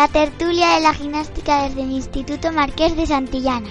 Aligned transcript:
La 0.00 0.08
tertulia 0.08 0.76
de 0.76 0.80
la 0.80 0.94
gimnástica 0.94 1.64
desde 1.64 1.82
el 1.82 1.90
Instituto 1.90 2.50
Marqués 2.52 2.96
de 2.96 3.06
Santillana. 3.06 3.68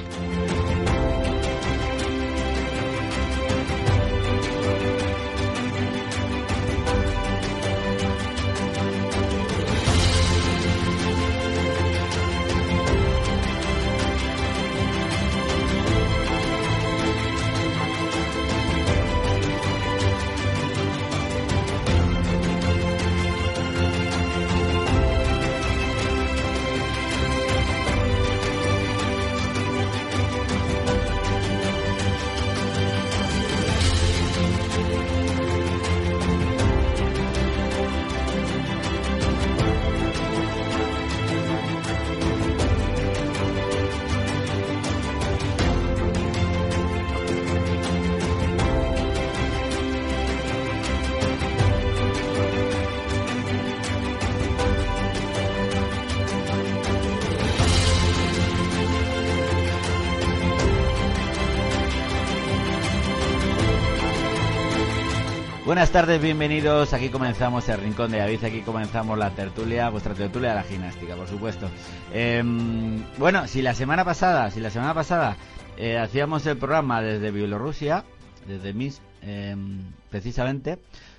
Buenas 65.90 66.06
tardes, 66.06 66.22
bienvenidos. 66.22 66.94
Aquí 66.94 67.10
comenzamos 67.10 67.68
el 67.68 67.80
Rincón 67.80 68.12
de 68.12 68.20
David, 68.20 68.44
aquí 68.44 68.62
comenzamos 68.62 69.18
la 69.18 69.32
tertulia, 69.32 69.90
vuestra 69.90 70.14
tertulia 70.14 70.50
de 70.50 70.56
la 70.58 70.62
gimnástica, 70.62 71.16
por 71.16 71.28
supuesto. 71.28 71.68
Em, 72.14 73.04
bueno, 73.18 73.48
si 73.48 73.64
la 73.64 73.74
semana 73.74 74.06
pasada, 74.06 74.52
si 74.52 74.60
la 74.60 74.70
semana 74.70 74.94
pasada 74.94 75.36
eh, 75.78 75.98
hacíamos 75.98 76.46
el 76.46 76.58
programa 76.58 77.02
desde 77.02 77.32
Bielorrusia, 77.32 78.06
desde 78.46 78.72
Minsk, 78.72 79.02
em, 79.24 79.82
precisamente, 80.12 80.78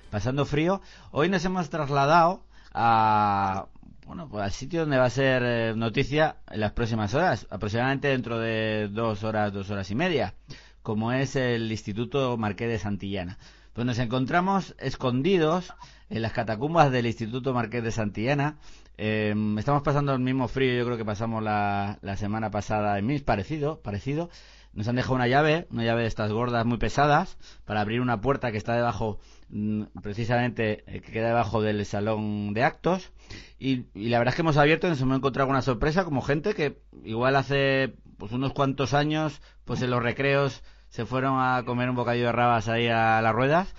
pasando 0.09 0.45
frío, 0.45 0.81
hoy 1.11 1.27
nos 1.27 1.43
hemos 1.43 1.69
trasladado 1.69 2.41
a 2.73 3.65
bueno, 4.07 4.29
pues 4.29 4.41
al 4.41 4.51
sitio 4.53 4.79
donde 4.81 4.97
va 4.97 5.05
a 5.05 5.09
ser 5.09 5.43
eh, 5.43 5.73
noticia 5.75 6.37
en 6.49 6.61
las 6.61 6.71
próximas 6.71 7.13
horas, 7.13 7.45
aproximadamente 7.49 8.07
dentro 8.07 8.39
de 8.39 8.87
dos 8.89 9.25
horas, 9.25 9.51
dos 9.51 9.69
horas 9.69 9.91
y 9.91 9.95
media, 9.95 10.33
como 10.81 11.11
es 11.11 11.35
el 11.35 11.69
Instituto 11.69 12.37
Marqués 12.37 12.69
de 12.69 12.79
Santillana. 12.79 13.37
Pues 13.73 13.87
nos 13.87 13.99
encontramos 13.99 14.75
escondidos 14.79 15.73
en 16.09 16.21
las 16.21 16.33
catacumbas 16.33 16.91
del 16.91 17.05
Instituto 17.05 17.53
Marqués 17.53 17.81
de 17.81 17.91
Santillana. 17.91 18.57
Eh, 18.97 19.33
estamos 19.57 19.81
pasando 19.81 20.11
el 20.11 20.19
mismo 20.19 20.49
frío, 20.49 20.73
yo 20.73 20.83
creo 20.83 20.97
que 20.97 21.05
pasamos 21.05 21.41
la, 21.41 21.97
semana 22.17 22.51
pasada 22.51 22.99
en 22.99 23.05
Mis, 23.05 23.21
parecido, 23.21 23.81
parecido. 23.81 24.29
Nos 24.73 24.89
han 24.89 24.97
dejado 24.97 25.15
una 25.15 25.29
llave, 25.29 25.67
una 25.71 25.85
llave 25.85 26.01
de 26.01 26.09
estas 26.09 26.33
gordas 26.33 26.65
muy 26.65 26.79
pesadas, 26.79 27.37
para 27.63 27.79
abrir 27.79 28.01
una 28.01 28.19
puerta 28.19 28.51
que 28.51 28.57
está 28.57 28.75
debajo, 28.75 29.19
mm, 29.47 29.83
precisamente, 30.03 30.83
eh, 30.87 30.99
que 30.99 31.13
queda 31.13 31.27
debajo 31.27 31.61
del 31.61 31.85
salón 31.85 32.53
de 32.53 32.65
actos. 32.65 33.13
Y, 33.57 33.85
la 33.95 34.17
verdad 34.17 34.33
es 34.33 34.35
que 34.35 34.41
hemos 34.41 34.57
abierto 34.57 34.87
y 34.87 34.89
nos 34.89 35.01
hemos 35.01 35.17
encontrado 35.17 35.49
una 35.49 35.61
sorpresa, 35.61 36.03
como 36.03 36.21
gente 36.21 36.55
que 36.55 36.81
igual 37.05 37.37
hace 37.37 37.95
pues 38.17 38.33
unos 38.33 38.51
cuantos 38.51 38.93
años, 38.93 39.41
pues 39.63 39.81
en 39.81 39.91
los 39.91 40.03
recreos 40.03 40.61
se 40.91 41.05
fueron 41.05 41.39
a 41.39 41.63
comer 41.65 41.89
un 41.89 41.95
bocadillo 41.95 42.27
de 42.27 42.31
rabas 42.33 42.67
ahí 42.67 42.87
a 42.87 43.21
las 43.21 43.33
ruedas 43.33 43.73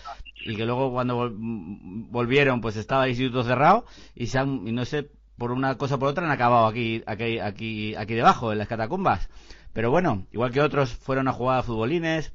y 0.44 0.56
que 0.56 0.64
luego 0.64 0.90
cuando 0.90 1.30
volvieron 1.32 2.60
pues 2.60 2.76
estaba 2.76 3.04
el 3.04 3.10
instituto 3.10 3.44
cerrado 3.44 3.84
y 4.14 4.26
se 4.26 4.38
han, 4.38 4.66
y 4.66 4.72
no 4.72 4.84
sé, 4.84 5.10
por 5.36 5.52
una 5.52 5.76
cosa 5.76 5.96
o 5.96 5.98
por 5.98 6.08
otra 6.08 6.24
han 6.24 6.32
acabado 6.32 6.66
aquí, 6.66 7.02
aquí, 7.06 7.38
aquí, 7.38 7.94
aquí 7.94 8.14
debajo, 8.14 8.50
en 8.50 8.58
las 8.58 8.68
catacumbas. 8.68 9.28
Pero 9.72 9.90
bueno, 9.90 10.26
igual 10.32 10.52
que 10.52 10.62
otros 10.62 10.94
fueron 10.94 11.28
a 11.28 11.32
jugar 11.32 11.60
a 11.60 11.62
futbolines, 11.62 12.32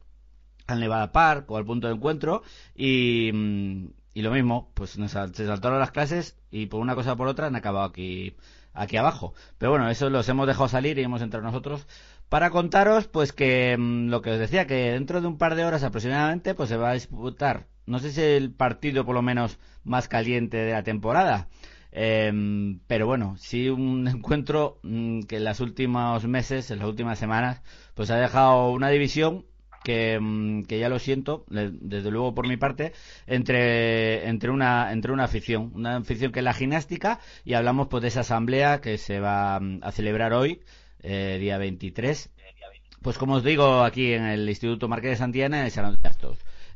al 0.68 0.80
Nevada 0.80 1.12
Park 1.12 1.50
o 1.50 1.58
al 1.58 1.66
punto 1.66 1.88
de 1.88 1.94
encuentro 1.96 2.44
y, 2.76 3.32
y 4.14 4.22
lo 4.22 4.32
mismo, 4.32 4.72
pues 4.76 4.92
se 4.92 5.08
saltaron 5.08 5.80
las 5.80 5.92
clases 5.92 6.38
y 6.52 6.68
por 6.68 6.82
una 6.82 6.96
cosa 6.96 7.14
o 7.14 7.18
por 7.18 7.28
otra 7.28 7.48
han 7.48 7.56
acabado 7.56 7.86
aquí, 7.86 8.36
aquí 8.74 8.98
abajo. 8.98 9.34
Pero 9.58 9.72
bueno, 9.72 9.90
eso 9.90 10.10
los 10.10 10.30
hemos 10.30 10.46
dejado 10.46 10.70
salir 10.70 11.00
y 11.00 11.04
hemos 11.04 11.22
entrado 11.22 11.46
nosotros 11.46 11.88
para 12.30 12.50
contaros 12.50 13.08
pues 13.08 13.34
que 13.34 13.76
mm, 13.78 14.10
lo 14.10 14.22
que 14.22 14.32
os 14.32 14.40
decía 14.40 14.68
que 14.68 14.92
dentro 14.92 15.22
de 15.22 15.28
un 15.28 15.38
par 15.38 15.56
de 15.56 15.66
horas 15.66 15.84
aproximadamente 15.84 16.56
pues 16.56 16.70
se 16.70 16.78
va 16.78 16.92
a 16.92 16.94
disputar 16.94 17.68
no 17.86 18.00
sé 18.00 18.12
si 18.12 18.22
el 18.22 18.52
partido 18.52 19.06
por 19.06 19.16
lo 19.16 19.22
menos 19.22 19.60
más 19.84 20.08
caliente 20.10 20.58
de 20.58 20.74
la 20.74 20.84
temporada. 20.84 21.48
Em, 21.92 22.80
pero 22.88 23.08
bueno 23.08 23.36
sí 23.40 23.70
un 23.70 24.08
encuentro 24.14 24.80
mm, 24.84 25.22
que 25.22 25.38
en 25.38 25.46
los 25.46 25.60
últimos 25.62 26.28
meses 26.28 26.70
en 26.70 26.80
las 26.80 26.88
últimas 26.88 27.18
semanas 27.18 27.62
pues 27.96 28.12
ha 28.12 28.18
dejado 28.18 28.72
una 28.72 28.90
división 28.90 29.46
que, 29.84 30.20
mm, 30.20 30.64
que, 30.64 30.80
ya 30.80 30.90
lo 30.90 31.00
siento, 31.00 31.46
desde 31.50 32.12
luego 32.12 32.36
por 32.36 32.46
mi 32.46 32.58
parte, 32.58 32.92
entre, 33.26 34.28
entre, 34.28 34.52
una, 34.52 34.92
entre 34.92 35.14
una 35.14 35.24
afición, 35.24 35.72
una 35.76 35.98
afición 35.98 36.34
que 36.34 36.40
es 36.40 36.44
la 36.44 36.54
gimnástica, 36.54 37.20
y 37.46 37.54
hablamos 37.54 37.88
pues 37.88 38.02
de 38.02 38.10
esa 38.10 38.20
asamblea 38.22 38.82
que 38.82 38.98
se 38.98 39.22
va 39.22 39.56
a 39.56 39.92
celebrar 39.94 40.34
hoy, 40.34 40.60
eh, 41.02 41.38
día 41.40 41.58
23. 41.58 42.30
Pues 43.02 43.18
como 43.18 43.36
os 43.36 43.44
digo, 43.44 43.84
aquí 43.84 44.14
en 44.14 44.26
el 44.26 44.50
Instituto 44.50 44.88
Marqués 44.88 45.12
de 45.12 45.18
Santillana, 45.18 45.60
en 45.60 45.66
el 45.66 45.72
Salón 45.72 45.98
de. 46.02 46.10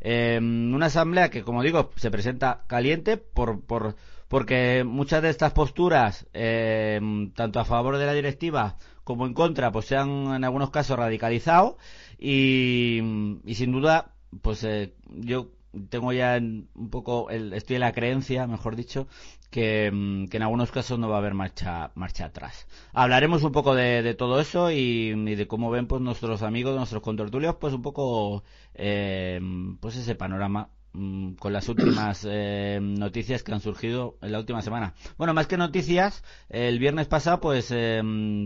Em, 0.03 0.73
una 0.73 0.87
asamblea 0.87 1.29
que, 1.29 1.43
como 1.43 1.61
digo, 1.61 1.91
se 1.95 2.09
presenta 2.09 2.63
caliente 2.67 3.17
por, 3.17 3.61
por, 3.61 3.95
porque 4.27 4.83
muchas 4.83 5.21
de 5.21 5.29
estas 5.29 5.53
posturas, 5.53 6.25
em, 6.33 7.31
tanto 7.33 7.59
a 7.59 7.65
favor 7.65 7.97
de 7.97 8.05
la 8.07 8.13
directiva 8.13 8.77
como 9.03 9.27
en 9.27 9.33
contra, 9.33 9.71
pues 9.71 9.85
se 9.85 9.97
han 9.97 10.33
en 10.33 10.43
algunos 10.43 10.71
casos 10.71 10.97
radicalizado 10.97 11.77
y, 12.17 12.99
y 13.45 13.55
sin 13.55 13.71
duda, 13.71 14.13
pues 14.41 14.63
eh, 14.63 14.93
yo 15.07 15.49
tengo 15.89 16.13
ya 16.13 16.37
un 16.39 16.89
poco, 16.89 17.29
el, 17.29 17.53
estoy 17.53 17.75
en 17.75 17.81
la 17.81 17.93
creencia, 17.93 18.47
mejor 18.47 18.75
dicho, 18.75 19.07
Mm, 19.51 20.25
que, 20.27 20.37
en 20.37 20.43
algunos 20.43 20.71
casos 20.71 20.97
no 20.97 21.09
va 21.09 21.15
a 21.15 21.19
haber 21.19 21.33
marcha, 21.33 21.91
marcha 21.95 22.25
atrás. 22.25 22.67
Hablaremos 22.93 23.43
un 23.43 23.51
poco 23.51 23.75
de, 23.75 24.13
todo 24.15 24.39
eso 24.39 24.71
y, 24.71 25.13
de 25.35 25.47
cómo 25.47 25.69
ven 25.69 25.87
pues 25.87 26.01
nuestros 26.01 26.41
amigos, 26.41 26.75
nuestros 26.75 27.01
contertulios, 27.01 27.55
pues 27.55 27.73
un 27.73 27.81
poco 27.81 28.43
eh, 28.73 29.39
pues 29.79 29.97
ese 29.97 30.15
panorama 30.15 30.69
mm, 30.93 31.33
con 31.33 31.53
las 31.53 31.67
últimas 31.67 32.25
eh, 32.29 32.79
noticias 32.81 33.43
que 33.43 33.53
han 33.53 33.59
surgido 33.61 34.17
en 34.21 34.31
la 34.31 34.39
última 34.39 34.61
semana. 34.61 34.93
Bueno, 35.17 35.33
más 35.33 35.47
que 35.47 35.57
noticias, 35.57 36.23
el 36.49 36.79
viernes 36.79 37.07
pasado, 37.07 37.41
pues 37.41 37.71
eh, 37.71 38.01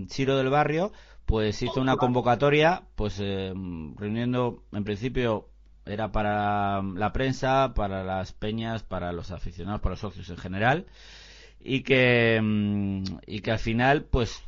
Ciro 0.09 0.37
del 0.37 0.49
Barrio, 0.49 0.91
pues 1.25 1.61
hizo 1.61 1.81
una 1.81 1.97
convocatoria, 1.97 2.83
pues 2.95 3.17
reuniendo 3.17 4.63
en 4.71 4.83
principio 4.83 5.49
era 5.85 6.11
para 6.11 6.81
la 6.81 7.13
prensa, 7.13 7.73
para 7.75 8.03
las 8.03 8.33
peñas, 8.33 8.83
para 8.83 9.11
los 9.11 9.31
aficionados, 9.31 9.81
para 9.81 9.93
los 9.93 9.99
socios 9.99 10.29
en 10.29 10.37
general, 10.37 10.85
y 11.59 11.81
que, 11.83 12.39
mm, 12.41 13.03
y 13.27 13.39
que 13.41 13.51
al 13.51 13.59
final, 13.59 14.03
pues, 14.05 14.43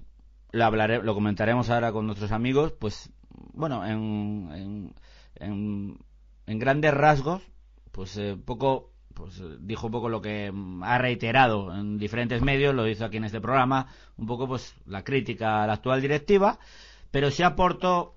lo, 0.51 0.65
hablaré, 0.65 1.01
lo 1.03 1.13
comentaremos 1.13 1.69
ahora 1.69 1.91
con 1.91 2.05
nuestros 2.05 2.31
amigos, 2.31 2.73
pues, 2.73 3.11
bueno, 3.53 3.85
en, 3.85 4.93
en, 5.39 5.97
en, 6.45 6.59
grandes 6.59 6.93
rasgos, 6.93 7.43
pues, 7.91 8.17
eh, 8.17 8.37
poco, 8.43 8.91
pues, 9.13 9.41
dijo 9.59 9.87
un 9.87 9.91
poco 9.91 10.09
lo 10.09 10.21
que 10.21 10.51
ha 10.83 10.97
reiterado 10.97 11.73
en 11.75 11.97
diferentes 11.97 12.41
medios, 12.41 12.73
lo 12.73 12.87
hizo 12.87 13.05
aquí 13.05 13.17
en 13.17 13.25
este 13.25 13.41
programa, 13.41 13.87
un 14.17 14.25
poco, 14.25 14.47
pues, 14.47 14.75
la 14.85 15.03
crítica 15.03 15.63
a 15.63 15.67
la 15.67 15.73
actual 15.73 16.01
directiva, 16.01 16.59
pero 17.11 17.31
se 17.31 17.43
aportó, 17.43 18.13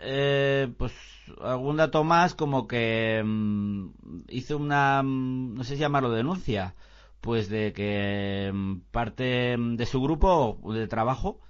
eh, 0.00 0.72
pues, 0.78 0.92
algún 1.40 1.76
dato 1.76 2.04
más 2.04 2.34
como 2.34 2.66
que 2.66 3.22
mm, 3.24 3.88
hizo 4.28 4.56
una, 4.56 5.02
mm, 5.02 5.54
no 5.54 5.64
sé 5.64 5.74
si 5.74 5.80
llamarlo 5.80 6.10
denuncia, 6.10 6.74
pues 7.20 7.48
de 7.48 7.72
que 7.72 8.50
mm, 8.52 8.80
parte 8.90 9.56
de 9.58 9.86
su 9.86 10.00
grupo 10.00 10.60
de 10.72 10.86
trabajo, 10.88 11.40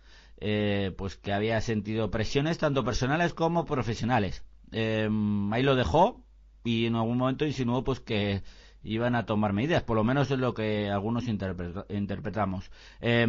eh, 0.41 0.95
pues 0.97 1.17
que 1.17 1.33
había 1.33 1.61
sentido 1.61 2.11
presiones 2.11 2.59
tanto 2.59 2.85
personales 2.85 3.35
como 3.35 3.65
profesionales. 3.65 4.45
Eh, 4.73 5.09
ahí 5.53 5.63
lo 5.63 5.77
dejó 5.77 6.23
y 6.65 6.87
en 6.87 6.97
algún 6.97 7.19
momento 7.19 7.47
insinuó 7.47 7.85
pues 7.85 8.01
que 8.01 8.43
iban 8.83 9.15
a 9.15 9.27
tomar 9.27 9.53
medidas, 9.53 9.83
por 9.83 9.97
lo 9.97 10.05
menos 10.05 10.31
es 10.31 10.39
lo 10.39 10.55
que 10.55 10.91
algunos 10.91 11.25
interpretamos. 11.29 12.71
Eh, 13.01 13.27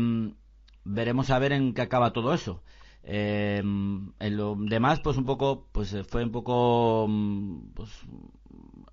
veremos 0.83 1.29
a 1.29 1.39
ver 1.39 1.53
en 1.53 1.73
qué 1.73 1.81
acaba 1.81 2.13
todo 2.13 2.33
eso. 2.33 2.63
Eh, 3.03 3.59
en 3.59 4.37
lo 4.37 4.55
demás, 4.57 4.99
pues 4.99 5.17
un 5.17 5.25
poco, 5.25 5.67
pues 5.71 5.93
eh, 5.93 6.03
fue 6.03 6.23
un 6.23 6.31
poco 6.31 7.05
mm, 7.07 7.71
pues, 7.73 7.89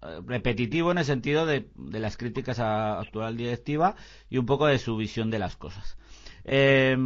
eh, 0.03 0.20
repetitivo 0.26 0.93
en 0.93 0.99
el 0.99 1.05
sentido 1.05 1.47
de, 1.47 1.69
las 1.76 2.17
críticas 2.17 2.58
a 2.61 3.00
actual 3.00 3.37
directiva 3.37 3.97
y 4.31 4.38
un 4.38 4.47
poco 4.47 4.67
de 4.67 4.79
su 4.79 4.97
visión 4.97 5.31
de 5.31 5.38
las 5.38 5.56
cosas. 5.56 5.99
Eh, 6.44 6.97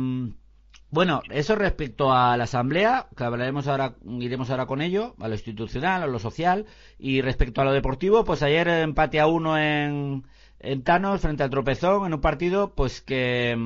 bueno, 0.92 1.22
eso 1.30 1.54
respecto 1.54 2.12
a 2.12 2.36
la 2.36 2.44
asamblea, 2.44 3.06
que 3.16 3.22
hablaremos 3.22 3.68
ahora, 3.68 3.94
iremos 4.04 4.50
ahora 4.50 4.66
con 4.66 4.82
ello, 4.82 5.14
a 5.20 5.28
lo 5.28 5.34
institucional, 5.34 6.02
a 6.02 6.08
lo 6.08 6.18
social, 6.18 6.66
y 6.98 7.20
respecto 7.20 7.60
a 7.60 7.64
lo 7.64 7.72
deportivo, 7.72 8.24
pues 8.24 8.42
ayer 8.42 8.66
empate 8.66 9.20
a 9.20 9.28
uno 9.28 9.56
en, 9.56 10.24
en 10.58 10.82
Thanos 10.82 11.20
frente 11.20 11.44
al 11.44 11.50
Tropezón, 11.50 12.06
en 12.06 12.14
un 12.14 12.20
partido, 12.20 12.74
pues 12.74 13.00
que, 13.02 13.56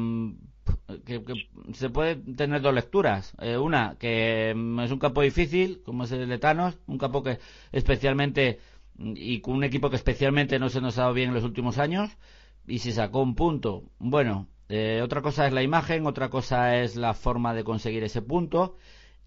que, 1.05 1.23
se 1.73 1.91
puede 1.91 2.17
tener 2.17 2.63
dos 2.63 2.75
lecturas. 2.75 3.35
Eh, 3.41 3.57
una, 3.57 3.97
que 3.99 4.51
es 4.51 4.91
un 4.91 4.99
campo 4.99 5.23
difícil, 5.23 5.83
como 5.85 6.05
es 6.05 6.13
el 6.13 6.29
de 6.29 6.39
Thanos, 6.39 6.79
un 6.87 6.99
campo 6.99 7.23
que 7.23 7.39
especialmente, 7.73 8.59
y 8.99 9.41
con 9.41 9.55
un 9.55 9.65
equipo 9.65 9.91
que 9.91 9.97
especialmente 9.97 10.59
no 10.59 10.69
se 10.69 10.81
nos 10.81 10.99
ha 10.99 11.03
dado 11.03 11.15
bien 11.15 11.29
en 11.29 11.35
los 11.35 11.45
últimos 11.45 11.79
años, 11.79 12.11
y 12.67 12.79
se 12.79 12.93
sacó 12.93 13.23
un 13.23 13.35
punto. 13.35 13.85
Bueno, 13.99 14.49
eh, 14.69 15.01
otra 15.03 15.23
cosa 15.23 15.47
es 15.47 15.53
la 15.53 15.63
imagen, 15.63 16.07
otra 16.07 16.31
cosa 16.31 16.77
es 16.79 16.97
la 16.97 17.15
forma 17.15 17.55
de 17.55 17.65
conseguir 17.65 18.05
ese 18.05 18.23
punto, 18.23 18.77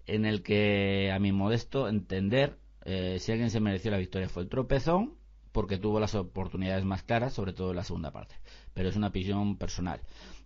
en 0.06 0.24
el 0.24 0.42
que, 0.42 1.12
a 1.12 1.18
mi 1.18 1.32
modesto 1.32 1.88
entender, 1.88 2.58
eh, 2.84 3.18
si 3.20 3.32
alguien 3.32 3.50
se 3.50 3.60
mereció 3.60 3.90
la 3.90 3.98
victoria 3.98 4.28
fue 4.28 4.42
el 4.42 4.48
tropezón, 4.48 5.14
porque 5.52 5.78
tuvo 5.78 6.00
las 6.00 6.14
oportunidades 6.14 6.84
más 6.84 7.02
claras, 7.02 7.32
sobre 7.32 7.52
todo 7.52 7.70
en 7.70 7.76
la 7.76 7.84
segunda 7.84 8.10
parte. 8.10 8.36
Pero 8.74 8.88
es 8.88 8.96
una 8.96 9.08
opinión 9.08 9.56
personal. 9.56 10.00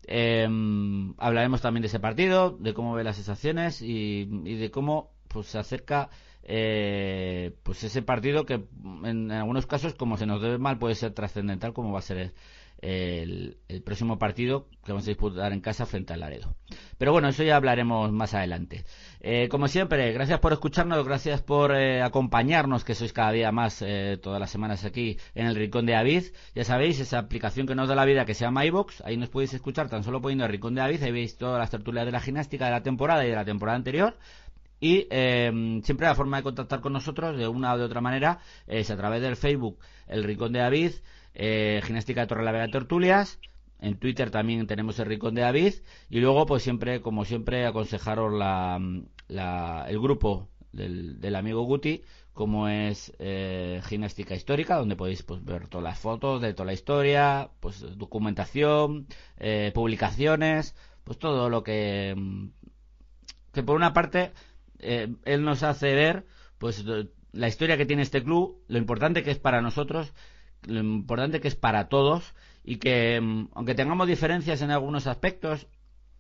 Em, 0.07 1.15
hablaremos 1.19 1.61
también 1.61 1.83
de 1.83 1.89
ese 1.89 2.01
partido, 2.01 2.51
de 2.59 2.75
cómo 2.75 2.95
ve 2.95 3.05
las 3.05 3.17
sensaciones 3.17 3.83
y, 3.83 4.25
de 4.25 4.71
cómo 4.71 5.13
pues, 5.29 5.47
se 5.47 5.59
acerca 5.59 6.11
eh, 6.43 7.55
pues 7.63 7.85
ese 7.85 8.03
partido 8.03 8.45
que 8.45 8.65
en, 9.05 9.31
algunos 9.31 9.67
casos, 9.67 9.95
como 9.95 10.17
se 10.17 10.27
nos 10.27 10.43
debe 10.43 10.59
mal, 10.59 10.79
puede 10.79 10.97
ser 10.97 11.13
trascendental, 11.13 11.73
como 11.73 11.93
va 11.93 12.01
a 12.01 12.03
ser 12.03 12.33
el, 12.83 13.59
próximo 13.85 14.19
partido 14.19 14.67
que 14.85 14.91
vamos 14.91 15.07
a 15.07 15.11
disputar 15.11 15.53
en 15.53 15.61
casa 15.61 15.87
frente 15.87 16.13
al 16.13 16.21
Laredo. 16.21 16.57
Pero 16.99 17.13
bueno, 17.13 17.29
eso 17.29 17.45
ya 17.45 17.57
hablaremos 17.57 18.11
más 18.13 18.35
adelante. 18.35 18.85
Eh, 19.21 19.49
como 19.49 19.69
siempre, 19.69 20.13
gracias 20.13 20.41
por 20.41 20.53
escucharnos, 20.53 21.05
gracias 21.05 21.43
por 21.43 21.75
eh, 21.75 22.03
acompañarnos, 22.03 22.85
que 22.85 22.97
sois 22.97 23.13
cada 23.13 23.31
día 23.31 23.53
más 23.53 23.83
eh, 23.83 24.19
todas 24.21 24.41
las 24.41 24.51
semanas 24.51 24.85
aquí 24.85 25.17
en 25.35 25.47
el 25.47 25.55
Rincón 25.55 25.87
de 25.87 25.95
Avid. 25.95 26.25
Ya 26.57 26.65
sabéis, 26.65 26.99
esa 26.99 27.19
aplicación 27.19 27.67
que 27.67 27.77
nos 27.77 27.89
da 27.89 27.95
la 27.95 28.05
vida 28.05 28.25
que 28.25 28.35
se 28.35 28.45
llama 28.45 28.67
iVox, 28.67 29.01
ahí 29.03 29.17
nos 29.17 29.29
podéis 29.29 29.55
escuchar 29.55 29.89
tan 29.89 30.03
solo 30.03 30.21
poniendo 30.21 30.45
el 30.45 30.51
Rincón 30.51 30.75
de 30.75 30.83
Avid, 30.83 31.03
ahí 31.05 31.13
veis 31.13 31.37
todas 31.37 31.61
las 31.61 31.71
tertulias 31.71 32.05
de 32.05 32.13
la 32.13 32.21
gimnástica 32.21 32.65
de 32.65 32.73
la 32.73 32.83
temporada 32.83 33.25
y 33.25 33.31
de 33.31 33.37
la 33.37 33.45
temporada 33.45 33.77
anterior. 33.77 34.19
Y 34.81 35.07
siempre 35.85 36.09
la 36.09 36.17
forma 36.17 36.39
de 36.39 36.43
contactar 36.43 36.81
con 36.81 36.93
nosotros, 36.93 37.39
de 37.39 37.47
una 37.47 37.73
o 37.73 37.79
de 37.79 37.85
otra 37.85 38.01
manera, 38.01 38.41
es 38.67 38.91
a 38.91 38.97
través 38.97 39.23
del 39.23 39.37
Facebook 39.37 39.79
El 40.09 40.25
Rincón 40.25 40.53
de 40.53 40.59
David, 40.59 40.91
eh, 41.35 41.81
Gimnástica 41.85 42.23
de 42.23 42.27
Torre 42.27 42.45
la 42.45 42.53
Vega 42.53 42.69
Tertulias. 42.69 43.39
En 43.81 43.99
Twitter 43.99 44.31
también 44.31 44.67
tenemos 44.67 44.99
el 45.01 45.07
Rincón 45.07 45.35
de 45.35 45.43
David. 45.43 45.75
Y 46.09 46.21
luego, 46.21 46.47
pues 46.47 46.63
siempre, 46.63 47.01
como 47.01 47.25
siempre, 47.25 47.67
aconsejaros 47.67 48.33
la, 48.33 48.81
el 49.89 50.01
grupo 50.01 50.49
del, 50.73 51.35
amigo 51.35 51.63
Guti, 51.63 52.03
como 52.33 52.69
es 52.69 53.13
eh, 53.19 53.81
Gimnástica 53.85 54.35
Histórica, 54.35 54.77
donde 54.77 54.97
podéis 54.97 55.23
pues, 55.23 55.45
ver 55.45 55.69
todas 55.69 55.85
las 55.85 55.99
fotos 55.99 56.41
de 56.41 56.55
toda 56.55 56.67
la 56.67 56.73
historia, 56.73 57.51
pues 57.61 57.81
documentación, 57.99 59.07
eh, 59.39 59.71
publicaciones, 59.75 60.75
pues 61.05 61.19
todo 61.19 61.51
lo 61.51 61.63
que, 61.63 62.15
que 63.53 63.63
por 63.63 63.77
una 63.77 63.93
parte, 63.93 64.33
eh, 64.79 65.15
él 65.25 65.45
nos 65.45 65.63
hace 65.63 65.95
ver, 65.95 66.27
pues 66.59 66.85
la 67.33 67.49
historia 67.49 67.77
que 67.77 67.87
tiene 67.87 68.03
este 68.03 68.23
club, 68.23 68.63
lo 68.69 68.79
importante 68.79 69.23
que 69.23 69.31
es 69.31 69.39
para 69.39 69.61
nosotros 69.61 70.13
lo 70.67 70.81
importante 70.81 71.41
que 71.41 71.49
es 71.49 71.57
para 71.57 71.89
todos 71.89 72.35
y 72.65 72.77
que 72.77 73.21
mm, 73.21 73.49
aunque 73.55 73.75
tengamos 73.75 74.07
diferencias 74.07 74.63
en 74.63 74.71
algunos 74.71 75.07
aspectos, 75.07 75.67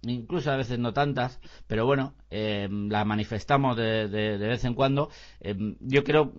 incluso 0.02 0.50
a 0.50 0.56
veces 0.56 0.78
no 0.78 0.92
tantas, 0.92 1.40
pero 1.66 1.86
bueno, 1.86 2.14
eh, 2.30 2.68
las 2.70 3.06
manifestamos 3.06 3.76
de, 3.76 4.08
de, 4.08 4.38
vez 4.38 4.64
en 4.64 4.74
cuando, 4.74 5.10
eh, 5.40 5.54
yo 5.80 6.04
quiero 6.04 6.32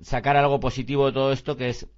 sacar 0.00 0.36
algo 0.36 0.60
positivo 0.60 1.06
de 1.06 1.12
todo 1.12 1.32
esto 1.32 1.56
que 1.56 1.68
es 1.70 1.88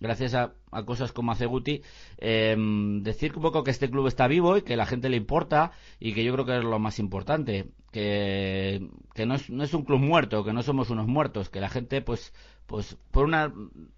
gracias 0.00 0.34
a, 0.34 0.54
cosas 0.84 1.12
como 1.12 1.32
hace 1.32 1.46
Guti, 1.46 1.82
eh, 2.18 2.56
decir 3.02 3.32
un 3.36 3.42
poco 3.42 3.62
que 3.62 3.70
este 3.70 3.90
club 3.90 4.06
está 4.06 4.26
vivo 4.26 4.56
y 4.56 4.62
que 4.62 4.76
la 4.76 4.86
gente 4.86 5.08
le 5.08 5.16
importa 5.16 5.72
y 5.98 6.14
que 6.14 6.24
yo 6.24 6.32
creo 6.32 6.46
que 6.46 6.58
es 6.58 6.64
lo 6.64 6.78
más 6.78 6.98
importante, 6.98 7.68
que, 7.92 8.88
que 9.14 9.26
no, 9.26 9.34
es, 9.34 9.50
no 9.50 9.62
es 9.62 9.74
un 9.74 9.84
club 9.84 10.00
muerto, 10.00 10.44
que 10.44 10.52
no 10.52 10.62
somos 10.62 10.90
unos 10.90 11.06
muertos, 11.06 11.50
que 11.50 11.60
la 11.60 11.68
gente 11.68 12.00
pues 12.02 12.32
pues 12.70 12.96
por 13.10 13.24
una, 13.24 13.52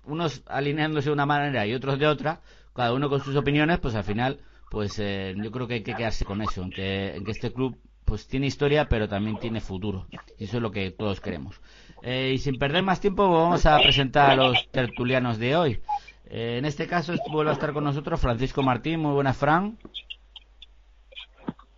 unos 0.06 0.42
alineándose 0.46 1.10
de 1.10 1.12
una 1.12 1.26
manera 1.26 1.66
y 1.66 1.74
otros 1.74 1.98
de 1.98 2.06
otra, 2.06 2.40
cada 2.74 2.94
uno 2.94 3.10
con 3.10 3.20
sus 3.20 3.36
opiniones, 3.36 3.78
pues 3.80 3.94
al 3.94 4.02
final, 4.02 4.40
pues 4.70 4.98
eh, 4.98 5.34
yo 5.36 5.50
creo 5.50 5.68
que 5.68 5.74
hay 5.74 5.82
que 5.82 5.94
quedarse 5.94 6.24
con 6.24 6.40
eso, 6.40 6.62
en 6.62 6.70
que, 6.70 7.14
en 7.14 7.22
que 7.22 7.32
este 7.32 7.52
club 7.52 7.78
pues 8.06 8.26
tiene 8.26 8.46
historia, 8.46 8.88
pero 8.88 9.08
también 9.08 9.38
tiene 9.38 9.60
futuro. 9.60 10.06
Y 10.38 10.44
eso 10.44 10.56
es 10.56 10.62
lo 10.62 10.70
que 10.70 10.90
todos 10.90 11.20
queremos. 11.20 11.60
Eh, 12.02 12.32
y 12.34 12.38
sin 12.38 12.58
perder 12.58 12.82
más 12.82 13.00
tiempo, 13.00 13.30
vamos 13.30 13.64
a 13.64 13.78
presentar 13.78 14.30
a 14.30 14.36
los 14.36 14.68
tertulianos 14.70 15.38
de 15.38 15.54
hoy. 15.54 15.80
Eh, 16.26 16.56
en 16.58 16.64
este 16.64 16.88
caso 16.88 17.12
vuelve 17.30 17.50
a 17.50 17.54
estar 17.54 17.72
con 17.72 17.84
nosotros 17.84 18.20
Francisco 18.20 18.62
Martín. 18.62 19.00
Muy 19.00 19.12
buenas, 19.12 19.36
Fran. 19.36 19.78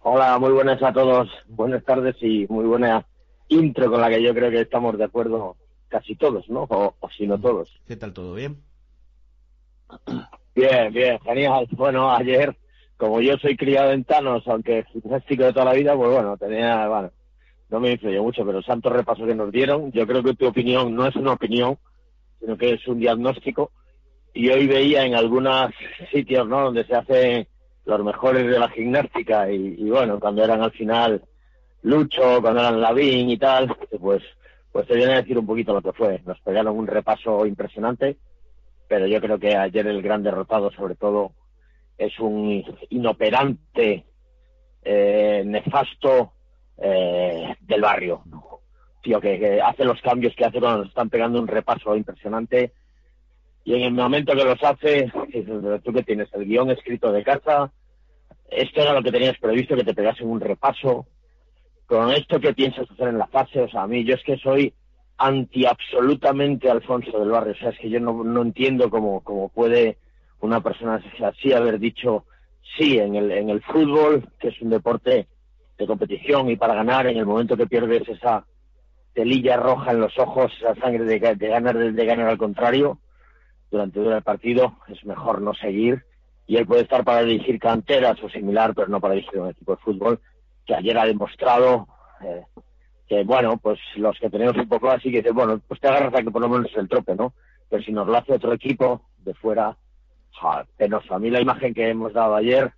Hola, 0.02 0.38
muy 0.38 0.52
buenas 0.52 0.82
a 0.82 0.92
todos. 0.92 1.28
Buenas 1.48 1.84
tardes 1.84 2.16
y 2.22 2.46
muy 2.48 2.64
buena 2.64 3.04
intro 3.48 3.90
con 3.90 4.00
la 4.00 4.08
que 4.08 4.22
yo 4.22 4.34
creo 4.34 4.50
que 4.50 4.62
estamos 4.62 4.96
de 4.96 5.04
acuerdo 5.04 5.56
casi 5.88 6.16
todos, 6.16 6.48
¿no? 6.48 6.62
O, 6.70 6.94
si 7.16 7.26
no 7.26 7.38
todos. 7.38 7.68
¿Qué 7.86 7.96
tal 7.96 8.14
todo? 8.14 8.34
¿Bien? 8.34 8.56
Bien, 10.54 10.92
bien, 10.92 11.18
genial. 11.20 11.66
Bueno, 11.72 12.10
ayer, 12.10 12.56
como 12.96 13.20
yo 13.20 13.36
soy 13.38 13.56
criado 13.56 13.92
en 13.92 14.04
Thanos, 14.04 14.46
aunque 14.46 14.86
chico 15.28 15.44
de 15.44 15.52
toda 15.52 15.66
la 15.66 15.74
vida, 15.74 15.94
pues 15.94 16.10
bueno, 16.10 16.36
tenía, 16.36 16.88
bueno, 16.88 17.10
no 17.74 17.80
me 17.80 17.90
influyó 17.90 18.22
mucho, 18.22 18.46
pero 18.46 18.58
el 18.58 18.64
santo 18.64 18.88
repaso 18.88 19.26
que 19.26 19.34
nos 19.34 19.50
dieron, 19.50 19.90
yo 19.90 20.06
creo 20.06 20.22
que 20.22 20.34
tu 20.34 20.46
opinión 20.46 20.94
no 20.94 21.08
es 21.08 21.16
una 21.16 21.32
opinión, 21.32 21.76
sino 22.38 22.56
que 22.56 22.74
es 22.74 22.86
un 22.86 23.00
diagnóstico. 23.00 23.72
Y 24.32 24.48
hoy 24.48 24.68
veía 24.68 25.04
en 25.04 25.16
algunos 25.16 25.72
sitios, 26.12 26.46
¿no? 26.46 26.66
Donde 26.66 26.84
se 26.84 26.94
hacen 26.94 27.48
los 27.84 28.04
mejores 28.04 28.46
de 28.46 28.60
la 28.60 28.68
gimnástica 28.68 29.50
y, 29.50 29.74
y 29.76 29.90
bueno, 29.90 30.20
cuando 30.20 30.44
eran 30.44 30.62
al 30.62 30.70
final 30.70 31.20
Lucho, 31.82 32.40
cuando 32.40 32.60
eran 32.60 32.80
Lavín 32.80 33.28
y 33.28 33.38
tal, 33.38 33.76
pues 34.00 34.22
pues 34.70 34.86
te 34.86 34.94
viene 34.94 35.14
a 35.14 35.22
decir 35.22 35.36
un 35.36 35.46
poquito 35.46 35.72
lo 35.72 35.82
que 35.82 35.93
fue. 35.93 36.20
Nos 36.24 36.40
pegaron 36.40 36.78
un 36.78 36.86
repaso 36.86 37.44
impresionante, 37.44 38.16
pero 38.86 39.08
yo 39.08 39.20
creo 39.20 39.38
que 39.38 39.56
ayer 39.56 39.86
el 39.88 40.00
gran 40.00 40.22
derrotado, 40.22 40.70
sobre 40.70 40.94
todo, 40.94 41.32
es 41.98 42.19
un 42.20 42.64
inoperante, 42.90 44.04
eh, 44.84 45.43
nefasto 45.44 46.32
eh, 46.78 47.54
del 47.60 47.81
barrio. 47.81 48.22
Tío, 49.02 49.20
que, 49.20 49.60
hace 49.60 49.84
los 49.84 50.00
cambios 50.00 50.34
que 50.34 50.44
hace 50.44 50.60
cuando 50.60 50.78
nos 50.78 50.88
están 50.88 51.10
pegando 51.10 51.40
un 51.40 51.48
repaso 51.48 51.94
impresionante. 51.96 52.72
Y 53.64 53.74
en 53.74 53.82
el 53.82 53.93
momento 53.93 54.34
que 54.34 54.44
los 54.44 54.62
hace, 54.62 55.10
tú 55.82 55.93
que 55.93 56.02
tienes 56.02 56.32
el 56.34 56.44
guion 56.44 56.70
escrito 56.70 57.12
de 57.12 57.22
casa, 57.22 57.72
esto 58.50 58.81
era 58.81 58.93
lo 58.93 59.02
que 59.02 59.12
tenías 59.12 59.38
previsto, 59.38 59.76
que 59.76 59.84
te 59.84 59.94
pegasen 59.94 60.28
un 60.28 60.40
repaso. 60.40 61.06
Con 61.86 62.10
esto 62.12 62.40
que 62.40 62.54
piensas 62.54 62.90
hacer 62.90 63.08
en 63.08 63.19
la 63.19 63.26
fase, 63.26 63.60
o 63.60 63.69
sea, 63.69 63.82
a 63.82 63.86
mí 63.86 64.04
yo 64.04 64.14
es 64.14 64.22
que 64.22 64.38
soy 64.38 64.72
anti 65.19 65.64
absolutamente 65.66 66.70
Alfonso 66.70 67.19
del 67.19 67.31
Barrio, 67.31 67.52
o 67.52 67.56
sea, 67.56 67.70
es 67.70 67.78
que 67.78 67.90
yo 67.90 68.00
no, 68.00 68.24
no 68.24 68.43
entiendo 68.43 68.90
cómo, 68.90 69.22
cómo 69.22 69.48
puede 69.48 69.98
una 70.40 70.60
persona 70.60 71.02
así 71.22 71.52
haber 71.52 71.78
dicho 71.78 72.24
sí 72.76 72.98
en 72.98 73.14
el, 73.14 73.31
en 73.31 73.50
el 73.50 73.62
fútbol, 73.62 74.28
que 74.38 74.48
es 74.48 74.60
un 74.60 74.70
deporte 74.70 75.26
de 75.78 75.86
competición 75.86 76.50
y 76.50 76.56
para 76.56 76.74
ganar, 76.74 77.06
en 77.06 77.16
el 77.16 77.26
momento 77.26 77.56
que 77.56 77.66
pierdes 77.66 78.08
esa 78.08 78.44
telilla 79.12 79.56
roja 79.56 79.93
en 79.93 80.00
los 80.00 80.19
ojos, 80.19 80.52
esa 80.58 80.74
sangre 80.76 81.04
de, 81.04 81.19
de 81.34 81.48
ganar 81.48 81.76
de 81.76 82.06
ganar 82.06 82.28
al 82.28 82.38
contrario, 82.38 82.98
durante 83.70 84.00
todo 84.00 84.16
el 84.16 84.22
partido 84.22 84.76
es 84.88 85.04
mejor 85.04 85.40
no 85.40 85.54
seguir 85.54 86.04
y 86.46 86.56
él 86.56 86.66
puede 86.66 86.82
estar 86.82 87.04
para 87.04 87.22
dirigir 87.22 87.58
canteras 87.58 88.22
o 88.22 88.28
similar, 88.28 88.74
pero 88.74 88.88
no 88.88 89.00
para 89.00 89.14
dirigir 89.14 89.40
un 89.40 89.50
equipo 89.50 89.72
de 89.72 89.82
fútbol 89.82 90.20
que 90.66 90.74
ayer 90.74 90.96
ha 90.98 91.06
demostrado 91.06 91.88
eh, 92.22 92.44
que, 93.08 93.24
bueno, 93.24 93.56
pues 93.58 93.78
los 93.96 94.19
que 94.19 94.31
tenemos 94.31 94.56
un 94.56 94.69
poco 94.69 94.90
así, 94.90 95.10
que 95.10 95.19
dicen, 95.19 95.34
bueno, 95.34 95.60
pues 95.66 95.81
te 95.81 95.88
agarras 95.88 96.14
a 96.14 96.22
que 96.22 96.31
por 96.31 96.40
lo 96.40 96.48
menos 96.48 96.70
es 96.70 96.76
el 96.76 96.88
trope, 96.88 97.14
¿no? 97.14 97.34
Pero 97.69 97.82
si 97.82 97.93
nos 97.93 98.06
lo 98.06 98.16
hace 98.16 98.32
otro 98.32 98.52
equipo 98.52 99.02
de 99.19 99.34
fuera, 99.34 99.76
penoso. 100.76 101.14
A 101.14 101.19
mí 101.19 101.31
la 101.31 101.40
imagen 101.40 101.74
que 101.74 101.88
hemos 101.88 102.12
dado 102.12 102.34
ayer, 102.34 102.72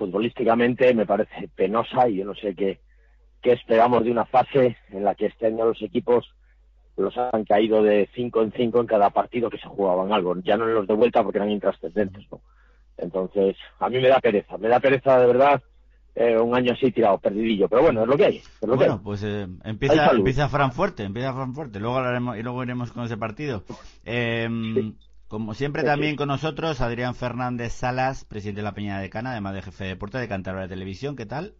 futbolísticamente, 0.00 0.94
me 0.94 1.04
parece 1.04 1.48
penosa 1.54 2.08
y 2.08 2.16
yo 2.16 2.24
no 2.24 2.34
sé 2.34 2.54
qué, 2.54 2.80
qué 3.42 3.52
esperamos 3.52 4.02
de 4.02 4.10
una 4.10 4.24
fase 4.24 4.78
en 4.88 5.04
la 5.04 5.14
que 5.14 5.26
este 5.26 5.48
año 5.48 5.66
los 5.66 5.82
equipos 5.82 6.26
los 6.96 7.14
han 7.18 7.44
caído 7.44 7.82
de 7.82 8.08
5 8.14 8.42
en 8.42 8.52
5 8.52 8.80
en 8.80 8.86
cada 8.86 9.10
partido 9.10 9.50
que 9.50 9.58
se 9.58 9.68
jugaban 9.68 10.10
algo, 10.10 10.34
ya 10.42 10.56
no 10.56 10.66
en 10.66 10.74
los 10.74 10.86
de 10.86 10.94
vuelta 10.94 11.22
porque 11.22 11.36
eran 11.36 11.50
intrascendentes, 11.50 12.24
¿no? 12.32 12.40
Entonces, 12.96 13.56
a 13.78 13.90
mí 13.90 13.98
me 13.98 14.08
da 14.08 14.20
pereza, 14.20 14.56
me 14.56 14.68
da 14.68 14.80
pereza 14.80 15.18
de 15.18 15.26
verdad 15.26 15.62
eh, 16.14 16.38
un 16.38 16.54
año 16.54 16.72
así 16.72 16.90
tirado, 16.90 17.18
perdidillo. 17.18 17.68
Pero 17.68 17.82
bueno, 17.82 18.02
es 18.02 18.08
lo 18.08 18.16
que 18.16 18.24
hay. 18.24 18.42
bueno, 18.62 19.00
pues 19.02 19.22
eh, 19.22 19.46
empieza, 19.64 20.10
empieza 20.10 20.48
Fran 20.48 20.72
fuerte, 20.72 21.04
empieza 21.04 21.32
Fran 21.34 21.54
fuerte. 21.54 21.78
Luego 21.78 21.98
hablaremos 21.98 22.38
y 22.38 22.42
luego 22.42 22.62
iremos 22.62 22.90
con 22.92 23.04
ese 23.04 23.16
partido. 23.16 23.64
Em, 24.04 24.94
Como 25.30 25.54
siempre 25.54 25.84
también 25.84 26.16
con 26.16 26.26
nosotros 26.26 26.80
Adrián 26.80 27.14
Fernández 27.14 27.72
Salas, 27.72 28.24
presidente 28.24 28.62
de 28.62 28.64
la 28.64 28.74
Peña 28.74 28.98
de 28.98 29.08
Cana, 29.10 29.30
además 29.30 29.54
de 29.54 29.62
jefe 29.62 29.84
de 29.84 29.90
deporte 29.90 30.18
de 30.18 30.26
Cantabria 30.26 30.66
Televisión. 30.66 31.14
¿Qué 31.14 31.24
tal? 31.24 31.54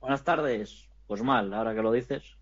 Buenas 0.00 0.24
tardes. 0.24 0.88
Pues 1.06 1.22
mal, 1.22 1.54
ahora 1.54 1.76
que 1.76 1.82
lo 1.82 1.92
dices. 1.92 2.36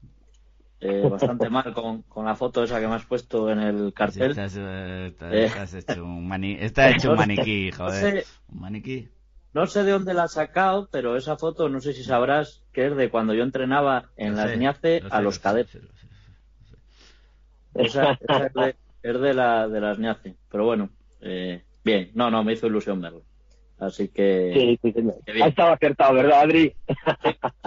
Eh, 0.80 1.06
bastante 1.10 1.50
mal 1.50 1.74
con, 1.74 2.02
la 2.24 2.34
foto 2.34 2.64
esa 2.64 2.80
que 2.80 2.88
me 2.88 2.94
has 2.94 3.04
puesto 3.04 3.50
en 3.50 3.58
el 3.58 3.92
cartel. 3.92 4.30
Estás, 4.30 4.56
eh, 4.56 5.14
eh. 5.20 5.50
hecho 5.70 6.02
un 6.02 6.32
está 6.58 6.88
hecho 6.88 7.10
un 7.10 7.16
maniquí, 7.18 7.70
joder. 7.72 8.24
un 8.48 8.60
maniquí. 8.60 9.10
No 9.52 9.66
sé 9.66 9.84
de 9.84 9.90
dónde 9.90 10.14
la 10.14 10.22
has 10.22 10.32
sacado, 10.32 10.88
pero 10.90 11.14
esa 11.14 11.36
foto 11.36 11.68
no 11.68 11.82
sé 11.82 11.92
si 11.92 12.04
sabrás 12.04 12.62
que 12.72 12.86
es 12.86 12.96
de 12.96 13.10
cuando 13.10 13.34
yo 13.34 13.42
entrenaba 13.42 14.08
en 14.16 14.34
la 14.34 14.56
Niace 14.56 15.02
a 15.10 15.20
los 15.20 15.38
cadetes. 15.38 15.82
Esa, 17.74 18.12
es, 18.12 18.54
de, 18.54 18.74
la, 19.34 19.68
de 19.68 19.80
las 19.80 19.98
Niace. 19.98 20.34
Pero 20.50 20.64
bueno, 20.64 20.90
bien, 21.84 22.10
no, 22.14 22.30
no, 22.30 22.44
me 22.44 22.52
hizo 22.52 22.66
ilusión 22.66 23.00
verlo. 23.00 23.22
Así 23.78 24.08
que. 24.08 24.78
Sí, 24.82 24.92
sí, 24.92 25.42
Ha 25.42 25.48
estado 25.48 25.72
acertado, 25.72 26.14
¿verdad, 26.14 26.40
Adri? 26.40 26.74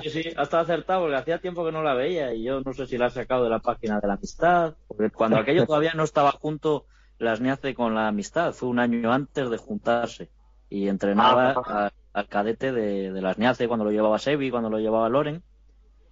Sí, 0.01 0.10
sí, 0.10 0.24
ha 0.36 0.43
estado 0.43 0.63
acertado 0.63 1.01
porque 1.01 1.15
hacía 1.15 1.38
tiempo 1.39 1.63
que 1.63 1.72
no 1.72 1.84
la 1.84 1.93
veía 1.93 2.34
y 2.34 2.43
yo 2.43 2.62
no 2.62 2.74
sé 2.74 2.88
si 2.88 2.98
la 2.98 3.08
ha 3.08 3.10
sacado 3.12 3.43
de 3.43 3.50
la 3.51 3.60
página 3.60 4.00
de 4.00 4.08
la 4.08 4.15
amistad. 4.15 4.74
Porque 4.88 5.12
cuando 5.12 5.38
aquello 5.39 5.65
todavía 5.65 5.93
no 5.93 6.03
estaba 6.03 6.31
junto 6.31 6.86
las 7.19 7.41
NIACE 7.41 7.75
con 7.75 7.93
la 7.93 8.08
amistad, 8.08 8.53
fue 8.53 8.69
un 8.69 8.79
año 8.79 9.12
antes 9.12 9.50
de 9.50 9.58
juntarse 9.58 10.29
y 10.69 10.88
entrenaba 10.88 11.53
ah. 11.65 11.91
al 12.13 12.27
cadete 12.27 12.72
de, 12.72 13.12
de 13.12 13.22
las 13.22 13.38
NIACE 13.38 13.67
cuando 13.67 13.86
lo 13.86 13.91
llevaba 13.91 14.17
Sebi, 14.17 14.50
cuando 14.50 14.69
lo 14.69 14.79
llevaba 14.79 15.10
Loren 15.10 15.43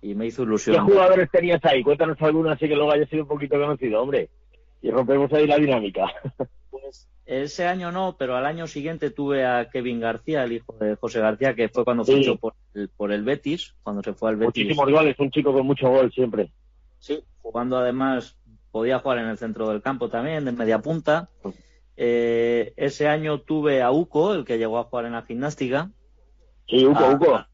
y 0.02 0.14
me 0.16 0.28
hizo 0.28 0.44
ilusión. 0.44 0.76
¿Qué 0.76 0.94
jugadores 0.94 1.32
tenías 1.32 1.64
ahí? 1.66 1.84
Cuéntanos 1.84 2.22
alguna 2.22 2.54
así 2.54 2.68
que 2.68 2.76
luego 2.76 2.92
haya 2.92 3.08
sido 3.08 3.24
un 3.24 3.30
poquito 3.30 3.58
conocido, 3.58 4.02
hombre. 4.02 4.30
Y 4.82 4.92
rompemos 4.92 5.32
ahí 5.34 5.48
la 5.48 5.58
dinámica. 5.58 6.06
Pues 6.70 7.08
ese 7.26 7.66
año 7.66 7.92
no, 7.92 8.16
pero 8.18 8.38
al 8.38 8.46
año 8.46 8.68
siguiente 8.68 9.10
tuve 9.10 9.46
a 9.46 9.70
Kevin 9.70 10.00
García, 10.00 10.44
el 10.44 10.54
hijo 10.54 10.74
de 10.80 10.96
José 10.96 11.20
García, 11.20 11.56
que 11.56 11.68
fue 11.70 11.84
cuando 11.84 12.06
fichó 12.06 12.38
por 12.38 12.54
el, 12.74 12.88
por 12.90 13.12
el 13.12 13.24
Betis, 13.24 13.76
cuando 13.84 14.02
se 14.02 14.14
fue 14.14 14.30
al 14.30 14.38
Betis. 14.38 14.64
Muchísimos 14.64 14.92
goles, 14.92 15.20
un 15.20 15.32
chico 15.32 15.52
con 15.52 15.66
mucho 15.66 15.90
gol 15.90 16.12
siempre. 16.12 16.52
Sí, 17.00 17.22
jugando 17.42 17.78
además, 17.78 18.38
podía 18.72 19.00
jugar 19.00 19.20
en 19.20 19.28
el 19.28 19.38
centro 19.38 19.68
del 19.70 19.82
campo 19.82 20.10
también, 20.10 20.46
de 20.46 20.54
media 20.54 20.80
punta. 20.80 21.30
Eh, 21.98 22.74
ese 22.78 23.08
año 23.08 23.42
tuve 23.42 23.82
a 23.82 23.92
Uco, 23.92 24.34
el 24.34 24.46
que 24.46 24.58
llegó 24.58 24.78
a 24.78 24.86
jugar 24.86 25.06
en 25.06 25.14
la 25.14 25.24
gimnástica. 25.24 25.92
Sí, 26.68 26.86
Uco, 26.86 27.00
a, 27.00 27.12
Uco. 27.14 27.46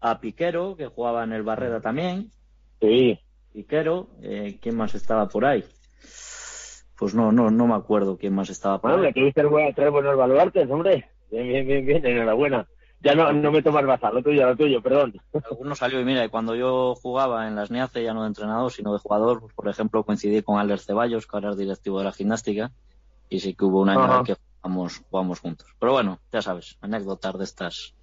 A, 0.00 0.20
Piquero, 0.20 0.74
que 0.76 0.86
jugaba 0.86 1.22
en 1.22 1.32
el 1.32 1.42
Barreda 1.42 1.80
también. 1.80 2.30
Sí. 2.80 3.20
Piquero, 3.52 4.08
eh, 4.22 4.58
¿quién 4.60 4.76
más 4.76 4.94
estaba 4.94 5.28
por 5.28 5.44
ahí? 5.44 5.64
Pues 7.00 7.14
no, 7.14 7.32
no, 7.32 7.50
no 7.50 7.66
me 7.66 7.74
acuerdo 7.74 8.18
quién 8.18 8.34
más 8.34 8.50
estaba 8.50 8.78
por 8.78 8.90
Bueno, 8.90 9.04
me 9.04 9.12
tuviste 9.14 9.42
tres 9.74 9.90
buenos 9.90 10.16
baluartes, 10.18 10.70
hombre. 10.70 11.08
Bien, 11.30 11.48
bien, 11.48 11.66
bien, 11.66 11.86
bien, 11.86 12.04
enhorabuena. 12.04 12.66
Ya 13.00 13.14
no, 13.14 13.32
no 13.32 13.50
me 13.50 13.62
tomas 13.62 13.86
baza, 13.86 14.10
lo 14.10 14.22
tuyo, 14.22 14.46
lo 14.46 14.54
tuyo, 14.54 14.82
perdón. 14.82 15.18
Alguno 15.50 15.74
salió 15.74 15.98
y 15.98 16.04
mira, 16.04 16.28
cuando 16.28 16.54
yo 16.54 16.94
jugaba 16.96 17.48
en 17.48 17.56
las 17.56 17.70
NIACE, 17.70 18.02
ya 18.04 18.12
no 18.12 18.20
de 18.20 18.28
entrenador, 18.28 18.70
sino 18.70 18.92
de 18.92 18.98
jugador, 18.98 19.40
pues, 19.40 19.54
por 19.54 19.66
ejemplo, 19.70 20.04
coincidí 20.04 20.42
con 20.42 20.58
Albert 20.58 20.82
Ceballos, 20.82 21.26
que 21.26 21.34
ahora 21.38 21.52
es 21.52 21.56
directivo 21.56 22.00
de 22.00 22.04
la 22.04 22.12
gimnástica, 22.12 22.70
y 23.30 23.40
sí 23.40 23.54
que 23.54 23.64
hubo 23.64 23.80
un 23.80 23.88
año 23.88 24.18
en 24.18 24.24
que 24.24 24.36
jugamos, 24.60 25.02
jugamos 25.10 25.40
juntos. 25.40 25.68
Pero 25.78 25.92
bueno, 25.92 26.18
ya 26.30 26.42
sabes, 26.42 26.76
anécdotas 26.82 27.38
de 27.38 27.44
estas 27.44 27.94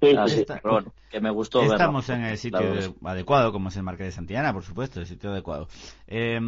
Sí, 0.00 0.46
pero 0.46 0.72
bueno, 0.72 0.94
que 1.10 1.20
me 1.20 1.28
gustó 1.28 1.60
Estamos 1.60 2.08
en 2.08 2.24
el 2.24 2.38
sitio 2.38 2.94
adecuado, 3.04 3.52
como 3.52 3.68
es 3.68 3.76
el 3.76 3.82
Marqués 3.82 4.06
de 4.06 4.12
Santillana, 4.12 4.54
por 4.54 4.62
supuesto, 4.62 4.98
el 4.98 5.06
sitio 5.06 5.30
adecuado. 5.30 5.68
Eh, 6.06 6.40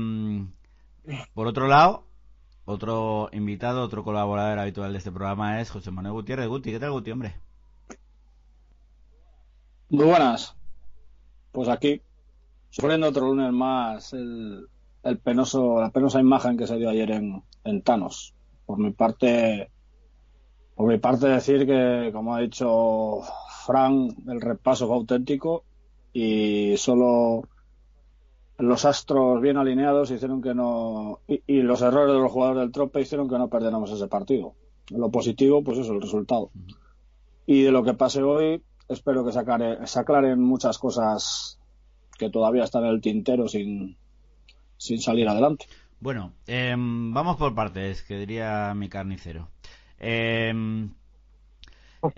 por 1.34 1.46
otro 1.46 1.68
lado, 1.68 2.06
otro 2.64 3.28
invitado, 3.32 3.82
otro 3.82 4.04
colaborador 4.04 4.58
habitual 4.58 4.92
de 4.92 4.98
este 4.98 5.10
programa 5.10 5.60
es 5.60 5.70
José 5.70 5.90
Manuel 5.90 6.14
Gutiérrez. 6.14 6.48
Guti, 6.48 6.70
¿qué 6.70 6.80
tal, 6.80 6.92
Guti, 6.92 7.10
hombre? 7.10 7.34
Muy 9.88 10.06
buenas. 10.06 10.56
Pues 11.50 11.68
aquí, 11.68 12.00
sufriendo 12.70 13.08
otro 13.08 13.26
lunes 13.26 13.52
más 13.52 14.12
el, 14.12 14.68
penoso, 15.22 15.80
la 15.80 15.90
penosa 15.90 16.20
imagen 16.20 16.56
que 16.56 16.66
se 16.66 16.76
dio 16.76 16.88
ayer 16.88 17.10
en, 17.10 17.42
en 17.64 17.82
Thanos. 17.82 18.34
Por 18.64 18.78
mi 18.78 18.92
parte, 18.92 19.70
por 20.76 20.86
mi 20.86 20.98
parte 20.98 21.26
decir 21.26 21.66
que, 21.66 22.10
como 22.12 22.34
ha 22.34 22.40
dicho 22.40 23.20
Fran, 23.66 24.08
el 24.28 24.40
repaso 24.40 24.86
fue 24.86 24.96
auténtico 24.96 25.64
y 26.12 26.76
solo 26.76 27.48
los 28.58 28.84
astros 28.84 29.40
bien 29.40 29.56
alineados 29.56 30.10
hicieron 30.10 30.42
que 30.42 30.54
no 30.54 31.20
y, 31.26 31.62
los 31.62 31.82
errores 31.82 32.14
de 32.14 32.20
los 32.20 32.30
jugadores 32.30 32.60
del 32.60 32.72
trope 32.72 33.00
hicieron 33.00 33.28
que 33.28 33.38
no 33.38 33.48
perdiéramos 33.48 33.90
ese 33.90 34.08
partido. 34.08 34.54
Lo 34.90 35.10
positivo, 35.10 35.62
pues 35.62 35.78
eso, 35.78 35.92
el 35.92 36.02
resultado. 36.02 36.50
Y 37.46 37.62
de 37.62 37.72
lo 37.72 37.82
que 37.82 37.94
pase 37.94 38.22
hoy, 38.22 38.62
espero 38.88 39.24
que 39.24 39.32
se 39.32 39.98
aclaren 39.98 40.40
muchas 40.40 40.78
cosas 40.78 41.58
que 42.18 42.30
todavía 42.30 42.64
están 42.64 42.84
en 42.84 42.90
el 42.90 43.00
tintero 43.00 43.48
sin, 43.48 43.96
sin 44.76 45.00
salir 45.00 45.28
adelante. 45.28 45.66
Bueno, 46.00 46.34
em, 46.46 47.14
vamos 47.14 47.36
por 47.36 47.54
partes, 47.54 48.02
que 48.02 48.18
diría 48.18 48.74
mi 48.74 48.88
carnicero. 48.88 49.48
Em, 49.98 50.90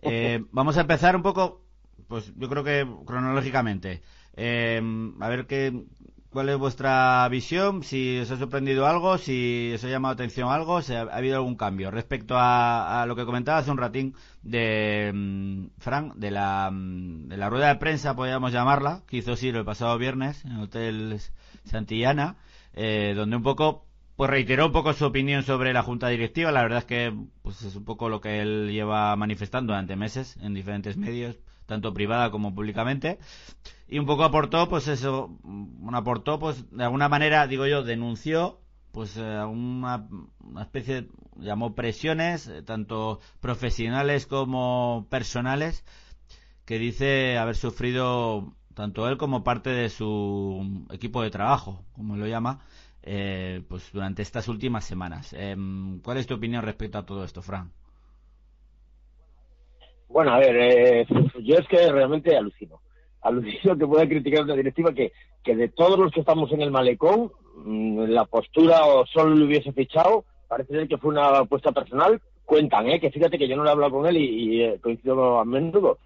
eh, 0.01 0.43
vamos 0.53 0.79
a 0.79 0.81
empezar 0.81 1.15
un 1.15 1.23
poco, 1.23 1.61
pues 2.09 2.33
yo 2.37 2.49
creo 2.49 2.65
que 2.65 2.87
cronológicamente. 3.05 4.03
Em, 4.37 5.23
a 5.23 5.29
ver 5.29 5.47
qué, 5.47 5.85
¿Cuál 6.35 6.49
es 6.49 6.59
vuestra 6.59 7.29
visión? 7.29 7.85
Si 7.85 8.19
os 8.19 8.29
ha 8.29 8.37
sorprendido 8.37 8.89
algo, 8.89 9.19
si 9.19 9.71
os 9.73 9.85
ha 9.85 9.89
llamado 9.89 10.15
atención 10.15 10.51
algo, 10.51 10.83
si 10.83 10.93
ha, 10.93 11.03
habido 11.03 11.37
algún 11.37 11.55
cambio 11.55 11.93
respecto 11.93 12.35
a, 12.37 13.05
lo 13.07 13.15
que 13.15 13.25
comentaba 13.25 13.59
hace 13.59 13.71
un 13.71 13.77
ratín 13.79 14.17
de 14.43 15.13
mm, 15.15 15.67
Frank, 15.79 16.15
de 16.17 16.33
la, 16.33 16.73
mm, 16.73 17.29
de 17.29 17.37
la 17.37 17.49
rueda 17.49 17.69
de 17.69 17.77
prensa, 17.77 18.17
podríamos 18.17 18.51
llamarla, 18.51 19.03
que 19.07 19.19
hizo 19.19 19.37
Siro 19.37 19.61
el 19.61 19.65
pasado 19.65 19.97
viernes 19.97 20.45
en 20.45 20.57
el 20.57 20.63
Hotel 20.63 21.21
Santillana, 21.67 22.35
eh, 22.73 23.13
donde 23.15 23.37
un 23.37 23.45
poco 23.45 23.87
pues 24.17 24.29
reiteró 24.29 24.67
un 24.67 24.73
poco 24.73 24.93
su 24.93 25.05
opinión 25.05 25.45
sobre 25.45 25.73
la 25.73 25.85
junta 25.85 26.09
directiva. 26.09 26.51
La 26.51 26.63
verdad 26.63 26.81
es 26.81 26.85
que 26.85 27.15
pues 27.43 27.63
es 27.63 27.77
un 27.77 27.85
poco 27.85 28.09
lo 28.09 28.21
que 28.21 28.41
él 28.41 28.73
lleva 28.73 29.15
manifestando 29.15 29.73
durante 29.73 29.95
meses 29.95 30.37
en 30.43 30.53
diferentes 30.53 30.97
medios, 30.97 31.37
tanto 31.67 31.95
privada 31.95 32.33
como 32.33 32.53
públicamente 32.53 33.19
y 33.95 33.99
un 34.01 34.07
poco 34.07 34.25
aportó, 34.25 34.69
pues 34.69 34.89
eso, 34.89 35.39
bueno, 35.45 35.97
aportó, 35.99 36.41
pues 36.41 36.69
de 36.77 36.83
alguna 36.83 37.09
manera, 37.09 37.47
digo 37.47 37.65
yo, 37.65 37.85
denunció, 37.85 38.59
pues 38.91 39.17
eh, 39.17 39.45
una, 39.45 40.09
especie, 40.61 41.07
llamó 41.37 41.77
presiones, 41.77 42.49
eh, 42.49 42.63
tanto 42.65 43.21
profesionales 43.39 44.27
como 44.27 45.07
personales, 45.11 45.85
que 46.65 46.81
dice 46.81 47.39
haber 47.39 47.55
sufrido 47.55 48.55
tanto 48.75 49.09
él 49.09 49.17
como 49.17 49.45
parte 49.45 49.71
de 49.71 49.89
su 49.89 50.89
equipo 50.91 51.23
de 51.23 51.31
trabajo, 51.31 51.85
como 51.93 52.17
lo 52.17 52.27
llama, 52.27 52.67
eh, 53.05 53.63
pues 53.69 53.93
durante 53.93 54.23
estas 54.23 54.49
últimas 54.49 54.85
semanas. 54.85 55.33
Em, 55.35 56.01
¿Cuál 56.01 56.17
es 56.17 56.27
tu 56.27 56.35
opinión 56.35 56.65
respecto 56.65 56.99
a 56.99 57.07
todo 57.07 57.23
esto, 57.23 57.43
Fran? 57.43 57.71
Bueno, 60.09 60.33
a 60.33 60.39
ver, 60.41 61.07
yo 61.45 61.55
es 61.55 61.69
que 61.69 61.93
realmente 61.93 62.37
alucino 62.37 62.81
alucino 63.25 63.77
que 63.77 63.87
pueda 63.87 64.07
criticar 64.07 64.45
una 64.45 64.55
directiva 64.55 64.93
que, 64.93 65.13
que 65.43 65.57
de 65.57 65.69
todos 65.69 65.99
los 65.99 66.13
que 66.13 66.21
estamos 66.21 66.53
en 66.53 66.61
el 66.61 66.71
malecón, 66.71 67.33
mm, 67.65 68.05
la 68.05 68.27
postura 68.27 68.85
o 68.85 69.05
solo 69.07 69.35
le 69.35 69.47
hubiese 69.47 69.73
fichado, 69.73 70.25
parece 70.47 70.75
ser 70.75 70.89
que 70.89 70.99
fue 70.99 71.11
una 71.11 71.39
apuesta 71.39 71.73
personal. 71.73 72.21
Cuentan, 72.45 72.89
¿eh? 72.91 73.01
que 73.01 73.11
fíjate 73.11 73.39
que 73.39 73.49
yo 73.49 73.57
no 73.57 73.65
le 73.65 73.71
he 73.71 73.73
hablado 73.73 73.93
con 73.93 74.07
él 74.07 74.19
y, 74.19 74.63
eh, 74.63 74.79
coincido 74.81 75.39
a 75.39 75.45
menudo 75.47 75.99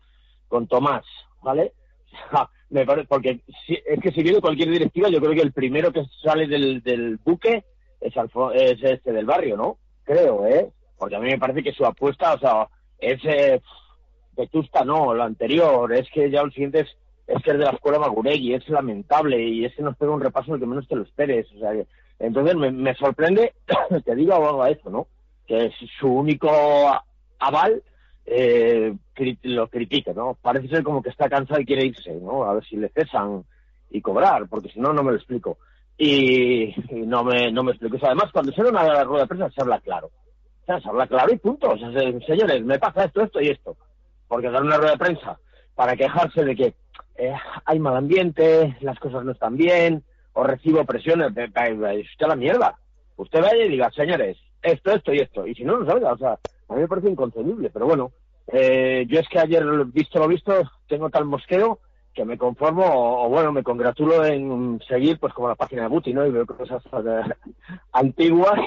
con 0.46 0.68
Tomás, 0.68 1.04
¿vale? 1.42 1.72
me 2.70 2.86
parece, 2.86 3.08
porque 3.08 3.40
es 3.66 4.00
que 4.00 4.12
si 4.12 4.22
viene 4.22 4.40
cualquier 4.40 4.70
directiva, 4.70 5.08
yo 5.08 5.20
creo 5.20 5.32
que 5.32 5.42
el 5.42 5.52
primero 5.52 5.92
que 5.92 6.04
sale 6.22 6.46
del, 6.46 6.80
del 6.82 7.18
buque 7.24 7.64
es, 8.00 8.14
es 8.54 8.82
este 8.82 9.12
del 9.12 9.26
barrio, 9.26 9.56
¿no? 9.56 9.78
Creo, 10.04 10.46
¿eh? 10.46 10.70
Porque 10.96 11.16
a 11.16 11.20
mí 11.20 11.28
me 11.28 11.38
parece 11.38 11.62
que 11.62 11.72
su 11.72 11.84
apuesta, 11.84 12.34
o 12.34 12.38
sea, 12.38 12.68
es 13.00 13.20
eh, 13.24 13.60
vetusta, 14.36 14.84
no, 14.84 15.12
lo 15.12 15.24
anterior, 15.24 15.92
es 15.92 16.08
que 16.10 16.30
ya 16.30 16.40
el 16.40 16.52
siguiente 16.52 16.80
es 16.80 16.96
es 17.28 17.42
que 17.42 17.50
es 17.50 17.58
de 17.58 17.64
la 17.64 17.72
escuela 17.72 17.98
Maguregui, 17.98 18.54
es 18.54 18.66
lamentable 18.70 19.40
y 19.40 19.66
es 19.66 19.74
que 19.74 19.82
nos 19.82 19.96
pega 19.96 20.12
un 20.12 20.20
repaso 20.20 20.54
el 20.54 20.60
que 20.60 20.66
menos 20.66 20.88
te 20.88 20.96
lo 20.96 21.02
esperes. 21.02 21.46
O 21.52 21.58
sea, 21.58 21.72
entonces 22.18 22.56
me, 22.56 22.94
sorprende 22.94 23.52
que 24.04 24.14
diga 24.14 24.36
algo 24.36 24.62
a 24.62 24.70
eso, 24.70 24.88
¿no? 24.88 25.06
Que 25.46 25.66
es 25.66 25.74
su 26.00 26.08
único 26.08 26.50
aval 27.38 27.82
eh, 28.24 28.94
lo 29.42 29.68
critique, 29.68 30.14
¿no? 30.14 30.38
Parece 30.40 30.68
ser 30.68 30.82
como 30.82 31.02
que 31.02 31.10
está 31.10 31.28
cansado 31.28 31.60
y 31.60 31.66
quiere 31.66 31.86
irse, 31.86 32.14
¿no? 32.14 32.44
A 32.44 32.54
ver 32.54 32.64
si 32.64 32.76
le 32.76 32.88
cesan 32.88 33.44
y 33.90 34.00
cobrar, 34.00 34.48
porque 34.48 34.70
si 34.70 34.80
no, 34.80 34.94
no 34.94 35.02
me 35.02 35.12
lo 35.12 35.16
explico. 35.16 35.58
Y, 35.98 36.74
no, 36.92 37.24
me, 37.24 37.52
no 37.52 37.62
me 37.62 37.72
explico. 37.72 37.98
además, 38.06 38.32
cuando 38.32 38.52
se 38.52 38.62
da 38.62 38.70
una 38.70 39.04
rueda 39.04 39.22
de 39.22 39.28
prensa 39.28 39.50
se 39.50 39.60
habla 39.60 39.80
claro. 39.80 40.10
O 40.62 40.64
sea, 40.64 40.80
se 40.80 40.88
habla 40.88 41.06
claro 41.06 41.32
y 41.32 41.38
punto. 41.38 41.70
O 41.70 41.78
sea, 41.78 41.90
señores, 42.26 42.64
me 42.64 42.78
pasa 42.78 43.04
esto, 43.04 43.22
esto 43.22 43.40
y 43.40 43.48
esto. 43.48 43.76
Porque 44.28 44.50
dar 44.50 44.62
una 44.62 44.76
rueda 44.76 44.92
de 44.92 44.98
prensa 44.98 45.38
para 45.74 45.96
quejarse 45.96 46.44
de 46.44 46.56
que 46.56 46.74
eh, 47.18 47.34
hay 47.64 47.78
mal 47.78 47.96
ambiente, 47.96 48.76
las 48.80 48.98
cosas 48.98 49.24
no 49.24 49.32
están 49.32 49.56
bien, 49.56 50.04
o 50.32 50.44
recibo 50.44 50.84
presiones, 50.84 51.34
de, 51.34 51.48
de, 51.48 52.06
la 52.20 52.36
mierda. 52.36 52.78
usted 53.16 53.42
vaya 53.42 53.64
y 53.64 53.68
diga, 53.68 53.90
señores, 53.90 54.38
esto, 54.62 54.92
esto 54.92 55.12
y 55.12 55.18
esto. 55.18 55.46
Y 55.46 55.54
si 55.54 55.64
no, 55.64 55.78
no 55.78 55.86
salga. 55.86 56.12
O 56.12 56.18
sea, 56.18 56.38
a 56.68 56.74
mí 56.74 56.80
me 56.80 56.88
parece 56.88 57.10
inconcebible. 57.10 57.70
Pero 57.70 57.86
bueno, 57.86 58.12
eh, 58.46 59.04
yo 59.08 59.20
es 59.20 59.28
que 59.28 59.40
ayer, 59.40 59.64
visto 59.86 60.18
lo 60.18 60.28
visto, 60.28 60.52
tengo 60.88 61.10
tal 61.10 61.24
mosqueo 61.24 61.80
que 62.14 62.24
me 62.24 62.38
conformo 62.38 62.84
o, 62.84 63.28
bueno, 63.28 63.52
me 63.52 63.62
congratulo 63.62 64.24
en 64.24 64.80
seguir 64.88 65.20
pues 65.20 65.32
como 65.32 65.48
la 65.48 65.54
página 65.54 65.82
de 65.82 65.88
Guti, 65.88 66.12
¿no? 66.12 66.26
Y 66.26 66.32
veo 66.32 66.46
cosas 66.46 66.82
antiguas 67.92 68.58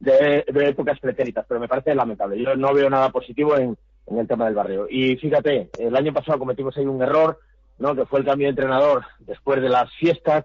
de, 0.00 0.44
épocas 0.48 0.98
pretéritas, 0.98 1.44
pero 1.48 1.60
me 1.60 1.68
parece 1.68 1.94
lamentable. 1.94 2.42
Yo 2.42 2.56
no 2.56 2.74
veo 2.74 2.90
nada 2.90 3.10
positivo 3.10 3.56
en 3.56 3.76
el 4.08 4.26
tema 4.26 4.46
del 4.46 4.54
barrio. 4.54 4.86
Y 4.90 5.16
fíjate, 5.16 5.70
el 5.78 5.94
año 5.94 6.12
pasado 6.12 6.38
cometimos 6.38 6.76
ahí 6.76 6.84
un 6.84 7.02
error, 7.02 7.38
¿no? 7.78 7.94
Que 7.94 8.06
fue 8.06 8.20
el 8.20 8.26
cambio 8.26 8.46
de 8.46 8.50
entrenador 8.50 9.04
después 9.20 9.60
de 9.60 9.68
las 9.68 9.92
fiestas 9.94 10.44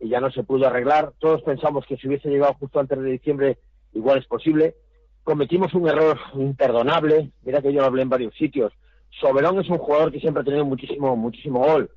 y 0.00 0.08
ya 0.08 0.20
no 0.20 0.30
se 0.30 0.42
pudo 0.42 0.66
arreglar. 0.66 1.12
Todos 1.18 1.42
pensamos 1.42 1.84
que 1.86 1.96
si 1.96 2.08
hubiese 2.08 2.28
llegado 2.28 2.54
justo 2.54 2.80
antes 2.80 2.98
de 2.98 3.10
diciembre, 3.10 3.58
igual 3.92 4.18
es 4.18 4.26
posible. 4.26 4.74
Cometimos 5.22 5.74
un 5.74 5.88
error 5.88 6.18
imperdonable. 6.34 7.30
Mira 7.42 7.60
que 7.60 7.72
yo 7.72 7.80
lo 7.80 7.86
hablé 7.86 8.02
en 8.02 8.08
varios 8.08 8.34
sitios. 8.34 8.72
Soberón 9.20 9.60
es 9.60 9.68
un 9.68 9.78
jugador 9.78 10.10
que 10.10 10.20
siempre 10.20 10.40
ha 10.40 10.44
tenido 10.44 10.64
muchísimo, 10.64 11.14
muchísimo 11.16 11.60
gol. 11.60 11.90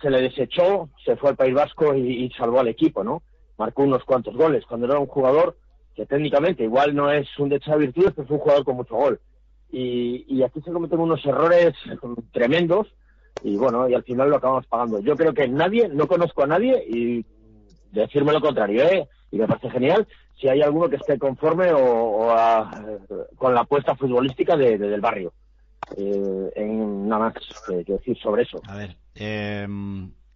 Se 0.00 0.10
le 0.10 0.20
desechó, 0.20 0.88
se 1.04 1.16
fue 1.16 1.30
al 1.30 1.36
País 1.36 1.54
Vasco 1.54 1.94
y, 1.94 2.30
salvó 2.30 2.60
al 2.60 2.68
equipo, 2.68 3.02
¿no? 3.02 3.22
Marcó 3.58 3.82
unos 3.82 4.04
cuantos 4.04 4.36
goles 4.36 4.64
cuando 4.66 4.86
era 4.86 4.98
un 4.98 5.06
jugador 5.06 5.56
que 5.94 6.06
técnicamente 6.06 6.64
igual 6.64 6.94
no 6.94 7.10
es 7.10 7.26
un 7.38 7.48
de 7.48 7.60
virtudes, 7.78 8.12
pero 8.14 8.24
es 8.24 8.30
un 8.30 8.38
jugador 8.38 8.64
con 8.64 8.76
mucho 8.76 8.96
gol. 8.96 9.20
Y, 9.70 10.24
y 10.28 10.42
aquí 10.42 10.60
se 10.60 10.72
cometen 10.72 11.00
unos 11.00 11.24
errores 11.24 11.74
tremendos 12.32 12.88
y 13.42 13.56
bueno, 13.56 13.88
y 13.88 13.94
al 13.94 14.04
final 14.04 14.30
lo 14.30 14.36
acabamos 14.36 14.66
pagando. 14.66 15.00
Yo 15.00 15.16
creo 15.16 15.34
que 15.34 15.48
nadie, 15.48 15.88
no 15.88 16.06
conozco 16.06 16.44
a 16.44 16.46
nadie 16.46 16.84
y 16.88 17.24
decirme 17.90 18.32
lo 18.32 18.40
contrario, 18.40 18.84
¿eh? 18.84 19.08
Y 19.30 19.38
me 19.38 19.46
parece 19.46 19.70
genial 19.70 20.06
si 20.38 20.48
hay 20.48 20.62
alguno 20.62 20.88
que 20.88 20.96
esté 20.96 21.18
conforme 21.18 21.72
o, 21.72 22.34
con 23.36 23.54
la 23.54 23.60
apuesta 23.60 23.94
futbolística 23.96 24.56
de, 24.56 24.78
del 24.78 25.00
barrio. 25.00 25.32
Eh, 25.96 26.50
en 26.56 27.08
nada 27.08 27.26
más 27.26 27.34
que, 27.66 27.84
decir 27.84 28.16
sobre 28.18 28.42
eso. 28.42 28.60
A 28.66 28.76
ver, 28.76 28.96
eh, 29.14 29.66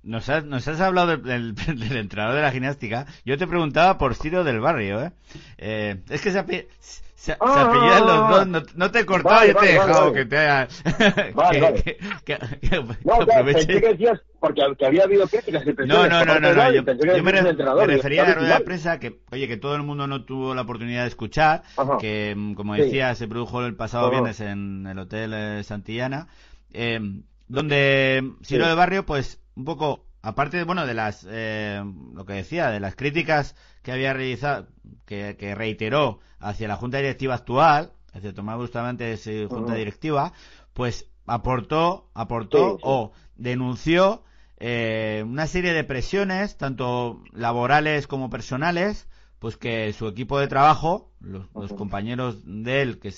nos, 0.03 0.29
has, 0.29 0.45
nos 0.45 0.67
has 0.69 0.81
hablado 0.81 1.17
del, 1.17 1.55
del, 1.55 1.97
entrenador 1.97 2.37
de 2.37 2.43
la 2.43 2.53
gimnástica. 2.53 3.07
Yo 3.25 3.39
te 3.39 3.47
preguntaba 3.47 3.99
por 3.99 4.15
Ciro 4.15 4.45
del 4.45 4.61
barrio, 4.61 5.03
¿eh? 5.03 5.13
eh 5.59 5.97
es 6.09 6.21
que 6.21 6.31
se, 6.31 6.69
se, 7.15 7.33
ah, 7.41 7.55
se 7.55 7.61
apellidan 7.61 8.07
los 8.07 8.31
dos, 8.31 8.47
no, 8.47 8.63
no 8.77 8.91
te 8.91 9.01
he 9.01 9.05
cortado, 9.07 9.45
yo 9.45 9.55
te 9.57 9.71
he 9.71 9.73
dejado 9.73 10.13
que 10.13 10.25
te 10.25 10.39
haya... 10.39 10.69
Vale, 11.35 11.61
vale. 11.61 11.83
Que, 11.83 11.97
que, 12.25 12.39
que, 12.61 12.77
no, 13.05 13.45
pensé 13.45 13.67
que 13.67 13.89
decías, 13.89 14.21
porque 14.39 14.63
había 14.87 15.03
habido 15.03 15.27
críticas 15.27 15.65
y 15.67 15.87
No, 15.87 16.09
no, 16.09 16.25
no, 16.25 16.39
no, 16.39 16.55
no, 16.55 16.73
yo, 16.73 16.83
yo 16.83 17.23
me, 17.25 17.33
me 17.33 17.87
refería 17.87 18.23
a 18.23 18.29
la 18.29 18.35
rueda 18.35 18.59
de 18.59 18.65
prensa 18.65 19.01
que, 19.01 19.19
oye, 19.33 19.49
que 19.49 19.57
todo 19.57 19.75
el 19.75 19.83
mundo 19.83 20.07
no 20.07 20.25
tuvo 20.25 20.55
la 20.55 20.63
oportunidad 20.63 21.03
de 21.03 21.09
escuchar, 21.09 21.65
Ajá. 21.77 21.99
que, 21.99 22.37
como 22.55 22.75
decía, 22.75 23.13
sí. 23.15 23.21
se 23.21 23.29
produjo 23.29 23.65
el 23.65 23.75
pasado 23.75 24.07
Ajá. 24.07 24.13
viernes 24.13 24.41
en 24.41 24.87
el 24.87 24.99
Hotel 24.99 25.33
eh, 25.35 25.65
Santillana, 25.65 26.29
eh, 26.73 27.01
donde 27.49 28.33
Ciro 28.45 28.65
sí. 28.65 28.69
del 28.69 28.77
Barrio, 28.77 29.05
pues, 29.05 29.41
un 29.59 29.65
poco 29.65 30.05
aparte 30.23 30.57
de, 30.57 30.65
bueno 30.65 30.87
de 30.87 30.95
las 30.95 31.27
eh, 31.29 31.83
lo 32.15 32.25
que 32.25 32.35
decía 32.35 32.71
de 32.71 32.81
las 32.81 32.95
críticas 32.95 33.57
que 33.83 33.93
había 33.93 34.15
realizado 34.15 34.69
que, 35.05 35.37
que 35.39 35.55
reiteró 35.55 36.21
hacia 36.39 36.69
la 36.69 36.77
junta 36.77 36.99
directiva 36.99 37.35
actual 37.35 37.93
es 38.09 38.23
decir 38.23 38.35
Tomás 38.35 38.57
Bustamante 38.57 39.13
es 39.13 39.27
eh, 39.27 39.47
junta 39.51 39.73
uh 39.73 39.75
-huh. 39.75 39.79
directiva 39.79 40.33
pues 40.73 41.11
aportó 41.27 42.09
aportó 42.15 42.71
sí, 42.71 42.77
sí. 42.77 42.83
o 42.85 43.13
denunció 43.37 44.23
eh, 44.59 45.25
una 45.27 45.47
serie 45.47 45.73
de 45.73 45.85
presiones 45.85 46.57
tanto 46.57 47.23
laborales 47.33 48.07
como 48.07 48.31
personales 48.31 49.09
pues 49.39 49.57
que 49.57 49.93
su 49.93 50.09
equipo 50.09 50.39
de 50.39 50.49
trabajo, 50.49 51.11
los, 51.21 51.47
los 51.55 51.73
compañeros 51.73 52.43
de 52.45 52.83
él 52.83 52.99
que, 52.99 53.13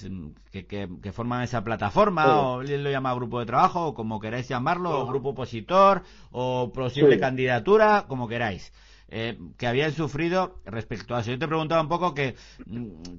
que, 0.51 0.67
que, 0.67 0.89
que, 1.03 1.13
forman 1.13 1.43
esa 1.43 1.65
plataforma, 1.65 2.25
sí. 2.25 2.31
o 2.33 2.63
él 2.63 2.85
lo 2.85 2.91
llama 2.91 3.15
grupo 3.15 3.41
de 3.41 3.47
trabajo, 3.47 3.87
o 3.87 3.95
como 3.95 4.21
queráis 4.21 4.49
llamarlo, 4.49 5.01
o 5.01 5.07
grupo 5.07 5.31
opositor, 5.31 6.03
o 6.31 6.73
posible 6.73 7.15
sí. 7.15 7.21
candidatura, 7.21 8.05
como 8.07 8.29
queráis. 8.29 8.73
Eh, 9.13 9.37
que 9.59 9.67
habían 9.67 9.91
sufrido 9.91 10.61
respecto 10.65 11.17
a 11.17 11.21
eso. 11.21 11.33
Yo 11.33 11.39
te 11.39 11.49
preguntaba 11.49 11.81
un 11.81 11.89
poco 11.89 12.15
que, 12.15 12.37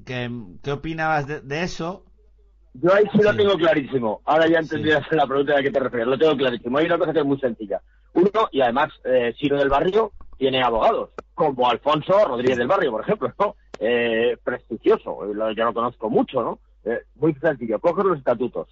que 0.05 0.31
qué 0.63 0.71
opinabas 0.71 1.27
de, 1.27 1.41
de, 1.41 1.63
eso. 1.63 2.05
Yo 2.75 2.93
ahí 2.93 3.03
sí, 3.11 3.19
lo 3.21 3.35
tengo 3.35 3.55
clarísimo. 3.55 4.21
Ahora 4.23 4.47
ya 4.47 4.59
entendías 4.59 5.03
la 5.11 5.27
pregunta 5.27 5.51
a 5.51 5.55
la 5.57 5.63
que 5.63 5.71
te 5.71 5.79
refieres. 5.81 6.07
Lo 6.07 6.17
tengo 6.17 6.37
clarísimo. 6.37 6.77
Hay 6.77 6.85
una 6.85 6.97
cosa 6.97 7.11
que 7.11 7.19
es 7.19 7.25
muy 7.25 7.37
sencilla. 7.41 7.81
Uno, 8.13 8.47
y 8.53 8.61
además, 8.61 8.89
eh, 9.03 9.33
Ciro 9.37 9.57
del 9.57 9.67
Barrio 9.67 10.13
tiene 10.41 10.63
abogados 10.63 11.11
como 11.35 11.69
Alfonso 11.69 12.13
Rodríguez 12.25 12.57
del 12.57 12.67
Barrio, 12.67 12.89
por 12.89 13.01
ejemplo, 13.01 13.31
¿no? 13.37 13.55
Eh, 13.77 14.35
prestigioso, 14.43 15.31
yo 15.31 15.65
lo 15.65 15.73
conozco 15.73 16.09
mucho, 16.09 16.41
¿no? 16.41 16.59
Eh, 16.83 17.03
muy 17.17 17.35
sencillo, 17.35 17.79
coge 17.79 18.03
los 18.03 18.17
estatutos. 18.17 18.67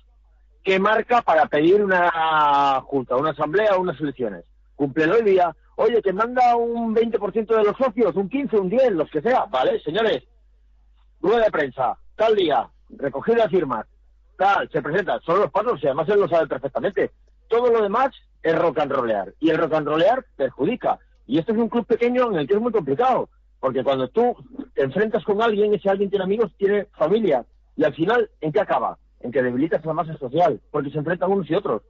¿Qué 0.63 0.79
marca 0.79 1.21
para 1.21 1.45
pedir 1.45 1.83
una 1.83 2.81
junta, 2.85 3.17
una 3.17 3.29
asamblea 3.29 3.75
o 3.75 3.81
unas 3.81 4.01
elecciones? 4.01 4.45
Cúmplelo 4.75 5.17
el 5.17 5.25
día. 5.25 5.55
Oye, 5.75 6.01
que 6.01 6.11
manda 6.11 6.55
un 6.55 6.95
20% 6.95 7.45
de 7.45 7.63
los 7.63 7.77
socios, 7.77 8.15
un 8.15 8.29
15, 8.29 8.57
un 8.57 8.69
10, 8.69 8.93
los 8.93 9.11
que 9.11 9.21
sea. 9.21 9.45
Vale, 9.45 9.79
señores. 9.81 10.23
Rueda 11.21 11.45
de 11.45 11.51
prensa, 11.51 11.99
tal 12.15 12.35
día, 12.35 12.67
recogida 12.89 13.43
de 13.43 13.49
firmas, 13.49 13.85
tal, 14.39 14.67
se 14.71 14.81
presenta. 14.81 15.19
Son 15.19 15.39
los 15.39 15.51
pasos 15.51 15.79
y 15.83 15.85
además 15.85 16.09
él 16.09 16.19
lo 16.19 16.27
sabe 16.27 16.47
perfectamente. 16.47 17.11
Todo 17.47 17.71
lo 17.71 17.83
demás 17.83 18.09
es 18.41 18.57
rock 18.57 18.79
and 18.79 18.91
rollear. 18.91 19.35
Y 19.39 19.51
el 19.51 19.59
rock 19.59 19.73
and 19.73 19.87
rollear 19.87 20.25
perjudica 20.35 20.97
y 21.29 21.37
este 21.37 21.51
es 21.51 21.59
un 21.59 21.69
club 21.69 21.85
pequeño 21.85 22.31
en 22.31 22.39
el 22.39 22.47
que 22.47 22.55
es 22.55 22.59
muy 22.59 22.71
complicado, 22.71 23.29
porque 23.59 23.83
cuando 23.83 24.07
tú 24.07 24.35
te 24.73 24.81
enfrentas 24.81 25.23
con 25.23 25.39
alguien, 25.43 25.71
ese 25.75 25.87
alguien 25.87 26.09
tiene 26.09 26.25
amigos, 26.25 26.51
tiene 26.57 26.85
familia, 26.97 27.45
y 27.75 27.83
al 27.83 27.93
final, 27.93 28.27
¿en 28.41 28.51
qué 28.51 28.59
acaba? 28.59 28.97
En 29.19 29.31
que 29.31 29.43
debilitas 29.43 29.85
la 29.85 29.93
masa 29.93 30.17
social, 30.17 30.59
porque 30.71 30.89
se 30.89 30.97
enfrentan 30.97 31.31
unos 31.31 31.47
y 31.47 31.53
otros. 31.53 31.83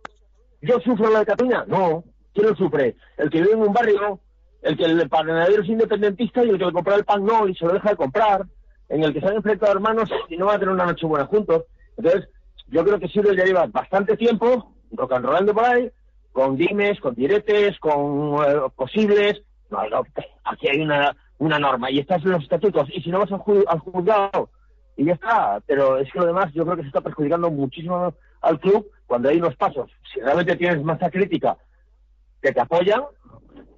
¿Yo 0.61 0.77
sufro 0.81 1.09
la 1.09 1.19
de 1.19 1.25
Cataluña? 1.25 1.63
No. 1.67 2.03
¿Quién 2.33 2.47
lo 2.47 2.55
sufre? 2.57 2.97
El 3.17 3.29
que 3.29 3.39
vive 3.39 3.53
en 3.53 3.61
un 3.61 3.71
barrio, 3.71 4.19
el 4.61 4.75
que 4.75 4.83
el 4.83 5.07
panadero 5.07 5.63
es 5.63 5.69
independentista 5.69 6.43
y 6.43 6.49
el 6.49 6.59
que 6.59 6.65
le 6.65 6.73
compra 6.73 6.95
el 6.95 7.05
pan 7.05 7.23
no 7.23 7.47
y 7.47 7.55
se 7.55 7.65
lo 7.65 7.71
deja 7.71 7.91
de 7.91 7.95
comprar, 7.95 8.45
en 8.89 9.05
el 9.05 9.13
que 9.13 9.21
se 9.21 9.27
han 9.27 9.37
enfrentado 9.37 9.71
hermanos 9.71 10.09
y 10.27 10.35
no 10.35 10.47
van 10.47 10.57
a 10.57 10.59
tener 10.59 10.73
una 10.73 10.85
noche 10.85 11.07
buena 11.07 11.27
juntos. 11.27 11.63
Entonces, 11.95 12.27
yo 12.67 12.83
creo 12.83 12.99
que 12.99 13.07
Silvio 13.07 13.31
ya 13.31 13.45
lleva 13.45 13.67
bastante 13.67 14.17
tiempo 14.17 14.75
rock 14.91 15.13
and 15.13 15.25
rollando 15.25 15.53
por 15.53 15.63
ahí, 15.63 15.89
con 16.31 16.55
dimes, 16.55 16.99
con 16.99 17.15
diretes, 17.15 17.77
con 17.79 18.43
eh, 18.43 18.61
posibles. 18.75 19.41
No, 19.69 19.87
no, 19.89 20.03
aquí 20.43 20.67
hay 20.67 20.81
una, 20.81 21.15
una 21.37 21.59
norma 21.59 21.91
y 21.91 21.99
estás 21.99 22.23
en 22.23 22.31
los 22.31 22.43
estatutos. 22.43 22.87
Y 22.93 23.01
si 23.01 23.09
no 23.09 23.19
vas 23.19 23.31
al, 23.31 23.39
ju 23.39 23.63
al, 23.67 23.79
juzgado, 23.79 24.49
y 24.95 25.05
ya 25.05 25.13
está. 25.13 25.61
Pero 25.65 25.97
es 25.97 26.11
que 26.11 26.19
lo 26.19 26.27
demás 26.27 26.51
yo 26.53 26.63
creo 26.63 26.75
que 26.75 26.83
se 26.83 26.87
está 26.87 27.01
perjudicando 27.01 27.49
muchísimo 27.49 28.13
al 28.41 28.59
club 28.59 28.87
cuando 29.05 29.29
hay 29.29 29.37
unos 29.37 29.55
pasos. 29.55 29.91
Si 30.13 30.19
realmente 30.19 30.55
tienes 30.55 30.83
masa 30.83 31.09
crítica 31.09 31.57
que 32.41 32.51
te 32.51 32.61
apoyan, 32.61 33.03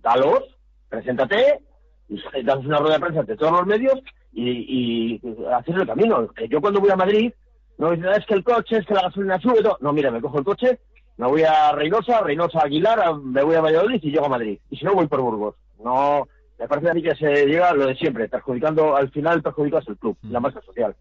dalos, 0.02 0.44
preséntate, 0.90 1.62
y 2.10 2.44
das 2.44 2.58
una 2.58 2.78
rueda 2.78 2.96
de 2.96 3.00
prensa 3.00 3.20
ante 3.22 3.38
todos 3.38 3.54
los 3.54 3.66
medios 3.66 4.00
y, 4.34 5.20
haces 5.52 5.76
el 5.76 5.88
camino. 5.88 6.28
Que 6.30 6.48
yo 6.48 6.62
cuando 6.62 6.80
voy 6.80 6.92
a 6.92 6.96
Madrid, 6.96 7.34
no 7.78 7.92
dicen, 7.92 8.12
es 8.12 8.26
que 8.26 8.34
el 8.36 8.44
coche, 8.44 8.78
es 8.78 8.86
que 8.86 8.94
la 8.94 9.04
gasolina 9.04 9.40
sube, 9.40 9.62
no, 9.80 9.94
mira, 9.94 10.12
me 10.12 10.22
cojo 10.22 10.40
el 10.40 10.46
coche 10.46 10.80
me 11.18 11.28
voy 11.28 11.44
a 11.44 11.72
Reynosa, 11.72 12.22
Reynosa 12.22 12.60
a 12.60 12.64
Aguilar, 12.64 13.16
me 13.16 13.44
voy 13.44 13.56
a 13.56 13.62
Valladolid 13.62 14.00
y 14.02 14.12
llego 14.12 14.26
a 14.26 14.30
Madrid. 14.30 14.60
Y 14.70 14.78
si 14.78 14.86
no, 14.86 14.94
voy 14.94 15.08
por 15.08 15.22
Burgos. 15.22 15.56
No, 15.84 16.28
me 16.58 16.68
parece 16.68 16.90
a 16.90 16.94
mí 16.94 17.02
que 17.02 17.16
se 17.16 17.46
llega 17.46 17.74
lo 17.74 17.88
de 17.88 17.96
siempre, 17.96 18.30
perjudicando, 18.30 18.96
al 18.96 19.10
final 19.12 19.42
perjudicas 19.42 19.88
el 19.88 19.98
club, 19.98 20.18
mm. 20.22 20.32
la 20.32 20.40
masa 20.40 20.62
social. 20.62 20.96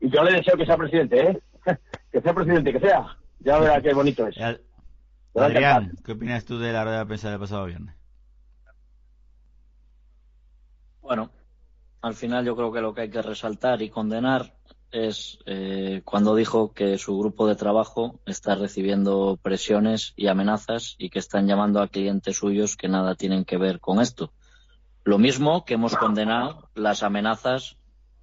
Y 0.00 0.10
yo 0.10 0.22
le 0.24 0.32
deseo 0.32 0.56
que 0.56 0.66
sea 0.66 0.76
presidente, 0.76 1.30
¿eh? 1.30 1.40
que 2.12 2.20
sea 2.20 2.34
presidente, 2.34 2.72
que 2.72 2.80
sea. 2.80 3.16
Ya 3.40 3.58
verá 3.58 3.80
qué 3.80 3.94
bonito 3.94 4.26
es. 4.26 4.36
Adrián, 5.36 5.92
¿qué 6.04 6.12
opinas 6.12 6.44
tú 6.44 6.58
de 6.58 6.72
la 6.72 6.84
rueda 6.84 6.98
de 7.00 7.06
prensa 7.06 7.30
del 7.30 7.40
pasado 7.40 7.66
viernes? 7.66 7.94
Bueno, 11.00 11.30
al 12.02 12.14
final 12.14 12.44
yo 12.44 12.56
creo 12.56 12.72
que 12.72 12.80
lo 12.80 12.94
que 12.94 13.02
hay 13.02 13.10
que 13.10 13.22
resaltar 13.22 13.82
y 13.82 13.90
condenar 13.90 14.54
es 14.94 15.38
eh, 15.44 16.02
cuando 16.04 16.36
dijo 16.36 16.72
que 16.72 16.98
su 16.98 17.18
grupo 17.18 17.48
de 17.48 17.56
trabajo 17.56 18.20
está 18.26 18.54
recibiendo 18.54 19.36
presiones 19.42 20.12
y 20.14 20.28
amenazas 20.28 20.94
y 20.98 21.10
que 21.10 21.18
están 21.18 21.48
llamando 21.48 21.82
a 21.82 21.88
clientes 21.88 22.36
suyos 22.36 22.76
que 22.76 22.88
nada 22.88 23.16
tienen 23.16 23.44
que 23.44 23.58
ver 23.58 23.80
con 23.80 24.00
esto. 24.00 24.32
Lo 25.02 25.18
mismo 25.18 25.64
que 25.64 25.74
hemos 25.74 25.96
condenado 25.96 26.70
las 26.76 27.02
amenazas 27.02 27.76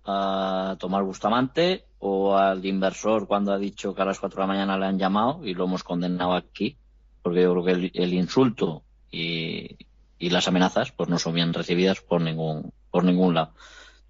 a 0.05 0.77
Tomás 0.79 1.03
Bustamante 1.03 1.85
o 1.99 2.37
al 2.37 2.65
inversor 2.65 3.27
cuando 3.27 3.51
ha 3.51 3.57
dicho 3.57 3.93
que 3.93 4.01
a 4.01 4.05
las 4.05 4.19
cuatro 4.19 4.37
de 4.37 4.47
la 4.47 4.53
mañana 4.53 4.77
le 4.77 4.85
han 4.85 4.97
llamado 4.97 5.45
y 5.45 5.53
lo 5.53 5.65
hemos 5.65 5.83
condenado 5.83 6.33
aquí, 6.33 6.77
porque 7.21 7.41
yo 7.41 7.51
creo 7.51 7.65
que 7.65 7.71
el, 7.71 7.91
el 7.93 8.13
insulto 8.13 8.83
y, 9.11 9.77
y, 10.17 10.29
las 10.29 10.47
amenazas 10.47 10.93
pues 10.93 11.09
no 11.09 11.19
son 11.19 11.33
bien 11.35 11.53
recibidas 11.53 11.99
por 11.99 12.21
ningún, 12.21 12.71
por 12.89 13.03
ningún 13.03 13.35
lado. 13.35 13.53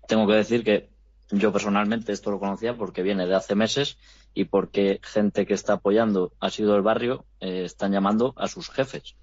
Tengo 0.08 0.28
que 0.28 0.36
decir 0.36 0.64
que 0.64 0.91
yo 1.32 1.52
personalmente 1.52 2.12
esto 2.12 2.32
lo 2.32 2.40
conocía 2.40 2.76
porque 2.76 3.04
viene 3.04 3.26
de 3.26 3.36
hace 3.36 3.56
meses 3.56 3.98
y 4.34 4.46
porque 4.46 5.00
gente 5.04 5.46
que 5.46 5.54
está 5.54 5.74
apoyando 5.74 6.32
ha 6.40 6.50
sido 6.50 6.76
el 6.76 6.82
barrio 6.82 7.26
eh, 7.40 7.64
están 7.66 7.92
llamando 7.92 8.34
a 8.38 8.48
sus 8.48 8.70
jefes. 8.70 9.16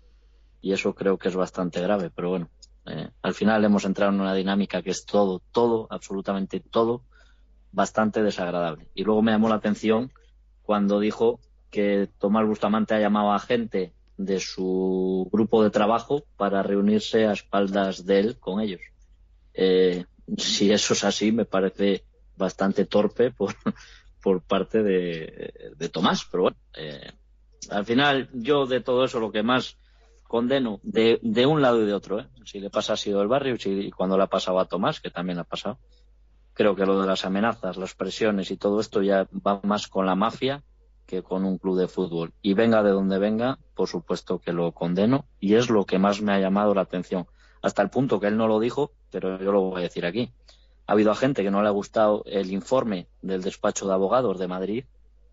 Y 0.61 0.73
eso 0.73 0.95
creo 0.95 1.19
que 1.19 1.29
es 1.29 1.37
bastante 1.37 1.81
grave, 1.81 2.11
pero 2.11 2.31
bueno, 2.31 2.49
Eh, 2.91 3.11
al 3.21 3.35
final 3.35 3.63
hemos 3.65 3.85
entrado 3.85 4.13
en 4.13 4.21
una 4.21 4.33
dinámica 4.33 4.81
que 4.81 4.91
es 4.91 5.05
todo, 5.05 5.43
todo, 5.53 5.87
absolutamente 5.91 6.59
todo, 6.61 7.03
bastante 7.71 8.23
desagradable. 8.23 8.89
Y 8.95 9.05
luego 9.05 9.21
me 9.21 9.33
llamó 9.33 9.49
la 9.49 9.57
atención 9.57 10.11
cuando 10.63 10.99
dijo 10.99 11.39
que 11.71 12.09
Tomás 12.19 12.47
Bustamante 12.47 12.95
ha 12.95 13.01
llamado 13.01 13.33
a 13.33 13.39
gente 13.41 13.93
de 14.17 14.41
su 14.41 15.29
grupo 15.31 15.63
de 15.63 15.71
trabajo 15.71 16.25
para 16.39 16.63
reunirse 16.63 17.27
a 17.27 17.33
espaldas 17.33 18.07
de 18.07 18.21
él 18.21 18.39
con 18.39 18.61
ellos. 18.61 18.81
Eh, 19.53 20.07
si 20.37 20.71
eso 20.73 20.95
es 20.95 21.05
así, 21.05 21.33
me 21.33 21.45
parece 21.45 22.05
bastante 22.37 22.85
torpe 22.87 23.31
por, 23.31 23.55
por 24.23 24.43
parte 24.43 24.83
de, 24.83 25.89
Tomás, 25.93 26.27
pero 26.31 26.45
bueno, 26.45 26.57
eh, 26.77 27.13
al 27.71 27.85
final 27.85 28.29
yo 28.33 28.67
de 28.67 28.81
todo 28.81 29.05
eso 29.05 29.21
lo 29.21 29.33
que 29.33 29.43
más 29.43 29.77
condeno 30.25 30.81
de, 30.83 31.19
de 31.23 31.47
un 31.47 31.63
lado 31.63 31.83
y 31.83 31.87
de 31.87 31.95
otro, 31.95 32.21
¿eh? 32.21 32.29
si 32.45 32.61
le 32.61 32.71
pasa 32.71 32.93
ha 32.93 32.97
sido 32.97 33.23
el 33.23 33.29
barrio 33.29 33.57
y 33.65 33.91
cuando 33.91 34.17
le 34.17 34.25
ha 34.25 34.29
pasado 34.29 34.61
a 34.61 34.67
Tomás, 34.67 35.01
que 35.01 35.11
también 35.11 35.39
ha 35.39 35.45
pasado, 35.45 35.79
creo 36.53 36.77
que 36.77 36.85
lo 36.85 37.01
de 37.01 37.07
las 37.07 37.25
amenazas, 37.25 37.77
las 37.77 37.95
presiones 37.95 38.51
y 38.51 38.57
todo 38.57 38.81
esto 38.81 39.01
ya 39.01 39.29
va 39.47 39.61
más 39.63 39.87
con 39.87 40.07
la 40.07 40.15
mafia 40.15 40.63
que 41.07 41.23
con 41.23 41.45
un 41.45 41.57
club 41.57 41.79
de 41.79 41.89
fútbol. 41.89 42.35
Y 42.43 42.53
venga 42.53 42.83
de 42.83 42.91
donde 42.91 43.19
venga, 43.19 43.59
por 43.75 43.89
supuesto 43.89 44.41
que 44.41 44.53
lo 44.53 44.73
condeno 44.73 45.25
y 45.41 45.55
es 45.55 45.71
lo 45.71 45.87
que 45.87 45.99
más 45.99 46.21
me 46.21 46.33
ha 46.33 46.41
llamado 46.41 46.75
la 46.75 46.83
atención. 46.83 47.27
Hasta 47.63 47.83
el 47.83 47.91
punto 47.91 48.21
que 48.21 48.29
él 48.29 48.37
no 48.37 48.49
lo 48.49 48.61
dijo, 48.61 48.93
pero 49.11 49.39
yo 49.39 49.53
lo 49.53 49.63
voy 49.63 49.81
a 49.81 49.85
decir 49.85 50.07
aquí. 50.07 50.31
Ha 50.87 50.93
habido 50.93 51.15
gente 51.15 51.43
que 51.43 51.51
no 51.51 51.63
le 51.63 51.69
ha 51.69 51.73
gustado 51.73 52.23
el 52.27 52.51
informe 52.51 53.09
del 53.23 53.43
despacho 53.43 53.87
de 53.87 53.95
abogados 53.95 54.39
de 54.39 54.49
Madrid 54.49 54.85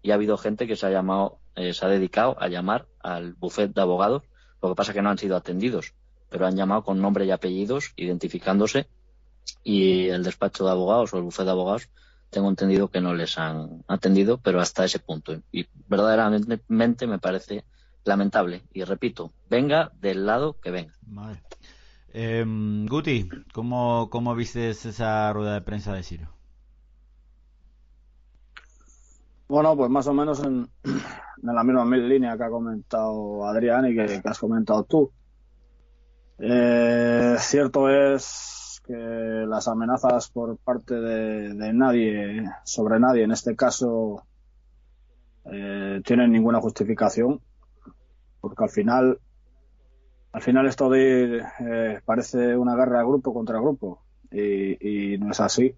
y 0.01 0.11
ha 0.11 0.15
habido 0.15 0.37
gente 0.37 0.67
que 0.67 0.75
se 0.75 0.85
ha 0.85 0.89
llamado, 0.89 1.37
eh, 1.55 1.73
se 1.73 1.85
ha 1.85 1.89
dedicado 1.89 2.35
a 2.39 2.47
llamar 2.47 2.87
al 2.99 3.33
bufet 3.33 3.73
de 3.73 3.81
abogados. 3.81 4.23
Lo 4.61 4.69
que 4.69 4.75
pasa 4.75 4.93
que 4.93 5.01
no 5.01 5.09
han 5.09 5.17
sido 5.17 5.35
atendidos, 5.35 5.93
pero 6.29 6.45
han 6.45 6.55
llamado 6.55 6.83
con 6.83 7.01
nombre 7.01 7.25
y 7.25 7.31
apellidos, 7.31 7.93
identificándose, 7.95 8.87
y 9.63 10.07
el 10.09 10.23
despacho 10.23 10.65
de 10.65 10.71
abogados 10.71 11.13
o 11.13 11.17
el 11.17 11.23
bufet 11.23 11.45
de 11.45 11.51
abogados 11.51 11.89
tengo 12.35 12.49
entendido 12.49 12.89
que 12.89 12.99
no 12.99 13.13
les 13.13 13.37
han 13.37 13.85
atendido, 13.87 14.37
pero 14.37 14.59
hasta 14.59 14.83
ese 14.83 14.99
punto. 14.99 15.41
Y 15.53 15.67
verdaderamente 15.87 17.07
me 17.07 17.17
parece 17.17 17.63
lamentable. 18.03 18.63
Y 18.73 18.83
repito, 18.83 19.31
venga 19.49 19.91
del 20.01 20.25
lado 20.25 20.59
que 20.59 20.69
venga. 20.69 20.93
Em, 22.17 22.87
Guti, 22.87 23.27
¿cómo, 23.53 24.09
¿cómo 24.09 24.33
viste 24.35 24.69
esa 24.69 25.33
rueda 25.33 25.55
de 25.55 25.61
prensa 25.61 25.91
de 25.91 26.01
Ciro? 26.01 26.29
Bueno, 29.49 29.75
pues 29.75 29.89
más 29.89 30.07
o 30.07 30.13
menos 30.13 30.41
en, 30.41 30.65
la 31.43 31.63
misma 31.65 31.83
línea 31.97 32.37
que 32.37 32.43
ha 32.45 32.49
comentado 32.49 33.45
Adrián 33.45 33.87
y 33.87 33.95
que, 33.95 34.21
has 34.23 34.39
comentado 34.39 34.85
tú. 34.85 35.11
Eh, 36.39 37.35
cierto 37.37 37.89
es 37.89 38.81
que 38.87 38.93
las 38.93 39.67
amenazas 39.67 40.29
por 40.29 40.55
parte 40.55 40.95
de, 40.95 41.73
nadie, 41.73 42.49
sobre 42.63 42.97
nadie, 42.97 43.23
en 43.23 43.31
este 43.31 43.57
caso, 43.57 44.23
eh, 45.51 46.01
tienen 46.05 46.31
ninguna 46.31 46.61
justificación, 46.61 47.41
porque 48.39 48.63
al 48.63 48.69
final 48.69 49.19
al 50.35 50.41
final 50.41 50.67
esto 50.67 50.89
de, 50.89 51.45
eh, 51.61 52.01
parece 52.03 52.57
una 52.57 52.75
guerra 52.75 53.03
grupo 53.03 53.33
contra 53.33 53.57
grupo 53.57 54.01
y, 54.29 55.17
no 55.17 55.31
es 55.31 55.39
así. 55.39 55.73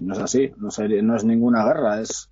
No 0.00 0.12
es 0.12 0.20
así, 0.20 0.52
no, 0.58 0.68
no 1.02 1.16
es 1.16 1.24
ninguna 1.24 1.64
guerra, 1.64 2.02
es, 2.02 2.30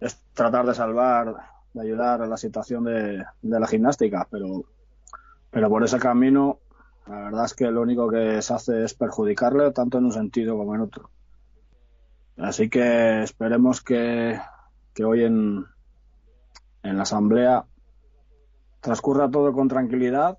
es 0.00 0.22
tratar 0.34 0.66
de 0.66 0.74
salvar, 0.74 1.34
de 1.72 1.80
ayudar 1.80 2.20
a 2.20 2.26
la 2.26 2.36
situación 2.36 2.84
de, 2.84 3.24
la 3.40 3.66
gimnástica, 3.66 4.28
pero, 4.30 4.66
pero 5.50 5.70
por 5.70 5.82
ese 5.82 5.98
camino 5.98 6.58
la 7.06 7.20
verdad 7.20 7.46
es 7.46 7.54
que 7.54 7.70
lo 7.70 7.80
único 7.80 8.10
que 8.10 8.42
se 8.42 8.52
hace 8.52 8.84
es 8.84 8.92
perjudicarle 8.92 9.72
tanto 9.72 9.96
en 9.96 10.04
un 10.04 10.12
sentido 10.12 10.58
como 10.58 10.74
en 10.74 10.82
otro. 10.82 11.08
Así 12.36 12.68
que 12.68 13.22
esperemos 13.22 13.80
que, 13.80 14.38
que 14.92 15.04
hoy 15.04 15.24
en, 15.24 15.64
en 16.82 16.96
la 16.98 17.04
asamblea 17.04 17.64
transcurra 18.82 19.30
todo 19.30 19.54
con 19.54 19.68
tranquilidad 19.68 20.36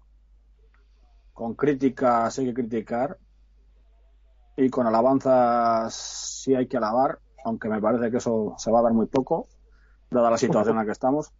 con 1.33 1.55
críticas 1.55 2.37
hay 2.39 2.45
que 2.45 2.53
criticar 2.53 3.17
y 4.55 4.69
con 4.69 4.85
alabanzas 4.85 5.93
sí 5.93 6.55
hay 6.55 6.67
que 6.67 6.77
alabar, 6.77 7.19
aunque 7.43 7.69
me 7.69 7.81
parece 7.81 8.11
que 8.11 8.17
eso 8.17 8.55
se 8.57 8.71
va 8.71 8.79
a 8.79 8.83
dar 8.83 8.93
muy 8.93 9.07
poco, 9.07 9.47
dada 10.11 10.31
la 10.31 10.37
situación 10.37 10.75
en 10.75 10.79
la 10.79 10.85
que 10.85 10.91
estamos. 10.91 11.31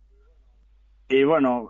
Y 1.10 1.24
bueno, 1.24 1.70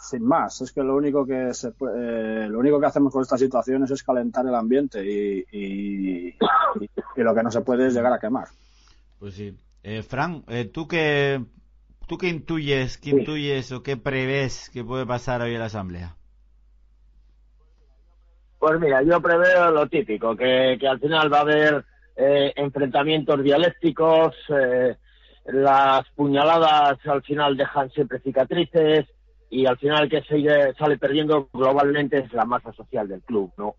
sin 0.00 0.24
más, 0.24 0.60
es 0.60 0.72
que 0.72 0.82
lo 0.82 0.96
único 0.96 1.24
que 1.24 1.54
se 1.54 1.68
eh, 1.68 2.48
lo 2.50 2.58
único 2.58 2.80
que 2.80 2.86
hacemos 2.86 3.12
con 3.12 3.22
estas 3.22 3.38
situaciones 3.38 3.90
es 3.90 4.02
calentar 4.02 4.44
el 4.46 4.54
ambiente 4.54 5.04
y, 5.04 5.44
y, 5.52 6.36
lo 7.16 7.34
que 7.34 7.42
no 7.42 7.50
se 7.50 7.60
puede 7.60 7.86
es 7.86 7.94
llegar 7.94 8.12
a 8.12 8.18
quemar. 8.18 8.48
Pues 9.18 9.34
sí. 9.34 9.56
Eh, 9.82 10.02
Fran, 10.02 10.44
eh, 10.48 10.64
¿tú 10.64 10.88
qué, 10.88 11.44
¿tú 12.06 12.18
qué 12.18 12.28
intuyes, 12.28 12.98
qué 12.98 13.10
intuyes 13.10 13.70
o 13.72 13.82
qué 13.82 13.96
prevés 13.96 14.68
que 14.70 14.84
puede 14.84 15.06
pasar 15.06 15.42
hoy 15.42 15.54
en 15.54 15.60
la 15.60 15.66
Asamblea? 15.66 16.16
Pues 18.60 18.78
mira, 18.78 19.02
yo 19.02 19.22
preveo 19.22 19.70
lo 19.70 19.88
típico, 19.88 20.36
que, 20.36 20.78
al 20.86 21.00
final 21.00 21.32
va 21.32 21.38
a 21.38 21.40
haber 21.40 21.82
eh, 22.14 22.52
enfrentamientos 22.56 23.42
dialécticos, 23.42 24.36
eh, 24.50 24.96
las 25.46 26.06
puñaladas 26.10 26.98
al 27.06 27.22
final 27.22 27.56
dejan 27.56 27.90
siempre 27.90 28.20
cicatrices 28.20 29.06
y 29.48 29.64
al 29.64 29.78
final 29.78 30.10
que 30.10 30.20
se 30.24 30.74
sale 30.78 30.98
perdiendo 30.98 31.48
globalmente 31.54 32.18
es 32.18 32.32
la 32.34 32.44
masa 32.44 32.70
social 32.74 33.08
del 33.08 33.22
club, 33.22 33.50
¿no? 33.56 33.76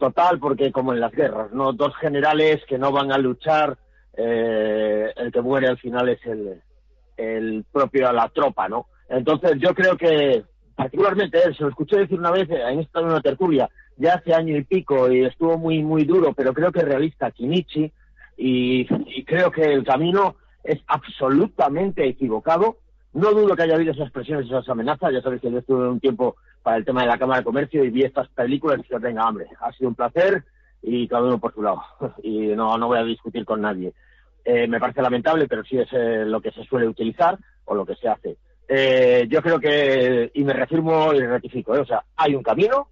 Total, 0.00 0.40
porque 0.40 0.72
como 0.72 0.92
en 0.92 0.98
las 0.98 1.12
guerras, 1.12 1.52
¿no? 1.52 1.72
Dos 1.72 1.94
generales 2.00 2.60
que 2.68 2.76
no 2.76 2.90
van 2.90 3.12
a 3.12 3.18
luchar, 3.18 3.78
eh, 4.16 5.12
el 5.14 5.30
que 5.30 5.40
muere 5.40 5.68
al 5.68 5.78
final 5.78 6.08
es 6.08 6.18
el, 7.16 7.64
propio 7.70 8.12
la 8.12 8.28
tropa, 8.30 8.68
¿no? 8.68 8.88
Entonces 9.08 9.52
yo 9.60 9.72
creo 9.76 9.96
que, 9.96 10.42
particularmente 10.74 11.40
se 11.54 11.62
lo 11.62 11.68
escuché 11.68 11.98
decir 11.98 12.18
una 12.18 12.32
vez 12.32 12.50
en 12.50 12.80
esta 12.80 13.00
una 13.00 13.20
tertulia, 13.20 13.70
ya 13.96 14.14
hace 14.14 14.34
año 14.34 14.56
y 14.56 14.64
pico 14.64 15.10
y 15.10 15.24
estuvo 15.24 15.58
muy, 15.58 15.82
muy 15.82 16.04
duro, 16.04 16.32
pero 16.32 16.52
creo 16.52 16.72
que 16.72 16.82
realista 16.82 17.30
Kinichi 17.30 17.92
y, 18.36 18.84
creo 19.24 19.50
que 19.50 19.62
el 19.62 19.84
camino 19.84 20.36
es 20.62 20.80
absolutamente 20.86 22.06
equivocado. 22.06 22.78
No 23.12 23.32
dudo 23.32 23.54
que 23.54 23.62
haya 23.62 23.76
habido 23.76 23.92
esas 23.92 24.10
presiones, 24.10 24.46
esas 24.46 24.68
amenazas. 24.68 25.12
Ya 25.12 25.22
sabéis 25.22 25.42
que 25.42 25.50
yo 25.50 25.58
estuve 25.58 25.88
un 25.88 26.00
tiempo 26.00 26.36
para 26.62 26.78
el 26.78 26.84
tema 26.84 27.02
de 27.02 27.08
la 27.08 27.18
Cámara 27.18 27.40
de 27.40 27.44
Comercio 27.44 27.84
y 27.84 27.90
vi 27.90 28.02
estas 28.02 28.28
películas 28.28 28.78
y 28.78 28.82
dije, 28.82 28.98
venga, 28.98 29.22
hambre, 29.22 29.46
ha 29.60 29.72
sido 29.72 29.88
un 29.88 29.94
placer 29.94 30.42
y 30.82 31.06
cada 31.06 31.22
uno 31.22 31.38
por 31.38 31.54
su 31.54 31.62
lado. 31.62 31.82
y 32.22 32.48
no, 32.48 32.76
no 32.76 32.88
voy 32.88 32.98
a 32.98 33.04
discutir 33.04 33.44
con 33.44 33.60
nadie. 33.60 33.92
Eh, 34.44 34.66
me 34.66 34.80
parece 34.80 35.00
lamentable, 35.00 35.46
pero 35.48 35.64
sí 35.64 35.78
es 35.78 35.88
eh, 35.92 36.24
lo 36.26 36.40
que 36.40 36.50
se 36.50 36.64
suele 36.64 36.86
utilizar 36.86 37.38
o 37.64 37.74
lo 37.74 37.86
que 37.86 37.94
se 37.94 38.08
hace. 38.08 38.36
Eh, 38.68 39.26
yo 39.28 39.42
creo 39.42 39.58
que, 39.58 40.30
y 40.34 40.44
me 40.44 40.52
reafirmo 40.52 41.12
y 41.12 41.20
rectifico, 41.20 41.72
o 41.72 41.86
sea, 41.86 42.02
hay 42.16 42.34
un 42.34 42.42
camino, 42.42 42.88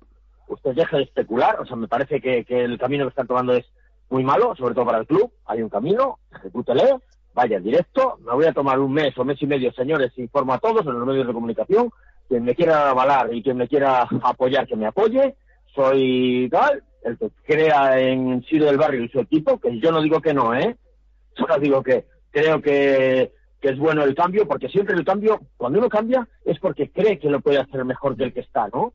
usted 0.53 0.75
deje 0.75 0.97
de 0.97 1.03
especular, 1.05 1.61
o 1.61 1.67
sea, 1.67 1.77
me 1.77 1.88
parece 1.88 2.21
que, 2.21 2.45
el 2.49 2.79
camino 2.79 3.05
que 3.05 3.11
están 3.11 3.27
tomando 3.27 3.55
es 3.55 3.65
muy 4.11 4.23
malo, 4.25 4.55
sobre 4.57 4.75
todo 4.75 4.85
para 4.85 4.99
el 4.99 5.07
club, 5.07 5.33
hay 5.47 5.62
un 5.62 5.69
camino, 5.69 6.19
ejecútele, 6.35 6.97
vaya 7.35 7.59
directo, 7.59 8.19
me 8.25 8.35
voy 8.35 8.45
a 8.45 8.53
tomar 8.53 8.79
un 8.79 8.93
mes 8.93 9.17
o 9.17 9.25
mes 9.25 9.41
y 9.41 9.47
medio, 9.47 9.73
señores, 9.73 10.12
informo 10.19 10.53
a 10.53 10.59
todos 10.59 10.87
en 10.87 10.93
los 10.93 11.07
medios 11.07 11.27
de 11.27 11.33
comunicación, 11.33 11.91
quien 12.29 12.45
me 12.45 12.55
quiera 12.55 12.91
avalar 12.91 13.33
y 13.33 13.43
quien 13.43 13.57
me 13.57 13.69
quiera 13.69 14.07
apoyar, 14.23 14.67
que 14.67 14.77
me 14.77 14.87
apoye, 14.87 15.35
soy 15.75 16.49
tal, 16.51 16.83
el 17.05 17.19
que 17.19 17.31
crea 17.45 17.99
en 17.99 18.45
Ciro 18.45 18.67
del 18.67 18.77
Barrio 18.77 19.05
y 19.05 19.09
su 19.09 19.21
equipo, 19.21 19.59
que 19.59 19.81
yo 19.81 19.91
no 19.91 20.03
digo 20.03 20.21
que 20.21 20.35
no, 20.35 20.55
¿eh? 20.55 20.77
Solo 21.37 21.59
digo 21.59 21.83
que 21.83 22.05
creo 22.31 22.61
que 22.61 23.33
es 23.62 23.79
bueno 23.79 24.03
el 24.03 24.15
cambio, 24.15 24.47
porque 24.47 24.69
siempre 24.69 24.95
el 24.95 25.05
cambio, 25.05 25.41
cuando 25.57 25.79
uno 25.79 25.88
cambia, 25.88 26.29
es 26.45 26.59
porque 26.59 26.91
cree 26.91 27.19
que 27.19 27.31
lo 27.31 27.41
puede 27.41 27.59
hacer 27.59 27.85
mejor 27.85 28.17
que 28.17 28.25
el 28.25 28.35
que 28.35 28.41
está, 28.41 28.69
¿no? 28.69 28.93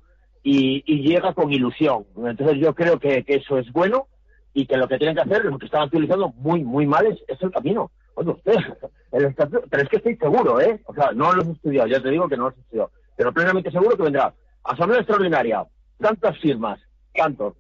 Y, 0.50 1.02
llega 1.02 1.34
con 1.34 1.52
ilusión. 1.52 2.06
Entonces 2.26 2.58
yo 2.60 2.74
creo 2.74 3.00
que, 3.00 3.24
eso 3.28 3.58
es 3.58 3.72
bueno 3.74 4.08
y 4.54 4.66
que 4.66 4.78
lo 4.78 4.88
que 4.88 4.98
tienen 4.98 5.16
que 5.16 5.22
hacer, 5.22 5.44
lo 5.46 5.60
que 5.60 5.66
están 5.66 5.84
utilizando 5.84 6.30
muy, 6.30 6.64
muy 6.64 6.86
mal 6.86 7.06
es, 7.06 7.42
el 7.42 7.52
camino. 7.52 7.92
Oye, 8.16 8.32
usted, 8.32 8.56
pero 9.12 9.84
es 9.84 9.90
que 9.90 9.98
estoy 9.98 10.16
seguro, 10.16 10.62
¿eh? 10.62 10.82
O 10.86 10.94
sea, 10.94 11.12
no 11.12 11.34
lo 11.34 11.44
he 11.44 11.52
estudiado, 11.52 11.88
ya 11.88 12.02
te 12.02 12.10
digo 12.10 12.30
que 12.30 12.38
no 12.38 12.44
lo 12.44 12.56
he 12.56 12.60
estudiado, 12.60 12.92
pero 13.16 13.34
plenamente 13.34 13.72
seguro 13.72 13.98
que 13.98 14.04
vendrá. 14.04 14.34
Asamblea 14.64 15.02
extraordinaria, 15.02 15.66
tantas 16.00 16.38
firmas, 16.40 16.80
tantos, 17.14 17.56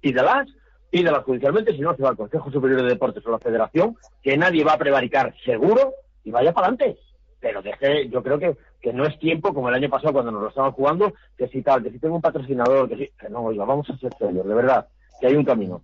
pídelas, 0.00 0.48
pídelas 0.90 1.24
judicialmente, 1.24 1.72
si 1.72 1.80
no 1.80 1.94
se 1.96 2.02
va 2.02 2.10
al 2.10 2.16
Consejo 2.16 2.50
Superior 2.52 2.82
de 2.82 2.88
Deportes 2.88 3.26
o 3.26 3.32
la 3.32 3.38
Federación, 3.40 3.96
que 4.22 4.36
nadie 4.36 4.64
va 4.64 4.74
a 4.74 4.78
prevaricar 4.78 5.34
seguro 5.44 5.92
y 6.24 6.30
vaya 6.30 6.52
para 6.52 6.68
adelante 6.68 6.98
pero 7.40 7.62
deje, 7.62 8.08
yo 8.08 8.22
creo 8.22 8.38
que, 8.38 8.56
que 8.80 8.92
no 8.92 9.04
es 9.04 9.18
tiempo 9.18 9.52
como 9.52 9.68
el 9.68 9.74
año 9.74 9.88
pasado 9.88 10.12
cuando 10.12 10.30
nos 10.30 10.42
lo 10.42 10.48
estaban 10.48 10.72
jugando, 10.72 11.14
que 11.36 11.48
si 11.48 11.62
tal, 11.62 11.82
que 11.82 11.90
si 11.90 11.98
tengo 11.98 12.16
un 12.16 12.22
patrocinador, 12.22 12.88
que 12.88 12.96
si, 12.96 13.32
no, 13.32 13.42
oiga, 13.42 13.64
vamos 13.64 13.88
a 13.90 13.98
ser 13.98 14.12
serios, 14.18 14.46
de 14.46 14.54
verdad, 14.54 14.86
que 15.20 15.26
hay 15.26 15.34
un 15.34 15.44
camino. 15.44 15.82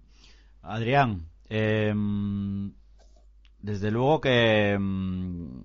Adrián, 0.62 1.26
em, 1.48 2.72
desde 3.60 3.90
luego 3.90 4.20
que, 4.20 4.72
em, 4.72 5.62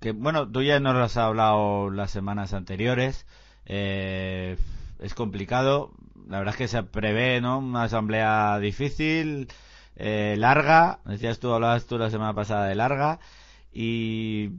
que, 0.00 0.12
bueno, 0.12 0.50
tú 0.50 0.62
ya 0.62 0.78
nos 0.80 0.94
lo 0.94 1.02
has 1.02 1.16
hablado 1.16 1.90
las 1.90 2.10
semanas 2.10 2.52
anteriores, 2.52 3.26
eh, 3.66 4.56
es 5.00 5.14
complicado, 5.14 5.92
la 6.28 6.38
verdad 6.38 6.54
es 6.54 6.58
que 6.58 6.68
se 6.68 6.82
prevé, 6.82 7.40
¿no? 7.40 7.58
Una 7.58 7.84
asamblea 7.84 8.58
difícil, 8.58 9.48
eh, 9.96 10.36
larga, 10.38 11.00
decías 11.04 11.40
tú, 11.40 11.52
hablabas 11.52 11.86
tú 11.86 11.98
la 11.98 12.10
semana 12.10 12.34
pasada 12.34 12.66
de 12.66 12.74
larga, 12.74 13.18
y, 13.72 14.50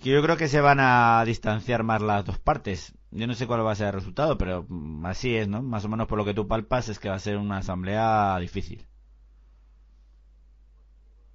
que 0.00 0.10
yo 0.10 0.22
creo 0.22 0.36
que 0.36 0.48
se 0.48 0.60
van 0.60 0.78
a 0.80 1.22
distanciar 1.24 1.82
más 1.82 2.02
las 2.02 2.24
dos 2.24 2.38
partes. 2.38 2.94
Yo 3.10 3.26
no 3.26 3.34
sé 3.34 3.46
cuál 3.46 3.64
va 3.64 3.72
a 3.72 3.76
ser 3.76 3.88
el 3.88 3.92
resultado, 3.92 4.36
pero 4.38 4.66
así 5.04 5.36
es, 5.36 5.46
¿no? 5.46 5.62
Más 5.62 5.84
o 5.84 5.88
menos 5.88 6.08
por 6.08 6.18
lo 6.18 6.24
que 6.24 6.34
tú 6.34 6.48
palpas 6.48 6.88
es 6.88 6.98
que 6.98 7.08
va 7.08 7.14
a 7.14 7.20
ser 7.20 7.36
una 7.36 7.58
asamblea 7.58 8.36
difícil. 8.38 8.86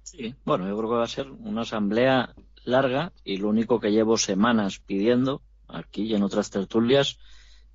Sí, 0.02 0.34
bueno, 0.44 0.68
yo 0.68 0.76
creo 0.76 0.90
que 0.90 0.96
va 0.96 1.04
a 1.04 1.08
ser 1.08 1.30
una 1.30 1.62
asamblea 1.62 2.34
larga 2.64 3.12
y 3.24 3.38
lo 3.38 3.48
único 3.48 3.80
que 3.80 3.92
llevo 3.92 4.18
semanas 4.18 4.80
pidiendo 4.80 5.40
aquí 5.68 6.02
y 6.02 6.14
en 6.14 6.22
otras 6.22 6.50
tertulias 6.50 7.18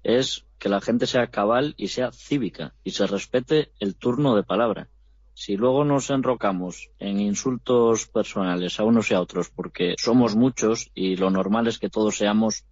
es 0.04 0.46
que 0.60 0.70
la 0.70 0.82
gente 0.82 1.08
sea 1.08 1.28
cabal 1.28 1.74
y 1.78 1.88
sea 1.88 2.12
cívica 2.12 2.76
y 2.84 2.91
se 2.91 3.08
respete 3.08 3.72
el 3.80 3.96
turno 3.96 4.36
de 4.36 4.44
palabra. 4.44 4.89
Si 5.38 5.58
luego 5.58 5.84
nos 5.84 6.10
enrocamos 6.12 6.91
en 6.98 7.19
insultos 7.19 8.08
personales 8.08 8.80
a 8.80 8.86
unos 8.86 9.12
y 9.12 9.15
a 9.15 9.19
otros 9.19 9.50
porque 9.50 9.95
somos 9.98 10.34
muchos 10.34 10.89
y 10.95 11.17
lo 11.17 11.30
normal 11.30 11.67
es 11.67 11.78
que 11.78 11.89
todos 11.89 12.15
seamos 12.15 12.63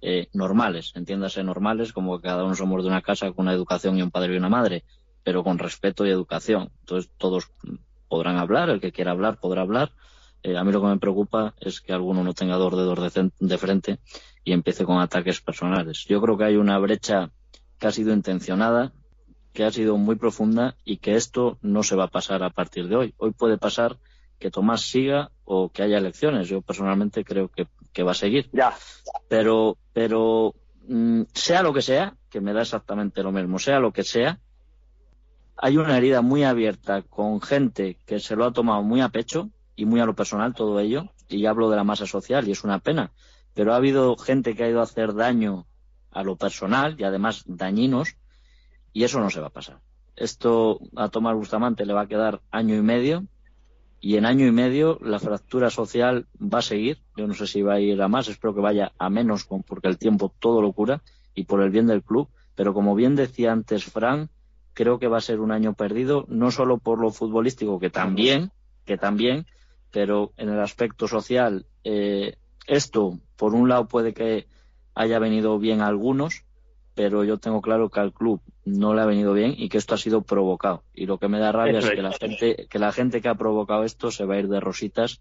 eh, 0.00 0.26
normales, 0.32 0.90
entiéndase 0.96 1.44
normales 1.44 1.92
como 1.92 2.18
que 2.18 2.26
cada 2.26 2.42
uno 2.42 2.56
somos 2.56 2.82
de 2.82 2.88
una 2.88 3.02
casa 3.02 3.30
con 3.30 3.46
una 3.46 3.52
educación 3.52 3.96
y 3.96 4.02
un 4.02 4.10
padre 4.10 4.34
y 4.34 4.36
una 4.36 4.48
madre, 4.48 4.82
pero 5.22 5.44
con 5.44 5.60
respeto 5.60 6.04
y 6.04 6.10
educación. 6.10 6.72
Entonces 6.80 7.08
todos 7.18 7.52
podrán 8.08 8.36
hablar, 8.36 8.68
el 8.68 8.80
que 8.80 8.90
quiera 8.90 9.12
hablar 9.12 9.38
podrá 9.38 9.62
hablar. 9.62 9.92
Eh, 10.42 10.56
a 10.56 10.64
mí 10.64 10.72
lo 10.72 10.80
que 10.80 10.88
me 10.88 10.98
preocupa 10.98 11.54
es 11.60 11.80
que 11.80 11.92
alguno 11.92 12.24
no 12.24 12.34
tenga 12.34 12.56
dos 12.56 12.76
dedos 12.76 13.14
de, 13.14 13.30
de 13.38 13.58
frente 13.58 14.00
y 14.42 14.52
empiece 14.52 14.84
con 14.84 14.98
ataques 14.98 15.40
personales. 15.40 16.04
Yo 16.08 16.20
creo 16.20 16.36
que 16.36 16.44
hay 16.46 16.56
una 16.56 16.78
brecha 16.78 17.30
que 17.78 17.86
ha 17.86 17.92
sido 17.92 18.12
intencionada, 18.12 18.92
que 19.58 19.64
ha 19.64 19.72
sido 19.72 19.96
muy 19.96 20.14
profunda 20.14 20.76
y 20.84 20.98
que 20.98 21.16
esto 21.16 21.58
no 21.62 21.82
se 21.82 21.96
va 21.96 22.04
a 22.04 22.10
pasar 22.12 22.44
a 22.44 22.50
partir 22.50 22.86
de 22.86 22.94
hoy. 22.94 23.14
Hoy 23.16 23.32
puede 23.32 23.58
pasar 23.58 23.98
que 24.38 24.52
Tomás 24.52 24.82
siga 24.82 25.32
o 25.44 25.70
que 25.70 25.82
haya 25.82 25.98
elecciones. 25.98 26.48
Yo 26.48 26.62
personalmente 26.62 27.24
creo 27.24 27.50
que, 27.50 27.66
va 28.04 28.12
a 28.12 28.14
seguir. 28.14 28.48
Ya. 28.52 28.72
Pero, 29.28 29.76
pero 29.92 30.54
mm, 30.86 31.22
sea 31.34 31.64
lo 31.64 31.74
que 31.74 31.82
sea, 31.82 32.14
que 32.30 32.40
me 32.40 32.52
da 32.52 32.62
exactamente 32.62 33.20
lo 33.24 33.32
mismo, 33.32 33.58
sea 33.58 33.80
lo 33.80 33.92
que 33.92 34.04
sea, 34.04 34.38
hay 35.56 35.76
una 35.76 35.96
herida 35.96 36.22
muy 36.22 36.44
abierta 36.44 37.02
con 37.02 37.40
gente 37.40 37.98
que 38.06 38.20
se 38.20 38.36
lo 38.36 38.44
ha 38.44 38.52
tomado 38.52 38.84
muy 38.84 39.00
a 39.00 39.08
pecho 39.08 39.50
y 39.74 39.86
muy 39.86 39.98
a 39.98 40.06
lo 40.06 40.14
personal 40.14 40.54
todo 40.54 40.78
ello. 40.78 41.10
Y 41.28 41.46
hablo 41.46 41.68
de 41.68 41.74
la 41.74 41.82
masa 41.82 42.06
social 42.06 42.46
y 42.46 42.52
es 42.52 42.62
una 42.62 42.78
pena 42.78 43.10
pero 43.54 43.72
ha 43.72 43.76
habido 43.76 44.16
gente 44.16 44.54
que 44.54 44.62
ha 44.62 44.68
ido 44.68 44.78
a 44.78 44.84
hacer 44.84 45.14
daño 45.14 45.66
a 46.12 46.22
lo 46.22 46.36
personal 46.36 46.94
y 46.96 47.02
además 47.02 47.42
dañinos 47.44 48.14
y 48.92 49.04
eso 49.04 49.20
no 49.20 49.30
se 49.30 49.40
va 49.40 49.48
a 49.48 49.52
pasar. 49.52 49.80
Esto 50.16 50.80
a 50.96 51.08
Tomás 51.08 51.36
Bustamante 51.36 51.86
le 51.86 51.92
va 51.92 52.02
a 52.02 52.08
quedar 52.08 52.40
año 52.50 52.74
y 52.74 52.82
medio 52.82 53.24
y 54.00 54.16
en 54.16 54.26
año 54.26 54.46
y 54.46 54.52
medio 54.52 54.98
la 55.00 55.18
fractura 55.18 55.70
social 55.70 56.26
va 56.40 56.58
a 56.58 56.62
seguir. 56.62 56.98
Yo 57.16 57.26
no 57.26 57.34
sé 57.34 57.46
si 57.46 57.62
va 57.62 57.74
a 57.74 57.80
ir 57.80 58.00
a 58.00 58.08
más, 58.08 58.28
espero 58.28 58.54
que 58.54 58.60
vaya 58.60 58.92
a 58.98 59.10
menos 59.10 59.46
porque 59.66 59.88
el 59.88 59.98
tiempo 59.98 60.32
todo 60.38 60.62
lo 60.62 60.72
cura 60.72 61.02
y 61.34 61.44
por 61.44 61.62
el 61.62 61.70
bien 61.70 61.86
del 61.86 62.02
club. 62.02 62.28
Pero 62.54 62.74
como 62.74 62.94
bien 62.94 63.14
decía 63.14 63.52
antes 63.52 63.84
Fran, 63.84 64.30
creo 64.74 64.98
que 64.98 65.08
va 65.08 65.18
a 65.18 65.20
ser 65.20 65.40
un 65.40 65.52
año 65.52 65.74
perdido, 65.74 66.24
no 66.28 66.50
solo 66.50 66.78
por 66.78 67.00
lo 67.00 67.10
futbolístico, 67.10 67.78
que 67.78 67.90
también, 67.90 68.50
que 68.84 68.96
también, 68.96 69.46
pero 69.90 70.32
en 70.36 70.48
el 70.48 70.60
aspecto 70.60 71.06
social 71.06 71.66
eh, 71.84 72.36
esto, 72.66 73.18
por 73.36 73.54
un 73.54 73.68
lado, 73.68 73.88
puede 73.88 74.12
que 74.12 74.46
haya 74.94 75.18
venido 75.18 75.58
bien 75.58 75.80
a 75.80 75.86
algunos, 75.86 76.44
pero 76.98 77.22
yo 77.22 77.38
tengo 77.38 77.62
claro 77.62 77.90
que 77.90 78.00
al 78.00 78.12
club 78.12 78.40
no 78.64 78.92
le 78.92 79.02
ha 79.02 79.06
venido 79.06 79.32
bien 79.32 79.54
y 79.56 79.68
que 79.68 79.78
esto 79.78 79.94
ha 79.94 79.98
sido 79.98 80.22
provocado. 80.22 80.82
Y 80.92 81.06
lo 81.06 81.18
que 81.18 81.28
me 81.28 81.38
da 81.38 81.52
rabia 81.52 81.78
es 81.78 81.88
que 81.88 82.02
la 82.02 82.10
gente, 82.10 82.66
que 82.68 82.78
la 82.80 82.90
gente 82.90 83.20
que 83.20 83.28
ha 83.28 83.36
provocado 83.36 83.84
esto 83.84 84.10
se 84.10 84.24
va 84.24 84.34
a 84.34 84.40
ir 84.40 84.48
de 84.48 84.58
rositas 84.58 85.20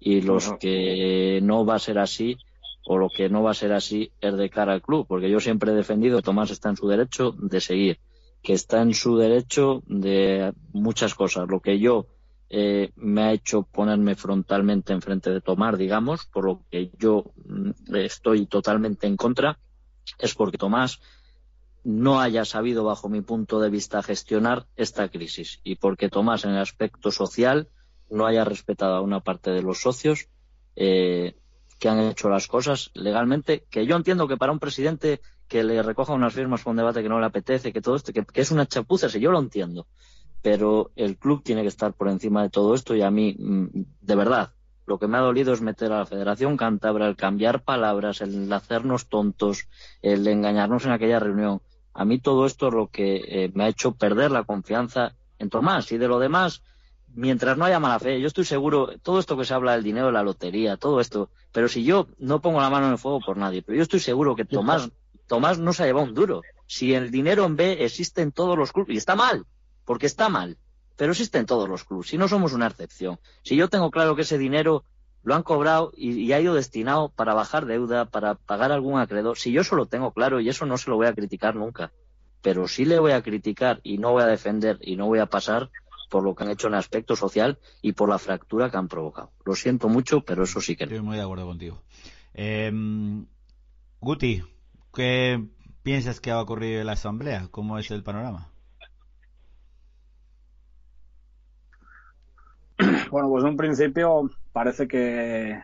y 0.00 0.22
los 0.22 0.54
que 0.58 1.40
no 1.42 1.66
va 1.66 1.74
a 1.74 1.80
ser 1.80 1.98
así 1.98 2.38
o 2.86 2.96
lo 2.96 3.10
que 3.10 3.28
no 3.28 3.42
va 3.42 3.50
a 3.50 3.54
ser 3.54 3.74
así 3.74 4.10
es 4.22 4.38
de 4.38 4.48
cara 4.48 4.72
al 4.72 4.80
club, 4.80 5.06
porque 5.06 5.28
yo 5.28 5.38
siempre 5.38 5.72
he 5.72 5.74
defendido 5.74 6.16
que 6.16 6.22
Tomás 6.22 6.50
está 6.50 6.70
en 6.70 6.78
su 6.78 6.88
derecho 6.88 7.32
de 7.32 7.60
seguir, 7.60 7.98
que 8.42 8.54
está 8.54 8.80
en 8.80 8.94
su 8.94 9.18
derecho 9.18 9.82
de 9.84 10.54
muchas 10.72 11.14
cosas. 11.14 11.46
Lo 11.46 11.60
que 11.60 11.78
yo 11.78 12.06
eh, 12.48 12.90
me 12.96 13.20
ha 13.24 13.32
hecho 13.32 13.64
ponerme 13.64 14.14
frontalmente 14.14 14.94
enfrente 14.94 15.30
de 15.30 15.42
Tomás, 15.42 15.76
digamos, 15.76 16.24
por 16.24 16.46
lo 16.46 16.62
que 16.70 16.90
yo 16.98 17.32
mm, 17.44 17.94
estoy 17.96 18.46
totalmente 18.46 19.06
en 19.06 19.18
contra, 19.18 19.58
es 20.18 20.34
porque 20.34 20.58
Tomás 20.58 21.00
no 21.88 22.20
haya 22.20 22.44
sabido, 22.44 22.84
bajo 22.84 23.08
mi 23.08 23.22
punto 23.22 23.60
de 23.60 23.70
vista, 23.70 24.02
gestionar 24.02 24.66
esta 24.76 25.08
crisis 25.08 25.58
y 25.64 25.76
porque 25.76 26.10
Tomás, 26.10 26.44
en 26.44 26.50
el 26.50 26.58
aspecto 26.58 27.10
social, 27.10 27.70
no 28.10 28.26
haya 28.26 28.44
respetado 28.44 28.96
a 28.96 29.00
una 29.00 29.20
parte 29.20 29.50
de 29.52 29.62
los 29.62 29.80
socios 29.80 30.28
eh, 30.76 31.34
que 31.78 31.88
han 31.88 32.00
hecho 32.00 32.28
las 32.28 32.46
cosas 32.46 32.90
legalmente, 32.92 33.64
que 33.70 33.86
yo 33.86 33.96
entiendo 33.96 34.28
que 34.28 34.36
para 34.36 34.52
un 34.52 34.58
presidente 34.58 35.22
que 35.48 35.64
le 35.64 35.82
recoja 35.82 36.12
unas 36.12 36.34
firmas 36.34 36.62
con 36.62 36.72
un 36.72 36.76
debate 36.76 37.02
que 37.02 37.08
no 37.08 37.20
le 37.20 37.24
apetece, 37.26 37.72
que 37.72 37.80
todo 37.80 37.96
esto, 37.96 38.12
que, 38.12 38.22
es 38.34 38.50
una 38.50 38.66
chapuza, 38.66 39.08
si 39.08 39.18
yo 39.18 39.30
lo 39.30 39.38
entiendo 39.38 39.86
pero 40.40 40.92
el 40.94 41.16
club 41.18 41.42
tiene 41.42 41.62
que 41.62 41.68
estar 41.68 41.94
por 41.94 42.08
encima 42.08 42.42
de 42.42 42.50
todo 42.50 42.72
esto 42.72 42.94
y 42.94 43.02
a 43.02 43.10
mí, 43.10 43.34
mm, 43.36 43.66
de 44.00 44.14
verdad, 44.14 44.52
lo 44.86 44.98
que 44.98 45.08
me 45.08 45.18
ha 45.18 45.20
dolido 45.20 45.52
es 45.52 45.60
meter 45.60 45.92
a 45.92 45.98
la 45.98 46.06
Federación 46.06 46.56
Cántabra, 46.56 47.08
el 47.08 47.16
cambiar 47.16 47.64
palabras, 47.64 48.20
el 48.20 48.50
hacernos 48.52 49.08
tontos, 49.08 49.68
el 50.00 50.26
engañarnos 50.28 50.86
en 50.86 50.92
aquella 50.92 51.18
reunión. 51.18 51.60
A 51.98 52.04
mí 52.04 52.20
todo 52.20 52.46
esto 52.46 52.68
es 52.68 52.74
lo 52.74 52.86
que 52.86 53.16
eh, 53.26 53.50
me 53.54 53.64
ha 53.64 53.68
hecho 53.68 53.90
perder 53.90 54.30
la 54.30 54.44
confianza 54.44 55.16
en 55.40 55.50
Tomás 55.50 55.90
y 55.90 55.98
de 55.98 56.06
lo 56.06 56.20
demás, 56.20 56.62
mientras 57.12 57.58
no 57.58 57.64
haya 57.64 57.80
mala 57.80 57.98
fe, 57.98 58.20
yo 58.20 58.28
estoy 58.28 58.44
seguro, 58.44 58.90
todo 59.02 59.18
esto 59.18 59.36
que 59.36 59.44
se 59.44 59.52
habla 59.52 59.72
del 59.72 59.82
dinero 59.82 60.06
de 60.06 60.12
la 60.12 60.22
lotería, 60.22 60.76
todo 60.76 61.00
esto, 61.00 61.28
pero 61.50 61.66
si 61.66 61.82
yo 61.82 62.06
no 62.20 62.40
pongo 62.40 62.60
la 62.60 62.70
mano 62.70 62.86
en 62.86 62.92
el 62.92 62.98
fuego 62.98 63.18
por 63.18 63.36
nadie, 63.36 63.62
pero 63.62 63.74
yo 63.74 63.82
estoy 63.82 63.98
seguro 63.98 64.36
que 64.36 64.44
Tomás, 64.44 64.92
Tomás 65.26 65.58
no 65.58 65.72
se 65.72 65.82
ha 65.82 65.86
llevado 65.86 66.06
un 66.06 66.14
duro. 66.14 66.42
Si 66.68 66.94
el 66.94 67.10
dinero 67.10 67.44
en 67.46 67.56
B 67.56 67.84
existe 67.84 68.22
en 68.22 68.30
todos 68.30 68.56
los 68.56 68.70
clubes, 68.70 68.94
y 68.94 68.98
está 68.98 69.16
mal, 69.16 69.44
porque 69.84 70.06
está 70.06 70.28
mal, 70.28 70.56
pero 70.96 71.10
existe 71.10 71.38
en 71.38 71.46
todos 71.46 71.68
los 71.68 71.82
clubes, 71.82 72.12
y 72.12 72.16
no 72.16 72.28
somos 72.28 72.52
una 72.52 72.68
excepción. 72.68 73.18
Si 73.42 73.56
yo 73.56 73.66
tengo 73.66 73.90
claro 73.90 74.14
que 74.14 74.22
ese 74.22 74.38
dinero 74.38 74.84
lo 75.22 75.34
han 75.34 75.42
cobrado 75.42 75.92
y, 75.96 76.32
ha 76.32 76.40
ido 76.40 76.54
destinado 76.54 77.10
para 77.10 77.34
bajar 77.34 77.66
deuda, 77.66 78.06
para 78.06 78.34
pagar 78.34 78.72
algún 78.72 78.98
acreedor, 78.98 79.38
si 79.38 79.52
yo 79.52 79.60
eso 79.60 79.76
lo 79.76 79.86
tengo 79.86 80.12
claro 80.12 80.40
y 80.40 80.48
eso 80.48 80.66
no 80.66 80.78
se 80.78 80.90
lo 80.90 80.96
voy 80.96 81.06
a 81.06 81.14
criticar 81.14 81.54
nunca, 81.54 81.92
pero 82.42 82.68
sí 82.68 82.84
le 82.84 82.98
voy 82.98 83.12
a 83.12 83.22
criticar 83.22 83.80
y 83.82 83.98
no 83.98 84.12
voy 84.12 84.22
a 84.22 84.26
defender 84.26 84.78
y 84.80 84.96
no 84.96 85.06
voy 85.06 85.18
a 85.18 85.26
pasar 85.26 85.70
por 86.08 86.22
lo 86.22 86.34
que 86.34 86.44
han 86.44 86.50
hecho 86.50 86.68
en 86.68 86.74
aspecto 86.74 87.16
social 87.16 87.58
y 87.82 87.92
por 87.92 88.08
la 88.08 88.18
fractura 88.18 88.70
que 88.70 88.76
han 88.78 88.88
provocado. 88.88 89.30
Lo 89.44 89.54
siento 89.54 89.88
mucho, 89.88 90.22
pero 90.22 90.44
eso 90.44 90.60
sí 90.60 90.76
que 90.76 90.86
no. 90.86 90.92
Estoy 90.92 91.06
muy 91.06 91.16
de 91.16 91.22
acuerdo 91.22 91.46
contigo. 91.46 91.82
Eh, 92.32 92.72
Guti, 94.00 94.42
¿qué 94.94 95.44
piensas 95.82 96.20
que 96.20 96.30
va 96.30 96.38
a 96.38 96.42
ocurrir 96.42 96.78
en 96.78 96.86
la 96.86 96.92
Asamblea? 96.92 97.48
¿Cómo 97.50 97.78
es 97.78 97.90
el 97.90 98.02
panorama? 98.02 98.50
Bueno, 103.10 103.28
pues 103.28 103.44
en 103.44 103.50
un 103.50 103.56
principio 103.56 104.30
parece 104.52 104.86
que 104.86 105.60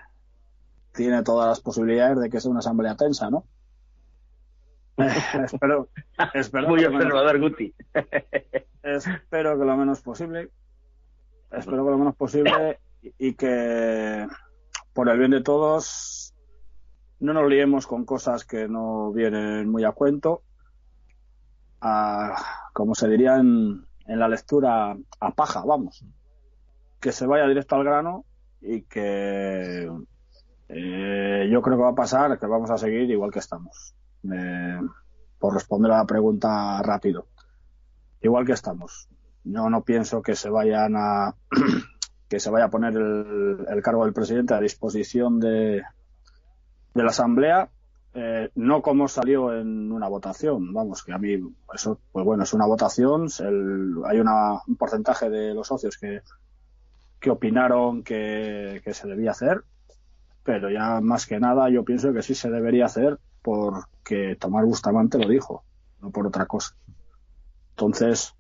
tiene 0.93 1.23
todas 1.23 1.49
las 1.49 1.61
posibilidades 1.61 2.21
de 2.21 2.31
que 2.31 2.41
sea 2.41 2.51
una 2.51 2.61
asamblea 2.61 2.97
tensa, 2.97 3.31
¿no? 3.31 3.45
espero, 5.45 5.89
espero 6.35 6.69
Muy 6.69 6.85
observador, 6.85 7.41
Guti. 7.41 7.75
espero 8.83 9.59
que 9.59 9.65
lo 9.65 9.77
menos 9.77 10.01
posible. 10.01 10.51
Espero 11.51 11.85
que 11.85 11.91
lo 11.91 11.99
menos 11.99 12.17
posible 12.17 12.81
y 13.19 13.35
que 13.35 14.27
por 14.93 15.09
el 15.09 15.19
bien 15.19 15.33
de 15.33 15.43
todos 15.43 16.35
no 17.21 17.33
nos 17.33 17.49
liemos 17.49 17.87
con 17.87 18.05
cosas 18.05 18.45
que 18.45 18.69
no 18.69 19.13
vienen 19.13 19.69
muy 19.69 19.85
a 19.85 19.93
cuento. 19.93 20.43
como 22.73 22.95
se 22.95 23.09
diría 23.09 23.37
en, 23.37 23.85
en 24.07 24.19
la 24.19 24.29
lectura, 24.29 24.97
a 25.21 25.31
paja, 25.33 25.65
vamos 25.65 26.05
que 27.05 27.13
se 27.13 27.27
vaya 27.27 27.47
directo 27.47 27.77
al 27.77 27.85
grano 27.85 28.25
y 28.63 28.81
que 28.85 29.87
eh, 30.71 31.49
yo 31.53 31.61
creo 31.61 31.77
que 31.77 31.83
va 31.83 31.91
a 31.91 31.95
pasar, 31.95 32.39
que 32.39 32.47
vamos 32.47 32.71
a 32.71 32.79
seguir 32.79 33.11
igual 33.11 33.31
que 33.31 33.41
estamos. 33.41 33.95
por 35.39 35.53
responder 35.53 35.93
a 35.93 35.99
la 35.99 36.07
pregunta 36.07 36.81
rápido. 36.83 37.27
Igual 38.23 38.47
que 38.47 38.53
estamos. 38.53 39.07
Yo 39.45 39.69
no 39.69 39.85
pienso 39.85 40.23
que 40.23 40.35
se 40.35 40.49
vayan 40.49 40.95
a 40.97 41.35
que 42.31 42.41
se 42.41 42.49
vaya 42.49 42.65
a 42.65 42.71
poner 42.71 42.95
el, 42.97 43.83
cargo 43.83 44.07
del 44.07 44.15
presidente 44.15 44.55
a 44.55 44.61
disposición 44.61 45.41
de, 45.41 45.83
de 46.95 47.03
la 47.03 47.11
asamblea 47.11 47.69
eh, 48.15 48.49
no 48.55 48.81
como 48.81 49.09
salió 49.09 49.53
en 49.53 49.93
una 49.93 50.09
votación, 50.09 50.73
vamos, 50.73 51.03
que 51.03 51.13
a 51.13 51.19
mí 51.19 51.35
eso, 51.75 51.99
pues 52.13 52.25
bueno, 52.25 52.45
es 52.45 52.55
una 52.55 52.65
votación, 52.65 53.27
hay 54.07 54.21
una, 54.21 54.63
un 54.69 54.77
porcentaje 54.77 55.29
de 55.29 55.53
los 55.53 55.67
socios 55.67 55.99
que, 55.99 56.23
que 57.25 57.31
opinaron 57.31 58.03
que, 58.03 58.83
se 58.85 59.09
debía 59.09 59.31
hacer, 59.31 59.63
pero 60.43 60.69
ya 60.69 61.01
más 61.01 61.25
que 61.25 61.41
nada 61.41 61.71
yo 61.71 61.83
pienso 61.83 62.13
que 62.13 62.21
sí 62.21 62.35
se 62.35 62.51
debería 62.51 62.85
hacer 62.85 63.19
porque 63.41 64.37
Tomás 64.39 64.67
Bustamante 64.67 65.17
lo 65.17 65.27
dijo, 65.27 65.65
no 66.03 66.11
por 66.11 66.27
otra 66.27 66.45
cosa. 66.45 66.77
Entonces, 67.71 68.35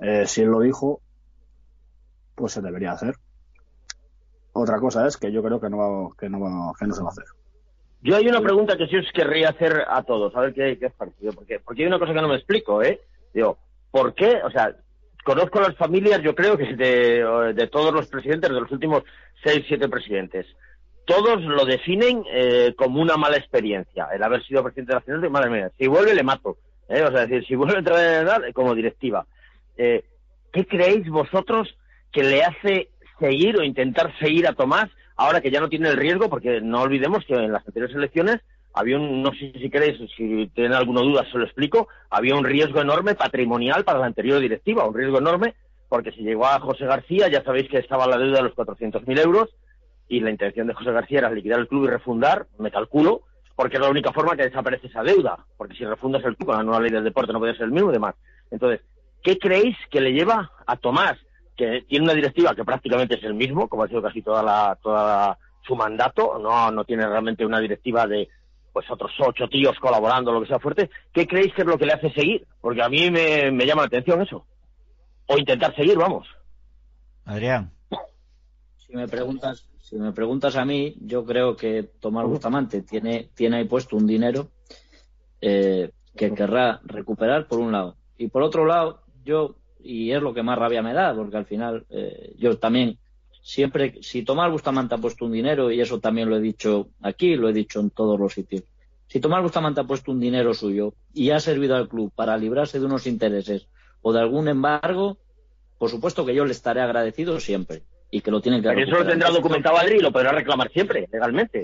eh, 0.00 0.26
si 0.26 0.42
él 0.42 0.48
lo 0.48 0.62
dijo, 0.62 1.00
pues 2.34 2.54
se 2.54 2.60
debería 2.60 2.90
hacer. 2.90 3.14
Otra 4.52 4.80
cosa 4.80 5.06
es 5.06 5.16
que 5.16 5.30
yo 5.30 5.40
creo 5.44 5.60
que 5.60 5.70
no, 5.70 6.10
que 6.18 6.28
no, 6.28 6.74
que 6.76 6.86
no 6.88 6.92
se 6.94 7.02
va 7.02 7.10
a 7.10 7.12
hacer. 7.12 7.26
Yo 8.02 8.16
hay 8.16 8.26
una 8.26 8.40
pregunta 8.40 8.76
que 8.76 8.88
sí 8.88 8.96
os 8.96 9.12
querría 9.14 9.50
hacer 9.50 9.84
a 9.88 10.02
todos, 10.02 10.34
a 10.34 10.40
ver 10.40 10.54
qué 10.54 10.76
es 10.80 10.92
partido. 10.92 11.32
Porque, 11.34 11.60
porque 11.60 11.82
hay 11.82 11.86
una 11.86 12.00
cosa 12.00 12.12
que 12.12 12.20
no 12.20 12.28
me 12.28 12.36
explico, 12.36 12.82
¿eh? 12.82 13.00
Digo, 13.32 13.58
¿por 13.92 14.12
qué? 14.12 14.42
O 14.42 14.50
sea, 14.50 14.74
conozco 15.26 15.60
las 15.60 15.74
familias, 15.74 16.22
yo 16.22 16.36
creo 16.36 16.56
que 16.56 16.76
de, 16.76 17.52
de 17.52 17.66
todos 17.66 17.92
los 17.92 18.06
presidentes, 18.06 18.48
de 18.48 18.60
los 18.60 18.70
últimos 18.70 19.02
seis, 19.42 19.64
siete 19.66 19.88
presidentes. 19.88 20.46
Todos 21.04 21.42
lo 21.42 21.64
definen 21.64 22.22
eh, 22.32 22.74
como 22.76 23.02
una 23.02 23.16
mala 23.16 23.36
experiencia, 23.36 24.06
el 24.14 24.22
haber 24.22 24.44
sido 24.44 24.62
presidente 24.62 24.92
de 24.92 25.00
la 25.00 25.14
Nación, 25.14 25.32
madre 25.32 25.50
mía, 25.50 25.72
si 25.76 25.88
vuelve 25.88 26.14
le 26.14 26.22
mato. 26.22 26.58
¿eh? 26.88 27.02
O 27.02 27.10
sea, 27.10 27.26
decir, 27.26 27.44
si 27.44 27.56
vuelve 27.56 27.74
a 27.74 27.78
entrar 27.80 27.98
en 27.98 28.24
edad, 28.24 28.40
como 28.54 28.72
directiva. 28.76 29.26
Eh, 29.76 30.04
¿Qué 30.52 30.64
creéis 30.64 31.08
vosotros 31.08 31.76
que 32.12 32.22
le 32.22 32.44
hace 32.44 32.90
seguir 33.18 33.58
o 33.58 33.64
intentar 33.64 34.16
seguir 34.20 34.46
a 34.46 34.52
Tomás 34.52 34.88
ahora 35.16 35.40
que 35.40 35.50
ya 35.50 35.58
no 35.58 35.68
tiene 35.68 35.88
el 35.88 35.96
riesgo? 35.96 36.30
Porque 36.30 36.60
no 36.60 36.82
olvidemos 36.82 37.24
que 37.24 37.34
en 37.34 37.50
las 37.50 37.66
anteriores 37.66 37.96
elecciones 37.96 38.42
había 38.76 38.98
un, 38.98 39.22
no 39.22 39.32
sé 39.32 39.52
si 39.58 39.70
queréis, 39.70 39.98
si 40.16 40.48
tienen 40.54 40.74
alguna 40.74 41.00
duda, 41.00 41.26
se 41.32 41.38
lo 41.38 41.44
explico, 41.44 41.88
había 42.10 42.34
un 42.34 42.44
riesgo 42.44 42.82
enorme 42.82 43.14
patrimonial 43.14 43.84
para 43.84 43.98
la 43.98 44.06
anterior 44.06 44.38
directiva, 44.38 44.86
un 44.86 44.94
riesgo 44.94 45.18
enorme, 45.18 45.54
porque 45.88 46.12
si 46.12 46.20
llegó 46.20 46.46
a 46.46 46.60
José 46.60 46.84
García, 46.84 47.28
ya 47.28 47.42
sabéis 47.42 47.70
que 47.70 47.78
estaba 47.78 48.06
la 48.06 48.18
deuda 48.18 48.36
de 48.36 48.42
los 48.42 48.54
400.000 48.54 49.18
euros, 49.24 49.48
y 50.08 50.20
la 50.20 50.30
intención 50.30 50.66
de 50.66 50.74
José 50.74 50.92
García 50.92 51.20
era 51.20 51.30
liquidar 51.30 51.58
el 51.58 51.68
club 51.68 51.84
y 51.84 51.88
refundar, 51.88 52.48
me 52.58 52.70
calculo, 52.70 53.22
porque 53.54 53.76
es 53.76 53.82
la 53.82 53.88
única 53.88 54.12
forma 54.12 54.36
que 54.36 54.44
desaparece 54.44 54.88
esa 54.88 55.02
deuda, 55.02 55.38
porque 55.56 55.74
si 55.74 55.86
refundas 55.86 56.22
el 56.24 56.36
club 56.36 56.48
con 56.48 56.58
la 56.58 56.62
nueva 56.62 56.80
ley 56.80 56.90
del 56.90 57.04
deporte 57.04 57.32
no 57.32 57.38
puede 57.38 57.54
ser 57.54 57.64
el 57.64 57.72
mismo 57.72 57.88
y 57.88 57.94
demás. 57.94 58.14
Entonces, 58.50 58.82
¿qué 59.22 59.38
creéis 59.38 59.74
que 59.90 60.02
le 60.02 60.12
lleva 60.12 60.50
a 60.66 60.76
Tomás, 60.76 61.16
que 61.56 61.86
tiene 61.88 62.04
una 62.04 62.12
directiva 62.12 62.54
que 62.54 62.64
prácticamente 62.64 63.14
es 63.14 63.24
el 63.24 63.32
mismo, 63.32 63.68
como 63.68 63.84
ha 63.84 63.88
sido 63.88 64.02
casi 64.02 64.20
toda 64.20 64.42
la, 64.42 64.78
toda 64.82 65.38
su 65.66 65.74
mandato, 65.74 66.38
no, 66.38 66.70
no 66.70 66.84
tiene 66.84 67.06
realmente 67.06 67.46
una 67.46 67.58
directiva 67.58 68.06
de 68.06 68.28
pues 68.76 68.90
otros 68.90 69.10
ocho 69.20 69.48
tíos 69.48 69.74
colaborando, 69.78 70.30
lo 70.30 70.42
que 70.42 70.48
sea 70.48 70.58
fuerte, 70.58 70.90
¿qué 71.10 71.26
creéis 71.26 71.54
que 71.54 71.62
es 71.62 71.66
lo 71.66 71.78
que 71.78 71.86
le 71.86 71.94
hace 71.94 72.10
seguir? 72.10 72.46
Porque 72.60 72.82
a 72.82 72.90
mí 72.90 73.10
me, 73.10 73.50
llama 73.64 73.80
la 73.80 73.86
atención 73.86 74.20
eso. 74.20 74.44
O 75.24 75.38
intentar 75.38 75.74
seguir, 75.74 75.96
vamos. 75.96 76.28
Adrián. 77.24 77.72
Si 78.76 78.94
me 78.94 79.08
preguntas, 79.08 79.66
si 79.80 79.96
me 79.96 80.12
preguntas 80.12 80.56
a 80.56 80.66
mí, 80.66 80.94
yo 81.00 81.24
creo 81.24 81.56
que 81.56 81.84
Tomás 81.84 82.26
Bustamante 82.26 82.82
tiene, 82.82 83.30
tiene 83.34 83.56
ahí 83.56 83.64
puesto 83.64 83.96
un 83.96 84.06
dinero 84.06 84.50
eh, 85.40 85.90
que 86.14 86.34
querrá 86.34 86.82
recuperar 86.84 87.48
por 87.48 87.60
un 87.60 87.72
lado. 87.72 87.96
Y 88.18 88.28
por 88.28 88.42
otro 88.42 88.66
lado, 88.66 89.00
yo, 89.24 89.56
y 89.80 90.12
es 90.12 90.20
lo 90.20 90.34
que 90.34 90.42
más 90.42 90.58
rabia 90.58 90.82
me 90.82 90.92
da, 90.92 91.14
porque 91.14 91.38
al 91.38 91.46
final 91.46 91.86
eh, 91.88 92.34
yo 92.36 92.58
también 92.58 92.98
siempre, 93.46 93.94
si 94.02 94.24
Tomás 94.24 94.50
Bustamante 94.50 94.96
ha 94.96 94.98
puesto 94.98 95.24
un 95.24 95.30
dinero, 95.30 95.70
y 95.70 95.80
eso 95.80 96.00
también 96.00 96.28
lo 96.28 96.36
he 96.36 96.40
dicho 96.40 96.88
aquí, 97.00 97.36
lo 97.36 97.48
he 97.48 97.52
dicho 97.52 97.78
en 97.78 97.90
todos 97.90 98.18
los 98.18 98.32
sitios, 98.32 98.64
si 99.06 99.20
Tomás 99.20 99.40
Bustamante 99.40 99.80
ha 99.80 99.84
puesto 99.84 100.10
un 100.10 100.18
dinero 100.18 100.52
suyo 100.52 100.94
y 101.14 101.30
ha 101.30 101.38
servido 101.38 101.76
al 101.76 101.88
club 101.88 102.10
para 102.12 102.36
librarse 102.36 102.80
de 102.80 102.86
unos 102.86 103.06
intereses 103.06 103.68
o 104.02 104.12
de 104.12 104.18
algún 104.18 104.48
embargo, 104.48 105.18
por 105.78 105.90
supuesto 105.90 106.26
que 106.26 106.34
yo 106.34 106.44
le 106.44 106.50
estaré 106.50 106.80
agradecido 106.80 107.38
siempre 107.38 107.84
y 108.10 108.20
que 108.20 108.32
lo 108.32 108.40
tienen 108.40 108.62
que 108.62 108.68
Pero 108.68 108.80
eso 108.80 108.98
lo 108.98 109.06
tendrá 109.06 109.30
documentado 109.30 109.76
Adri 109.76 109.98
y 109.98 110.00
lo 110.00 110.10
podrá 110.10 110.32
reclamar 110.32 110.72
siempre, 110.72 111.08
legalmente. 111.12 111.62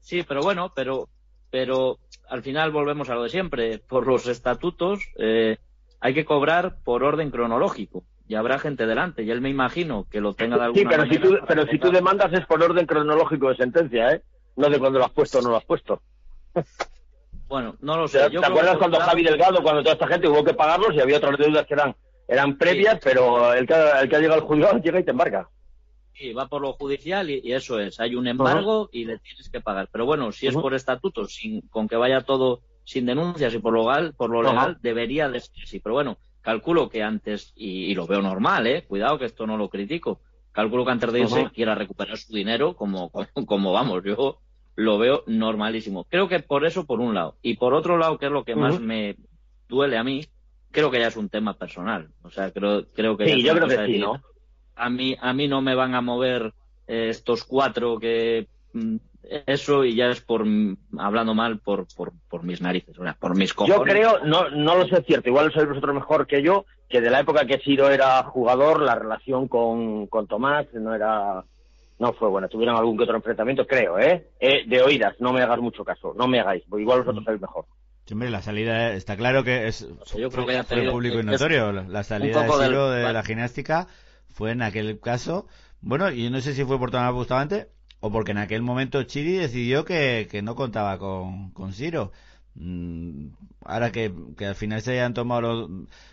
Sí, 0.00 0.22
pero 0.22 0.42
bueno, 0.42 0.70
pero, 0.76 1.08
pero 1.50 1.98
al 2.28 2.42
final 2.42 2.72
volvemos 2.72 3.08
a 3.08 3.14
lo 3.14 3.22
de 3.22 3.30
siempre. 3.30 3.78
Por 3.78 4.06
los 4.06 4.26
estatutos 4.28 5.00
eh, 5.18 5.56
hay 5.98 6.12
que 6.12 6.26
cobrar 6.26 6.76
por 6.84 7.04
orden 7.04 7.30
cronológico 7.30 8.04
y 8.28 8.34
habrá 8.34 8.58
gente 8.58 8.86
delante. 8.86 9.22
Y 9.22 9.30
él 9.30 9.40
me 9.40 9.50
imagino 9.50 10.06
que 10.10 10.20
lo 10.20 10.34
tenga 10.34 10.56
de 10.56 10.64
alguna 10.64 10.80
Sí, 10.80 10.86
pero, 10.88 11.02
manera 11.04 11.14
si 11.14 11.28
tú, 11.28 11.38
pero 11.46 11.66
si 11.66 11.78
tú 11.78 11.90
demandas 11.90 12.32
es 12.32 12.46
por 12.46 12.62
orden 12.62 12.86
cronológico 12.86 13.48
de 13.48 13.56
sentencia, 13.56 14.12
¿eh? 14.12 14.22
No 14.56 14.68
de 14.68 14.78
cuando 14.78 14.98
lo 14.98 15.04
has 15.04 15.12
puesto 15.12 15.38
o 15.38 15.42
no 15.42 15.50
lo 15.50 15.56
has 15.56 15.64
puesto. 15.64 16.00
Bueno, 17.48 17.76
no 17.80 17.96
lo 17.96 18.08
sé. 18.08 18.18
Yo 18.18 18.24
¿Te 18.24 18.36
creo 18.38 18.48
acuerdas 18.48 18.72
que 18.72 18.78
cuando 18.78 19.00
Javi 19.00 19.22
Delgado, 19.22 19.62
cuando 19.62 19.82
toda 19.82 19.92
esta 19.92 20.08
gente 20.08 20.28
hubo 20.28 20.42
que 20.42 20.54
pagarlos 20.54 20.94
y 20.94 21.00
había 21.00 21.18
otras 21.18 21.38
deudas 21.38 21.66
que 21.66 21.74
eran 21.74 21.94
eran 22.28 22.58
previas, 22.58 22.98
pero 23.02 23.54
el 23.54 23.66
que, 23.66 23.74
el 23.74 24.08
que 24.08 24.16
ha 24.16 24.18
llegado 24.18 24.40
al 24.40 24.46
juzgado 24.46 24.78
llega 24.78 25.00
y 25.00 25.04
te 25.04 25.12
embarca. 25.12 25.48
Sí, 26.12 26.32
va 26.32 26.48
por 26.48 26.62
lo 26.62 26.72
judicial 26.72 27.30
y, 27.30 27.40
y 27.44 27.52
eso 27.52 27.78
es. 27.78 28.00
Hay 28.00 28.14
un 28.14 28.26
embargo 28.26 28.88
y 28.90 29.04
le 29.04 29.18
tienes 29.18 29.48
que 29.48 29.60
pagar. 29.60 29.88
Pero 29.92 30.06
bueno, 30.06 30.32
si 30.32 30.46
es 30.46 30.54
por 30.54 30.74
estatuto, 30.74 31.26
sin, 31.26 31.60
con 31.68 31.86
que 31.86 31.96
vaya 31.96 32.22
todo 32.22 32.62
sin 32.84 33.04
denuncias 33.04 33.52
y 33.54 33.58
por 33.58 33.74
lo 33.74 33.82
legal, 33.82 34.14
por 34.16 34.30
lo 34.30 34.42
legal 34.42 34.78
debería 34.80 35.28
de 35.28 35.40
ser 35.40 35.62
así. 35.62 35.78
Pero 35.78 35.94
bueno, 35.94 36.16
calculo 36.46 36.88
que 36.88 37.02
antes, 37.02 37.52
y, 37.56 37.86
y 37.86 37.94
lo 37.96 38.06
veo 38.06 38.22
normal, 38.22 38.68
¿eh? 38.68 38.84
Cuidado 38.86 39.18
que 39.18 39.24
esto 39.24 39.48
no 39.48 39.56
lo 39.56 39.68
critico. 39.68 40.20
Calculo 40.52 40.84
que 40.84 40.92
antes 40.92 41.12
de 41.12 41.20
irse 41.20 41.40
Ajá. 41.40 41.50
quiera 41.50 41.74
recuperar 41.74 42.16
su 42.16 42.32
dinero 42.32 42.76
como, 42.76 43.10
como, 43.10 43.46
como 43.46 43.72
vamos. 43.72 44.04
Yo 44.04 44.38
lo 44.76 44.96
veo 44.96 45.24
normalísimo. 45.26 46.04
Creo 46.04 46.28
que 46.28 46.38
por 46.38 46.64
eso, 46.64 46.86
por 46.86 47.00
un 47.00 47.14
lado. 47.14 47.36
Y 47.42 47.56
por 47.56 47.74
otro 47.74 47.98
lado, 47.98 48.16
que 48.16 48.26
es 48.26 48.32
lo 48.32 48.44
que 48.44 48.54
más 48.54 48.78
me 48.80 49.16
duele 49.68 49.98
a 49.98 50.04
mí, 50.04 50.24
creo 50.70 50.88
que 50.92 51.00
ya 51.00 51.08
es 51.08 51.16
un 51.16 51.28
tema 51.28 51.54
personal. 51.58 52.10
O 52.22 52.30
sea, 52.30 52.52
creo, 52.52 52.86
creo 52.92 53.16
que 53.16 53.26
ya 53.26 53.34
Sí, 53.34 53.42
yo 53.42 53.52
creo 53.52 53.66
que 53.66 53.84
sí, 53.84 53.98
¿no? 53.98 54.22
a 54.76 54.88
mí 54.88 55.16
a 55.20 55.32
mí 55.32 55.48
no 55.48 55.62
me 55.62 55.74
van 55.74 55.96
a 55.96 56.00
mover 56.00 56.52
eh, 56.86 57.08
estos 57.08 57.42
cuatro 57.42 57.98
que 57.98 58.46
mm, 58.72 58.96
eso 59.46 59.84
y 59.84 59.96
ya 59.96 60.06
es 60.10 60.20
por 60.20 60.44
mm, 60.44 60.76
hablando 60.98 61.34
mal 61.34 61.58
por 61.58 61.86
por, 61.96 62.12
por 62.28 62.42
mis 62.44 62.60
narices 62.60 62.98
o 62.98 63.02
sea, 63.02 63.14
por 63.14 63.34
mis 63.36 63.52
cojones 63.54 63.76
Yo 63.78 63.82
creo, 63.82 64.18
no, 64.24 64.48
no 64.50 64.76
lo 64.76 64.86
sé 64.86 65.02
cierto, 65.02 65.28
igual 65.28 65.46
lo 65.46 65.52
sabéis 65.52 65.70
vosotros 65.70 65.94
mejor 65.94 66.26
que 66.26 66.42
yo, 66.42 66.64
que 66.88 67.00
de 67.00 67.10
la 67.10 67.20
época 67.20 67.46
que 67.46 67.58
Siro 67.58 67.90
era 67.90 68.22
jugador, 68.24 68.80
la 68.80 68.94
relación 68.94 69.48
con, 69.48 70.06
con 70.06 70.26
Tomás 70.26 70.66
no 70.74 70.94
era, 70.94 71.44
no 71.98 72.12
fue 72.12 72.28
buena. 72.28 72.48
Tuvieron 72.48 72.76
algún 72.76 72.96
que 72.96 73.04
otro 73.04 73.16
enfrentamiento, 73.16 73.66
creo, 73.66 73.98
¿eh? 73.98 74.28
Eh, 74.38 74.64
De 74.66 74.82
oídas, 74.82 75.14
no 75.18 75.32
me 75.32 75.42
hagas 75.42 75.58
mucho 75.58 75.84
caso, 75.84 76.14
no 76.16 76.28
me 76.28 76.40
hagáis, 76.40 76.62
igual 76.66 77.00
vosotros 77.00 77.24
sabéis 77.24 77.40
mejor. 77.42 77.64
Sí, 78.04 78.14
Hombre, 78.14 78.30
la 78.30 78.40
salida 78.42 78.92
eh, 78.92 78.96
está 78.96 79.16
claro 79.16 79.42
que 79.42 79.66
es 79.66 79.78
sea, 80.04 80.20
yo 80.20 80.30
creo 80.30 80.46
que 80.46 80.62
fue 80.62 80.88
público 80.90 81.18
y 81.18 81.24
notorio. 81.24 81.72
La- 81.72 82.04
salida 82.04 82.42
de 82.42 82.48
del- 82.48 82.68
Siro 82.68 82.90
de 82.90 83.12
la 83.12 83.22
gimnástica 83.24 83.88
fue 84.28 84.52
en 84.52 84.62
aquel 84.62 85.00
caso. 85.00 85.48
Bueno, 85.80 86.10
y 86.12 86.30
no 86.30 86.40
sé 86.40 86.52
si 86.54 86.64
fue 86.64 86.78
por 86.78 86.90
Tomás 86.92 87.12
Bustamante 87.12 87.68
o 88.06 88.10
porque 88.10 88.32
en 88.32 88.38
aquel 88.38 88.62
momento 88.62 89.02
Chiri 89.04 89.34
decidió 89.36 89.84
que, 89.84 90.28
que 90.30 90.42
no 90.42 90.54
contaba 90.54 90.98
con, 90.98 91.50
con 91.50 91.72
Siro. 91.72 92.12
Mm, 92.54 93.28
ahora 93.64 93.92
que, 93.92 94.12
que 94.36 94.46
al 94.46 94.54
final 94.54 94.80
se 94.82 94.92
hayan 94.92 95.14
tomado 95.14 95.68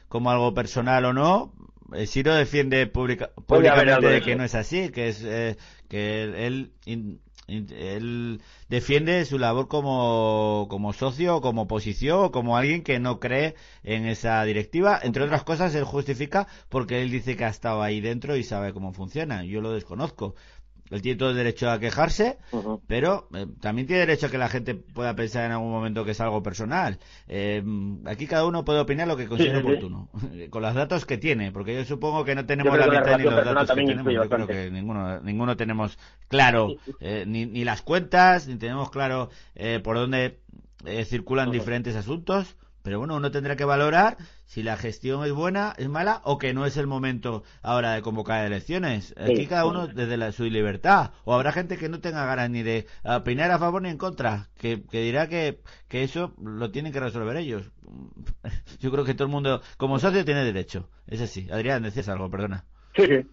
como 0.10 0.29
algo 0.32 0.53
personal 0.53 1.06
o 1.06 1.13
no, 1.13 1.53
eh, 1.93 2.06
Siro 2.08 2.34
defiende 2.36 2.88
pública- 2.88 3.32
públicamente 3.47 4.08
de 4.08 4.21
que 4.21 4.32
eso. 4.32 4.38
no 4.38 4.43
es 4.43 4.56
así, 4.56 4.89
que 4.89 5.08
es 5.10 5.23
eh, 5.23 5.58
que 5.88 6.23
él, 6.47 6.71
él, 6.86 8.41
defiende 8.69 9.25
su 9.25 9.38
labor 9.38 9.67
como, 9.67 10.67
como 10.69 10.93
socio, 10.93 11.41
como 11.41 11.63
oposición, 11.63 12.25
o 12.25 12.32
como 12.32 12.58
alguien 12.58 12.84
que 12.84 12.99
no 12.99 13.19
cree 13.19 13.56
en 13.84 14.06
esa 14.06 14.43
directiva. 14.43 14.99
Entre 15.03 15.23
otras 15.23 15.43
cosas, 15.43 15.75
él 15.75 15.84
justifica 15.84 16.47
porque 16.69 17.01
él 17.01 17.12
dice 17.12 17.36
que 17.36 17.45
ha 17.45 17.49
estado 17.49 17.82
ahí 17.84 18.01
dentro 18.01 18.36
y 18.38 18.43
sabe 18.43 18.73
cómo 18.73 18.93
funciona. 18.93 19.43
Yo 19.43 19.62
lo 19.62 19.71
desconozco. 19.73 20.36
Él 20.93 21.01
tiene 21.01 21.17
todo 21.17 21.32
el 21.32 21.36
derecho 21.36 21.69
a 21.71 21.79
quejarse, 21.79 22.38
pero 22.88 23.27
eh, 23.34 23.47
también 23.60 23.88
tiene 23.88 24.01
derecho 24.01 24.27
a 24.27 24.29
que 24.29 24.38
la 24.38 24.47
gente 24.47 24.75
pueda 24.75 25.15
pensar 25.15 25.45
en 25.45 25.51
algún 25.53 25.71
momento 25.71 26.06
que 26.06 26.12
es 26.12 26.21
algo 26.21 26.43
personal. 26.43 26.99
Eh, 27.27 27.63
aquí 28.06 28.27
cada 28.27 28.45
uno 28.45 28.63
puede 28.63 28.79
opinar 28.79 29.08
lo 29.08 29.17
que 29.17 29.27
considere 29.27 29.56
Sí, 29.56 29.62
sí, 29.62 29.67
sí. 29.67 29.71
oportuno, 29.71 30.10
con 30.51 30.62
los 30.62 30.73
datos 30.75 31.06
que 31.06 31.17
tiene, 31.17 31.51
porque 31.51 31.75
yo 31.75 31.84
supongo 31.86 32.23
que 32.23 32.36
no 32.36 32.45
tenemos 32.45 32.77
la 32.77 32.88
mitad 32.88 33.17
ni 33.17 33.23
los 33.23 33.43
datos 33.43 33.71
que 33.75 33.86
tenemos. 33.86 34.13
Yo 34.13 34.29
creo 34.29 34.47
que 34.47 34.69
ninguno, 34.71 35.19
ninguno 35.21 35.58
tenemos 35.58 35.97
claro 36.27 36.75
eh, 36.99 37.25
ni, 37.27 37.45
ni 37.45 37.63
las 37.63 37.82
cuentas, 37.82 38.47
ni 38.47 38.55
tenemos 38.57 38.89
claro 38.91 39.30
eh, 39.55 39.80
por 39.84 39.95
dónde 39.97 40.39
eh, 40.86 41.05
circulan 41.05 41.51
diferentes 41.51 41.95
asuntos. 41.95 42.55
Pero 42.84 42.99
bueno, 42.99 43.15
uno 43.15 43.31
tendrá 43.31 43.55
que 43.55 43.65
valorar 43.65 44.17
si 44.45 44.61
la 44.61 44.77
gestión 44.77 45.25
es 45.25 45.31
buena, 45.31 45.73
es 45.77 45.89
mala 45.89 46.21
o 46.25 46.38
que 46.38 46.53
no 46.53 46.65
es 46.65 46.77
el 46.77 46.86
momento 46.88 47.43
ahora 47.61 47.93
de 47.93 48.01
convocar 48.01 48.45
elecciones. 48.45 49.15
Aquí 49.17 49.43
Sí. 49.43 49.47
cada 49.47 49.65
uno 49.65 49.88
desde 49.88 50.17
la, 50.17 50.31
su 50.31 50.43
libertad. 50.45 51.11
O 51.23 51.34
habrá 51.34 51.51
gente 51.51 51.77
que 51.77 51.89
no 51.89 51.99
tenga 52.01 52.25
ganas 52.25 52.49
ni 52.49 52.61
de 52.63 52.86
opinar 53.03 53.51
a 53.51 53.59
favor 53.59 53.81
ni 53.81 53.89
en 53.89 53.97
contra, 53.97 54.49
que, 54.57 54.84
que 54.84 55.01
dirá 55.01 55.27
que, 55.29 55.61
que 55.88 56.03
eso 56.03 56.34
lo 56.41 56.71
tienen 56.71 56.91
que 56.93 56.99
resolver 56.99 57.38
ellos. 57.38 57.71
Yo 58.79 58.91
creo 58.91 59.05
que 59.05 59.13
todo 59.13 59.25
el 59.27 59.31
mundo, 59.31 59.61
como 59.77 59.97
socio, 59.99 60.25
tiene 60.25 60.43
derecho. 60.43 60.89
Es 61.07 61.21
así. 61.21 61.49
Adrián, 61.51 61.84
decías 61.84 62.09
algo, 62.09 62.29
perdona. 62.29 62.65
Sí, 62.95 63.03
sí. 63.07 63.25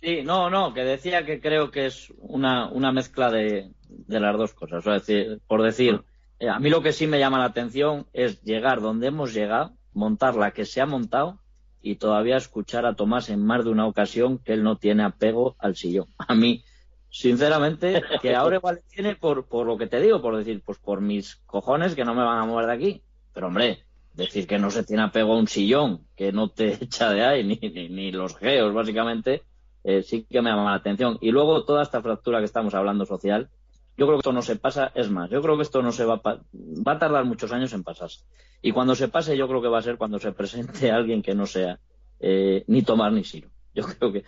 sí 0.00 0.22
no 0.22 0.50
no 0.50 0.72
que 0.74 0.80
decía 0.84 1.24
que 1.24 1.40
creo 1.40 1.70
que 1.70 1.86
es 1.86 2.12
una 2.18 2.70
una 2.70 2.92
mezcla 2.92 3.30
de, 3.30 3.70
de 3.88 4.20
las 4.20 4.36
dos 4.36 4.54
cosas 4.54 4.78
o 4.78 4.82
sea, 4.82 4.94
decir, 4.94 5.40
por 5.46 5.62
decir 5.62 6.02
a 6.48 6.58
mí 6.58 6.70
lo 6.70 6.82
que 6.82 6.92
sí 6.92 7.06
me 7.06 7.18
llama 7.18 7.38
la 7.38 7.46
atención 7.46 8.06
es 8.12 8.42
llegar 8.42 8.80
donde 8.80 9.08
hemos 9.08 9.32
llegado 9.32 9.72
montar 9.92 10.34
la 10.36 10.50
que 10.50 10.64
se 10.64 10.80
ha 10.80 10.86
montado 10.86 11.38
y 11.80 11.96
todavía 11.96 12.36
escuchar 12.36 12.86
a 12.86 12.94
Tomás 12.94 13.28
en 13.28 13.44
más 13.44 13.64
de 13.64 13.70
una 13.70 13.86
ocasión 13.86 14.38
que 14.38 14.54
él 14.54 14.62
no 14.62 14.76
tiene 14.76 15.04
apego 15.04 15.54
al 15.58 15.76
sillón. 15.76 16.06
A 16.16 16.34
mí, 16.34 16.64
sinceramente, 17.10 18.02
que 18.22 18.34
ahora 18.34 18.56
igual 18.56 18.80
tiene 18.88 19.16
por, 19.16 19.46
lo 19.66 19.76
que 19.76 19.86
te 19.86 20.00
digo, 20.00 20.22
por 20.22 20.36
decir, 20.36 20.62
pues 20.64 20.78
por 20.78 21.02
mis 21.02 21.36
cojones 21.46 21.94
que 21.94 22.04
no 22.04 22.14
me 22.14 22.24
van 22.24 22.38
a 22.38 22.46
mover 22.46 22.66
de 22.66 22.72
aquí. 22.72 23.02
Pero 23.34 23.48
hombre, 23.48 23.84
decir 24.14 24.46
que 24.46 24.58
no 24.58 24.70
se 24.70 24.84
tiene 24.84 25.02
apego 25.02 25.34
a 25.34 25.38
un 25.38 25.46
sillón 25.46 26.06
que 26.16 26.32
no 26.32 26.48
te 26.48 26.72
echa 26.84 27.10
de 27.10 27.22
ahí, 27.22 27.44
ni, 27.44 27.58
ni, 27.90 28.12
los 28.12 28.34
geos, 28.36 28.72
básicamente, 28.72 29.42
eh, 29.84 30.02
sí 30.02 30.26
que 30.28 30.40
me 30.40 30.50
llama 30.50 30.70
la 30.70 30.76
atención. 30.76 31.18
Y 31.20 31.32
luego 31.32 31.64
toda 31.66 31.82
esta 31.82 32.00
fractura 32.00 32.38
que 32.38 32.46
estamos 32.46 32.74
hablando 32.74 33.04
social, 33.04 33.50
yo 33.96 34.06
creo 34.06 34.16
que 34.18 34.20
esto 34.20 34.32
no 34.32 34.42
se 34.42 34.56
pasa, 34.56 34.90
es 34.94 35.10
más, 35.10 35.30
yo 35.30 35.40
creo 35.40 35.56
que 35.56 35.62
esto 35.62 35.82
no 35.82 35.92
se 35.92 36.04
va 36.04 36.20
a, 36.24 36.40
va 36.52 36.92
a 36.92 36.98
tardar 36.98 37.24
muchos 37.24 37.52
años 37.52 37.72
en 37.72 37.84
pasarse. 37.84 38.20
Y 38.62 38.72
cuando 38.72 38.94
se 38.94 39.08
pase, 39.08 39.36
yo 39.36 39.46
creo 39.46 39.60
que 39.62 39.68
va 39.68 39.78
a 39.78 39.82
ser 39.82 39.96
cuando 39.96 40.18
se 40.18 40.32
presente 40.32 40.90
alguien 40.90 41.22
que 41.22 41.34
no 41.34 41.46
sea 41.46 41.78
eh, 42.20 42.64
ni 42.66 42.82
Tomás 42.82 43.12
ni 43.12 43.24
Siro. 43.24 43.48
Yo 43.74 43.84
creo 43.84 44.12
que 44.12 44.24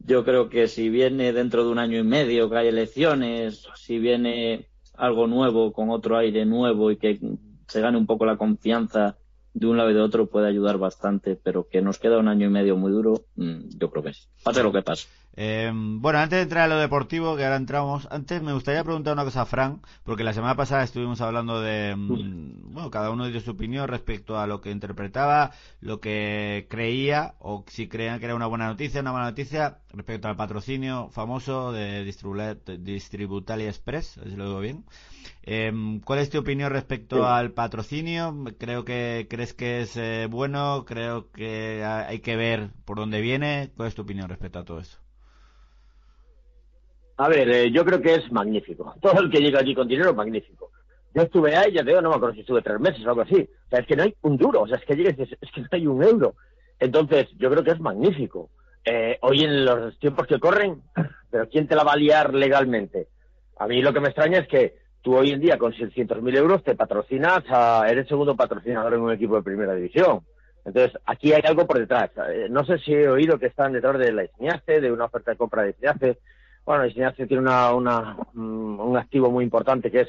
yo 0.00 0.24
creo 0.24 0.48
que 0.48 0.68
si 0.68 0.88
viene 0.90 1.32
dentro 1.32 1.64
de 1.64 1.70
un 1.70 1.78
año 1.78 1.98
y 1.98 2.04
medio 2.04 2.48
que 2.48 2.56
hay 2.56 2.68
elecciones, 2.68 3.66
si 3.74 3.98
viene 3.98 4.68
algo 4.94 5.26
nuevo 5.26 5.72
con 5.72 5.90
otro 5.90 6.16
aire 6.16 6.44
nuevo 6.44 6.90
y 6.90 6.96
que 6.96 7.18
se 7.66 7.80
gane 7.80 7.98
un 7.98 8.06
poco 8.06 8.24
la 8.24 8.36
confianza 8.36 9.16
de 9.58 9.66
un 9.66 9.76
lado 9.76 9.90
y 9.90 9.94
de 9.94 10.00
otro 10.00 10.26
puede 10.26 10.48
ayudar 10.48 10.78
bastante, 10.78 11.34
pero 11.36 11.68
que 11.68 11.82
nos 11.82 11.98
queda 11.98 12.18
un 12.18 12.28
año 12.28 12.46
y 12.46 12.50
medio 12.50 12.76
muy 12.76 12.92
duro, 12.92 13.24
mm, 13.36 13.76
yo 13.76 13.90
creo 13.90 14.04
que 14.04 14.12
sí. 14.12 14.22
Pase 14.44 14.62
lo 14.62 14.72
que 14.72 14.82
pase. 14.82 15.08
Eh, 15.40 15.70
bueno, 15.72 16.18
antes 16.18 16.36
de 16.38 16.42
entrar 16.42 16.64
a 16.64 16.74
lo 16.74 16.80
deportivo, 16.80 17.36
que 17.36 17.44
ahora 17.44 17.56
entramos, 17.56 18.08
antes 18.10 18.42
me 18.42 18.52
gustaría 18.52 18.82
preguntar 18.82 19.12
una 19.12 19.24
cosa 19.24 19.42
a 19.42 19.46
Fran, 19.46 19.80
porque 20.02 20.24
la 20.24 20.32
semana 20.32 20.56
pasada 20.56 20.82
estuvimos 20.82 21.20
hablando 21.20 21.60
de, 21.60 21.94
mm, 21.96 22.72
bueno, 22.72 22.90
cada 22.90 23.10
uno 23.10 23.26
dio 23.26 23.40
su 23.40 23.52
opinión 23.52 23.88
respecto 23.88 24.38
a 24.38 24.46
lo 24.46 24.60
que 24.60 24.70
interpretaba, 24.70 25.52
lo 25.80 26.00
que 26.00 26.66
creía, 26.68 27.34
o 27.38 27.64
si 27.68 27.88
creían 27.88 28.18
que 28.18 28.26
era 28.26 28.34
una 28.34 28.46
buena 28.46 28.66
noticia, 28.66 29.00
una 29.00 29.12
mala 29.12 29.26
noticia, 29.26 29.78
respecto 29.92 30.28
al 30.28 30.36
patrocinio 30.36 31.08
famoso 31.10 31.72
de 31.72 32.04
Distributalia 32.04 33.68
Express, 33.68 34.20
si 34.22 34.36
lo 34.36 34.46
digo 34.46 34.60
bien. 34.60 34.84
Eh, 35.42 35.72
¿Cuál 36.04 36.18
es 36.18 36.30
tu 36.30 36.38
opinión 36.38 36.70
respecto 36.70 37.26
al 37.26 37.52
patrocinio? 37.52 38.34
Creo 38.58 38.84
que 38.84 39.26
crees 39.30 39.54
que 39.54 39.80
es 39.80 39.96
eh, 39.96 40.26
bueno, 40.30 40.84
creo 40.86 41.30
que 41.30 41.84
hay 41.84 42.20
que 42.20 42.36
ver 42.36 42.70
por 42.84 42.98
dónde 42.98 43.20
viene. 43.20 43.70
¿Cuál 43.76 43.88
es 43.88 43.94
tu 43.94 44.02
opinión 44.02 44.28
respecto 44.28 44.58
a 44.58 44.64
todo 44.64 44.80
eso? 44.80 44.98
A 47.16 47.28
ver, 47.28 47.50
eh, 47.50 47.70
yo 47.72 47.84
creo 47.84 48.00
que 48.00 48.14
es 48.14 48.30
magnífico. 48.30 48.94
Todo 49.02 49.20
el 49.20 49.30
que 49.30 49.40
llega 49.40 49.58
allí 49.58 49.74
con 49.74 49.88
dinero, 49.88 50.14
magnífico. 50.14 50.70
Yo 51.14 51.22
estuve 51.22 51.56
ahí, 51.56 51.72
ya 51.72 51.82
te 51.82 51.90
digo, 51.90 52.00
no 52.00 52.10
me 52.10 52.16
acuerdo 52.16 52.34
si 52.34 52.40
estuve 52.42 52.62
tres 52.62 52.78
meses 52.78 53.04
o 53.04 53.08
algo 53.08 53.22
así. 53.22 53.40
O 53.40 53.70
sea, 53.70 53.80
es 53.80 53.86
que 53.86 53.96
no 53.96 54.04
hay 54.04 54.14
un 54.22 54.36
duro, 54.36 54.62
o 54.62 54.68
sea, 54.68 54.76
es 54.76 54.84
que 54.84 54.94
llegues, 54.94 55.18
es 55.18 55.50
que 55.52 55.60
no 55.62 55.68
hay 55.72 55.86
un 55.86 56.02
euro. 56.02 56.34
Entonces, 56.78 57.26
yo 57.36 57.50
creo 57.50 57.64
que 57.64 57.72
es 57.72 57.80
magnífico. 57.80 58.50
Eh, 58.90 59.18
hoy 59.20 59.44
en 59.44 59.66
los 59.66 59.98
tiempos 59.98 60.26
que 60.26 60.40
corren, 60.40 60.80
pero 61.30 61.46
¿quién 61.50 61.68
te 61.68 61.74
la 61.74 61.84
va 61.84 61.92
a 61.92 61.96
liar 61.96 62.32
legalmente? 62.32 63.08
A 63.58 63.66
mí 63.66 63.82
lo 63.82 63.92
que 63.92 64.00
me 64.00 64.08
extraña 64.08 64.38
es 64.38 64.48
que 64.48 64.76
tú 65.02 65.14
hoy 65.14 65.30
en 65.30 65.40
día 65.40 65.58
con 65.58 65.74
600.000 65.74 66.36
euros 66.38 66.64
te 66.64 66.74
patrocinas, 66.74 67.44
a, 67.50 67.84
eres 67.86 68.08
segundo 68.08 68.34
patrocinador 68.34 68.94
en 68.94 69.00
un 69.00 69.12
equipo 69.12 69.36
de 69.36 69.42
primera 69.42 69.74
división. 69.74 70.20
Entonces, 70.64 70.98
aquí 71.04 71.34
hay 71.34 71.42
algo 71.44 71.66
por 71.66 71.78
detrás. 71.78 72.10
Eh, 72.30 72.46
no 72.48 72.64
sé 72.64 72.78
si 72.78 72.94
he 72.94 73.10
oído 73.10 73.38
que 73.38 73.48
están 73.48 73.74
detrás 73.74 73.98
de 73.98 74.10
la 74.10 74.24
Isniace, 74.24 74.80
de 74.80 74.90
una 74.90 75.04
oferta 75.04 75.32
de 75.32 75.36
compra 75.36 75.64
de 75.64 75.70
Isniace. 75.70 76.18
Bueno, 76.64 76.86
Isniace 76.86 77.26
tiene 77.26 77.42
mm, 77.42 78.80
un 78.80 78.96
activo 78.96 79.30
muy 79.30 79.44
importante 79.44 79.90
que 79.90 80.00
es 80.00 80.08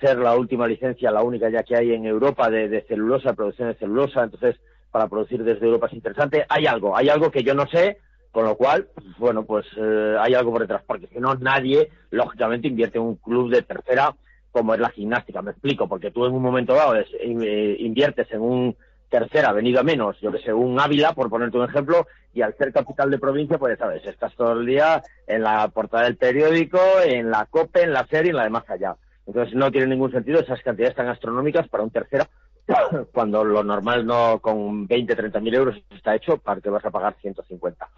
ser 0.00 0.18
la 0.18 0.36
última 0.36 0.66
licencia, 0.66 1.10
la 1.10 1.22
única 1.22 1.48
ya 1.48 1.62
que 1.62 1.76
hay 1.76 1.94
en 1.94 2.04
Europa 2.04 2.50
de, 2.50 2.84
celulosa, 2.88 3.32
producción 3.32 3.68
de 3.68 3.74
celulosa. 3.74 4.22
Entonces, 4.22 4.56
para 4.90 5.08
producir 5.08 5.42
desde 5.44 5.64
Europa 5.64 5.86
es 5.86 5.94
interesante. 5.94 6.44
Hay 6.46 6.66
algo, 6.66 6.94
hay 6.94 7.08
algo 7.08 7.30
que 7.30 7.42
yo 7.42 7.54
no 7.54 7.66
sé, 7.66 7.98
con 8.32 8.44
lo 8.44 8.56
cual, 8.56 8.88
bueno, 9.18 9.44
pues 9.44 9.66
eh, 9.76 10.16
hay 10.20 10.34
algo 10.34 10.52
por 10.52 10.60
detrás, 10.60 10.82
porque 10.86 11.06
si 11.08 11.18
no, 11.18 11.34
nadie, 11.34 11.90
lógicamente, 12.10 12.68
invierte 12.68 12.98
en 12.98 13.04
un 13.04 13.16
club 13.16 13.50
de 13.50 13.62
tercera 13.62 14.14
como 14.50 14.74
es 14.74 14.80
la 14.80 14.90
gimnástica. 14.90 15.42
Me 15.42 15.52
explico, 15.52 15.88
porque 15.88 16.10
tú 16.10 16.26
en 16.26 16.32
un 16.32 16.42
momento 16.42 16.74
dado 16.74 16.96
eh, 16.96 17.76
inviertes 17.78 18.30
en 18.32 18.40
un 18.40 18.76
tercera 19.08 19.52
venido 19.52 19.80
a 19.80 19.84
menos, 19.84 20.20
yo 20.20 20.30
que 20.30 20.38
sé, 20.38 20.52
un 20.52 20.78
Ávila, 20.78 21.14
por 21.14 21.30
ponerte 21.30 21.56
un 21.56 21.68
ejemplo, 21.68 22.06
y 22.34 22.42
al 22.42 22.54
ser 22.56 22.72
capital 22.72 23.10
de 23.10 23.18
provincia, 23.18 23.58
pues 23.58 23.78
sabes, 23.78 24.04
estás 24.04 24.34
todo 24.34 24.52
el 24.52 24.66
día 24.66 25.02
en 25.26 25.42
la 25.42 25.68
portada 25.68 26.04
del 26.04 26.16
periódico, 26.16 26.78
en 27.02 27.30
la 27.30 27.46
COPE, 27.46 27.84
en 27.84 27.92
la 27.92 28.06
serie, 28.06 28.30
en 28.30 28.36
la 28.36 28.44
de 28.44 28.50
más 28.50 28.68
allá. 28.68 28.96
Entonces 29.26 29.54
no 29.54 29.70
tiene 29.70 29.86
ningún 29.86 30.12
sentido 30.12 30.40
esas 30.40 30.62
cantidades 30.62 30.94
tan 30.94 31.08
astronómicas 31.08 31.68
para 31.68 31.84
un 31.84 31.90
tercera, 31.90 32.28
cuando 33.12 33.44
lo 33.44 33.64
normal 33.64 34.06
no 34.06 34.40
con 34.40 34.86
20, 34.86 35.14
30 35.14 35.40
mil 35.40 35.54
euros 35.54 35.76
está 35.90 36.14
hecho, 36.14 36.38
para 36.38 36.60
que 36.60 36.70
vas 36.70 36.84
a 36.84 36.90
pagar 36.90 37.16
150. 37.20 37.88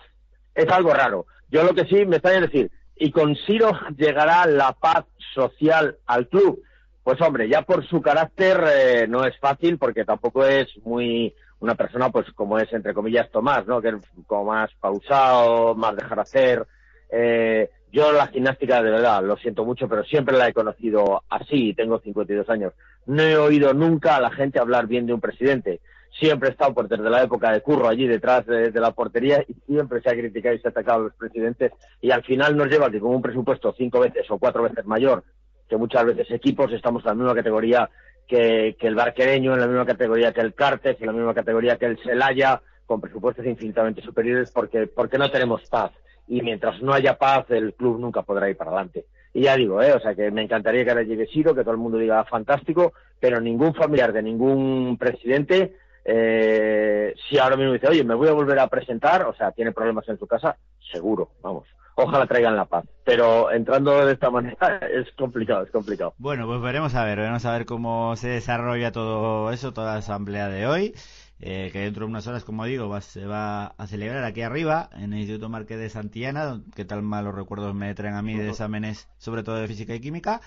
Es 0.60 0.68
algo 0.68 0.92
raro. 0.92 1.26
Yo 1.50 1.64
lo 1.64 1.74
que 1.74 1.86
sí 1.86 2.04
me 2.04 2.16
está 2.16 2.28
a 2.28 2.40
decir, 2.40 2.70
¿y 2.96 3.10
con 3.10 3.34
Siro 3.34 3.72
llegará 3.96 4.44
la 4.46 4.72
paz 4.72 5.06
social 5.34 5.96
al 6.06 6.28
club? 6.28 6.62
Pues 7.02 7.18
hombre, 7.22 7.48
ya 7.48 7.62
por 7.62 7.86
su 7.86 8.02
carácter 8.02 8.62
eh, 8.72 9.06
no 9.08 9.24
es 9.24 9.38
fácil 9.38 9.78
porque 9.78 10.04
tampoco 10.04 10.44
es 10.44 10.68
muy 10.84 11.34
una 11.60 11.74
persona 11.74 12.10
pues 12.10 12.30
como 12.32 12.58
es 12.58 12.70
entre 12.74 12.92
comillas 12.92 13.30
Tomás, 13.30 13.66
¿no? 13.66 13.80
Que 13.80 13.88
es 13.88 13.94
como 14.26 14.52
más 14.52 14.70
pausado, 14.80 15.74
más 15.74 15.96
dejar 15.96 16.20
hacer. 16.20 16.66
Eh, 17.10 17.70
yo 17.90 18.12
la 18.12 18.26
gimnástica 18.28 18.82
de 18.82 18.90
verdad 18.90 19.24
lo 19.24 19.36
siento 19.38 19.64
mucho, 19.64 19.88
pero 19.88 20.04
siempre 20.04 20.36
la 20.36 20.48
he 20.48 20.52
conocido 20.52 21.22
así. 21.30 21.72
Tengo 21.74 22.00
52 22.00 22.48
años. 22.50 22.74
No 23.06 23.22
he 23.22 23.36
oído 23.36 23.72
nunca 23.72 24.16
a 24.16 24.20
la 24.20 24.30
gente 24.30 24.60
hablar 24.60 24.86
bien 24.86 25.06
de 25.06 25.14
un 25.14 25.20
presidente. 25.20 25.80
Siempre 26.18 26.48
he 26.48 26.52
estado 26.52 26.74
por 26.74 26.88
desde 26.88 27.08
la 27.08 27.22
época 27.22 27.52
de 27.52 27.62
Curro 27.62 27.88
allí 27.88 28.06
detrás 28.06 28.44
de, 28.46 28.72
la 28.72 28.90
portería 28.90 29.44
y 29.48 29.54
siempre 29.66 30.00
se 30.02 30.10
ha 30.10 30.12
criticado 30.12 30.54
y 30.54 30.58
se 30.58 30.68
ha 30.68 30.70
atacado 30.70 31.00
a 31.00 31.04
los 31.04 31.14
presidentes 31.14 31.72
y 32.00 32.10
al 32.10 32.22
final 32.24 32.56
nos 32.56 32.68
lleva 32.68 32.90
que 32.90 33.00
con 33.00 33.14
un 33.14 33.22
presupuesto 33.22 33.74
cinco 33.76 34.00
veces 34.00 34.30
o 34.30 34.38
cuatro 34.38 34.64
veces 34.64 34.84
mayor 34.84 35.22
que 35.68 35.76
muchas 35.76 36.04
veces 36.04 36.30
equipos 36.30 36.72
estamos 36.72 37.02
en 37.04 37.08
la 37.08 37.14
misma 37.14 37.34
categoría 37.34 37.88
que, 38.26 38.76
el 38.78 38.94
Barquereño, 38.94 39.54
en 39.54 39.60
la 39.60 39.66
misma 39.66 39.86
categoría 39.86 40.32
que 40.32 40.40
el 40.40 40.54
Cartes, 40.54 40.96
en 41.00 41.06
la 41.06 41.12
misma 41.12 41.34
categoría 41.34 41.76
que 41.76 41.86
el 41.86 41.98
Celaya, 41.98 42.60
con 42.86 43.00
presupuestos 43.00 43.46
infinitamente 43.46 44.02
superiores 44.02 44.50
porque, 44.52 44.86
porque 44.86 45.18
no 45.18 45.30
tenemos 45.30 45.62
paz. 45.68 45.92
Y 46.28 46.42
mientras 46.42 46.80
no 46.80 46.92
haya 46.92 47.18
paz, 47.18 47.46
el 47.50 47.74
club 47.74 47.98
nunca 47.98 48.22
podrá 48.22 48.48
ir 48.48 48.56
para 48.56 48.70
adelante. 48.70 49.06
Y 49.32 49.42
ya 49.42 49.56
digo, 49.56 49.82
¿eh? 49.82 49.92
o 49.92 50.00
sea, 50.00 50.14
que 50.14 50.30
me 50.30 50.42
encantaría 50.42 50.84
que 50.84 50.90
ahora 50.90 51.02
llegue 51.02 51.26
Siro, 51.26 51.54
que 51.54 51.62
todo 51.62 51.72
el 51.72 51.78
mundo 51.78 51.98
diga 51.98 52.24
fantástico, 52.24 52.92
pero 53.18 53.40
ningún 53.40 53.74
familiar 53.74 54.12
de 54.12 54.22
ningún 54.22 54.96
presidente, 54.96 55.74
eh, 56.04 57.14
si 57.28 57.38
ahora 57.38 57.56
mismo 57.56 57.72
dice, 57.72 57.88
oye, 57.88 58.04
me 58.04 58.14
voy 58.14 58.28
a 58.28 58.32
volver 58.32 58.58
a 58.58 58.68
presentar, 58.68 59.26
o 59.26 59.34
sea, 59.34 59.52
tiene 59.52 59.72
problemas 59.72 60.08
en 60.08 60.18
su 60.18 60.26
casa, 60.26 60.56
seguro, 60.92 61.30
vamos 61.42 61.66
ojalá 62.02 62.26
traigan 62.26 62.56
la 62.56 62.64
paz. 62.64 62.84
Pero 63.04 63.50
entrando 63.50 64.04
de 64.04 64.12
esta 64.12 64.30
manera 64.30 64.78
es 64.92 65.10
complicado, 65.16 65.64
es 65.64 65.70
complicado. 65.70 66.14
Bueno, 66.18 66.46
pues 66.46 66.60
veremos 66.60 66.94
a 66.94 67.04
ver, 67.04 67.18
veremos 67.18 67.44
a 67.44 67.52
ver 67.52 67.66
cómo 67.66 68.16
se 68.16 68.28
desarrolla 68.28 68.92
todo 68.92 69.50
eso, 69.52 69.72
toda 69.72 69.92
la 69.92 69.98
asamblea 69.98 70.48
de 70.48 70.66
hoy. 70.66 70.94
Eh, 71.42 71.70
que 71.72 71.78
dentro 71.78 72.04
de 72.04 72.10
unas 72.10 72.26
horas, 72.26 72.44
como 72.44 72.66
digo, 72.66 73.00
se 73.00 73.24
va 73.24 73.68
a 73.78 73.86
celebrar 73.86 74.24
aquí 74.24 74.42
arriba, 74.42 74.90
en 74.92 75.14
el 75.14 75.20
Instituto 75.20 75.48
Marqués 75.48 75.78
de 75.78 75.88
Santillana, 75.88 76.60
que 76.76 76.84
tal 76.84 77.00
malos 77.00 77.34
recuerdos 77.34 77.74
me 77.74 77.94
traen 77.94 78.14
a 78.14 78.20
mí 78.20 78.36
de 78.36 78.50
exámenes, 78.50 79.08
sobre 79.16 79.42
todo 79.42 79.56
de 79.56 79.66
física 79.66 79.94
y 79.94 80.00
química. 80.00 80.42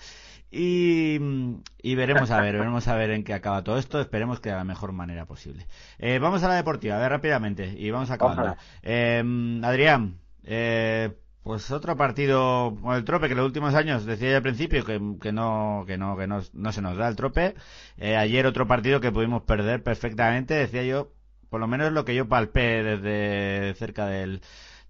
Y, 0.56 1.96
veremos 1.96 2.30
a 2.30 2.40
ver, 2.40 2.56
veremos 2.56 2.88
a 2.88 2.96
ver 2.96 3.10
en 3.10 3.24
qué 3.24 3.34
acaba 3.34 3.64
todo 3.64 3.80
esto. 3.80 4.00
Esperemos 4.00 4.40
que 4.40 4.50
de 4.50 4.56
la 4.56 4.64
mejor 4.64 4.92
manera 4.92 5.26
posible. 5.26 5.66
Eh, 5.98 6.20
vamos 6.20 6.44
a 6.44 6.48
la 6.48 6.56
deportiva, 6.56 6.98
a 6.98 7.00
ver 7.00 7.10
rápidamente, 7.10 7.74
y 7.78 7.90
vamos 7.90 8.12
a 8.12 8.16
acabar. 8.16 8.58
Eh, 8.84 9.24
Adrián, 9.64 10.20
eh, 10.44 11.12
pues 11.44 11.72
otro 11.72 11.98
partido 11.98 12.78
con 12.82 12.96
el 12.96 13.04
trope 13.04 13.28
que 13.28 13.36
los 13.36 13.46
últimos 13.46 13.76
años 13.76 14.06
decía 14.06 14.38
al 14.38 14.44
principio 14.44 14.86
que, 14.86 15.02
que, 15.22 15.32
no 15.32 15.84
que 15.86 15.98
no 15.98 16.16
que 16.16 16.28
no, 16.28 16.42
no 16.54 16.72
se 16.72 16.82
nos 16.82 16.98
da 16.98 17.08
el 17.08 17.16
trope. 17.16 17.56
Eh, 17.98 18.16
ayer 18.16 18.46
otro 18.46 18.68
partido 18.68 19.02
que 19.02 19.12
pudimos 19.12 19.44
perder 19.44 19.84
perfectamente, 19.84 20.54
decía 20.54 20.84
yo, 20.84 21.12
por 21.50 21.60
lo 21.60 21.68
menos 21.68 21.92
lo 21.92 22.06
que 22.06 22.16
yo 22.16 22.28
palpé 22.30 22.84
desde 22.84 23.74
cerca 23.76 24.06
del, 24.06 24.42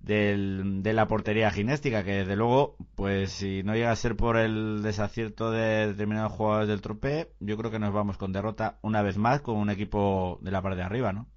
del, 0.03 0.83
de 0.83 0.93
la 0.93 1.07
portería 1.07 1.49
gimnástica, 1.49 2.03
que 2.03 2.11
desde 2.11 2.35
luego, 2.35 2.75
pues 2.95 3.31
si 3.31 3.63
no 3.63 3.73
llega 3.73 3.91
a 3.91 3.95
ser 3.95 4.15
por 4.15 4.37
el 4.37 4.83
desacierto 4.83 5.49
de 5.49 5.87
determinados 5.87 6.33
jugadores 6.33 6.67
del 6.67 6.81
trope, 6.81 7.31
yo 7.39 7.57
creo 7.57 7.71
que 7.71 7.79
nos 7.79 7.93
vamos 7.93 8.17
con 8.17 8.33
derrota 8.33 8.77
una 8.81 9.01
vez 9.01 9.17
más 9.17 9.41
con 9.41 9.55
un 9.55 9.69
equipo 9.69 10.39
de 10.41 10.51
la 10.51 10.61
parte 10.61 10.77
de 10.77 10.83
arriba, 10.83 11.13
¿no? 11.13 11.27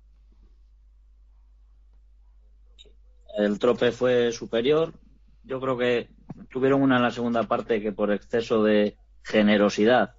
El 3.39 3.59
trope 3.59 3.93
fue 3.93 4.33
superior, 4.33 4.95
yo 5.45 5.61
creo 5.61 5.79
que 5.79 6.09
tuvieron 6.51 6.83
una 6.83 6.97
en 6.97 7.03
la 7.03 7.11
segunda 7.11 7.45
parte 7.45 7.81
que 7.81 7.93
por 7.93 8.11
exceso 8.11 8.65
de 8.65 8.97
generosidad 9.23 10.15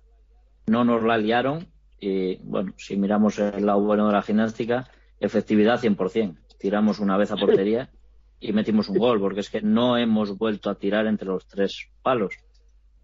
no 0.67 0.85
nos 0.85 1.03
la 1.03 1.17
liaron. 1.17 1.67
Y 1.99 2.37
bueno, 2.43 2.73
si 2.77 2.95
miramos 2.95 3.39
el 3.39 3.65
lado 3.65 3.81
bueno 3.81 4.07
de 4.07 4.13
la 4.13 4.21
gimnástica, 4.21 4.87
efectividad 5.19 5.81
100%. 5.81 6.37
Tiramos 6.59 6.99
una 6.99 7.17
vez 7.17 7.31
a 7.31 7.35
portería 7.35 7.89
y 8.39 8.53
metimos 8.53 8.89
un 8.89 8.97
gol, 8.97 9.19
porque 9.19 9.39
es 9.39 9.49
que 9.49 9.61
no 9.61 9.97
hemos 9.97 10.37
vuelto 10.37 10.69
a 10.69 10.75
tirar 10.75 11.07
entre 11.07 11.27
los 11.27 11.47
tres 11.47 11.89
palos. 12.01 12.35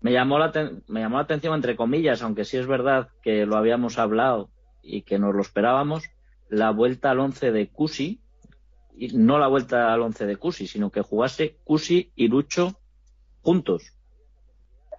Me 0.02 0.12
llamó 0.12 0.38
la, 0.38 0.52
me 0.88 1.00
llamó 1.00 1.18
la 1.18 1.24
atención, 1.24 1.56
entre 1.56 1.76
comillas, 1.76 2.22
aunque 2.22 2.46
sí 2.46 2.58
es 2.58 2.68
verdad 2.68 3.10
que 3.22 3.46
lo 3.46 3.56
habíamos 3.56 3.98
hablado 3.98 4.50
y 4.82 5.04
que 5.04 5.18
nos 5.18 5.34
lo 5.34 5.42
esperábamos, 5.42 6.04
la 6.50 6.72
vuelta 6.72 7.12
al 7.12 7.20
once 7.20 7.52
de 7.52 7.70
Cusi, 7.70 8.22
no 9.14 9.40
la 9.40 9.48
vuelta 9.48 9.92
al 9.92 10.02
once 10.02 10.26
de 10.26 10.36
Cusi, 10.36 10.68
sino 10.68 10.92
que 10.92 11.02
jugase 11.02 11.58
Cusi 11.64 12.12
y 12.16 12.28
Lucho 12.28 12.76
juntos. 13.42 13.94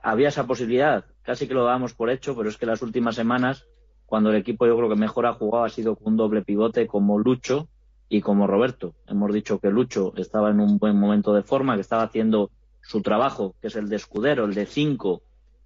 Había 0.03 0.29
esa 0.29 0.47
posibilidad, 0.47 1.05
casi 1.23 1.47
que 1.47 1.55
lo 1.55 1.65
dábamos 1.65 1.95
por 1.95 2.11
hecho, 2.11 2.37
pero 2.37 2.49
es 2.49 2.57
que 2.57 2.67
las 2.67 2.83
últimas 2.83 3.15
semanas, 3.15 3.67
cuando 4.07 4.31
el 4.31 4.37
equipo 4.37 4.67
yo 4.67 4.77
creo 4.77 4.89
que 4.89 4.97
mejor 4.97 5.27
ha 5.27 5.35
jugado 5.35 5.65
ha 5.65 5.71
sido 5.71 5.97
con 5.97 6.15
un 6.15 6.17
doble 6.17 6.43
pivote 6.43 6.87
como 6.87 7.19
Lucho 7.19 7.69
y 8.17 8.21
como 8.21 8.47
Roberto. 8.47 8.95
Hemos 9.09 9.33
dicho 9.33 9.59
que 9.59 9.71
Lucho 9.71 10.13
estaba 10.17 10.51
en 10.51 10.61
un 10.61 10.79
buen 10.79 10.97
momento 10.97 11.35
de 11.35 11.43
forma, 11.43 11.75
que 11.75 11.81
estaba 11.81 12.05
haciendo 12.05 12.53
su 12.81 13.03
trabajo, 13.03 13.57
que 13.61 13.67
es 13.67 13.75
el 13.75 13.89
de 13.89 13.97
escudero, 13.97 14.45
el 14.45 14.55
de 14.55 14.67
cinco, 14.67 15.23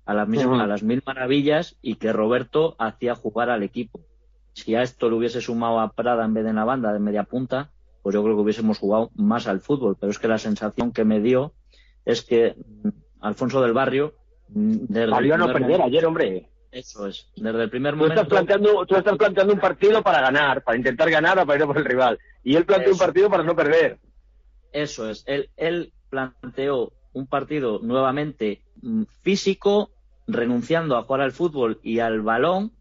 a 0.07 0.15
las, 0.15 0.27
mismas, 0.27 0.63
a 0.63 0.67
las 0.67 0.83
mil 0.83 1.03
maravillas, 1.05 1.77
y 1.83 1.97
que 1.97 2.11
Roberto 2.11 2.75
hacía 2.79 3.15
jugar 3.15 3.51
al 3.51 3.63
equipo. 3.63 4.01
Si 4.55 4.75
a 4.75 4.83
esto 4.83 5.11
le 5.11 5.17
hubiese 5.17 5.43
sumado 5.43 5.79
a 5.79 5.93
Prada 5.93 6.25
en 6.25 6.33
vez 6.33 6.45
de 6.45 6.51
en 6.51 6.57
la 6.57 6.65
banda 6.65 6.91
de 6.91 7.01
media 7.01 7.25
punta, 7.25 7.71
pues 8.03 8.15
yo 8.15 8.23
creo 8.23 8.35
que 8.37 8.41
hubiésemos 8.41 8.79
jugado 8.79 9.11
más 9.15 9.47
al 9.47 9.61
fútbol. 9.61 9.99
Pero 10.01 10.11
es 10.11 10.19
que 10.19 10.29
la 10.29 10.39
sensación 10.39 10.93
que 10.93 11.05
me 11.05 11.21
dio 11.21 11.53
es 12.07 12.23
que 12.23 12.57
mm, 12.57 12.89
Alfonso 13.21 13.61
del 13.61 13.75
Barrio. 13.75 14.15
Mm, 14.49 14.97
a 15.13 15.21
no 15.37 15.53
perder 15.53 15.83
ayer, 15.83 16.07
hombre. 16.07 16.49
Eso 16.71 17.07
es. 17.07 17.31
Desde 17.37 17.63
el 17.63 17.71
primer 17.71 17.95
tú 17.95 17.99
momento. 17.99 18.23
Estás 18.23 18.29
planteando, 18.29 18.87
tú 18.87 18.97
estás 18.97 19.17
planteando 19.17 19.55
un 19.55 19.61
partido 19.61 20.03
para 20.03 20.21
ganar, 20.21 20.63
para 20.63 20.77
intentar 20.77 21.11
ganar 21.11 21.39
o 21.39 21.47
para 21.47 21.59
ir 21.59 21.67
por 21.67 21.79
el 21.79 21.85
rival. 21.85 22.19
Y 22.45 22.57
él 22.57 22.65
planteó 22.65 22.93
un 22.93 22.99
partido 22.99 23.31
para 23.31 23.43
no 23.43 23.57
perder. 23.57 23.99
Eso 24.73 25.09
es. 25.09 25.25
Él, 25.27 25.51
él 25.57 25.93
planteó 26.11 26.93
un 27.13 27.27
partido 27.27 27.81
nuevamente 27.83 28.63
mm, 28.83 29.05
físico, 29.23 29.91
renunciando 30.27 30.97
a 30.97 31.03
jugar 31.05 31.23
al 31.23 31.33
fútbol 31.33 31.81
y 31.83 32.01
al 32.01 32.21
balón, 32.21 32.73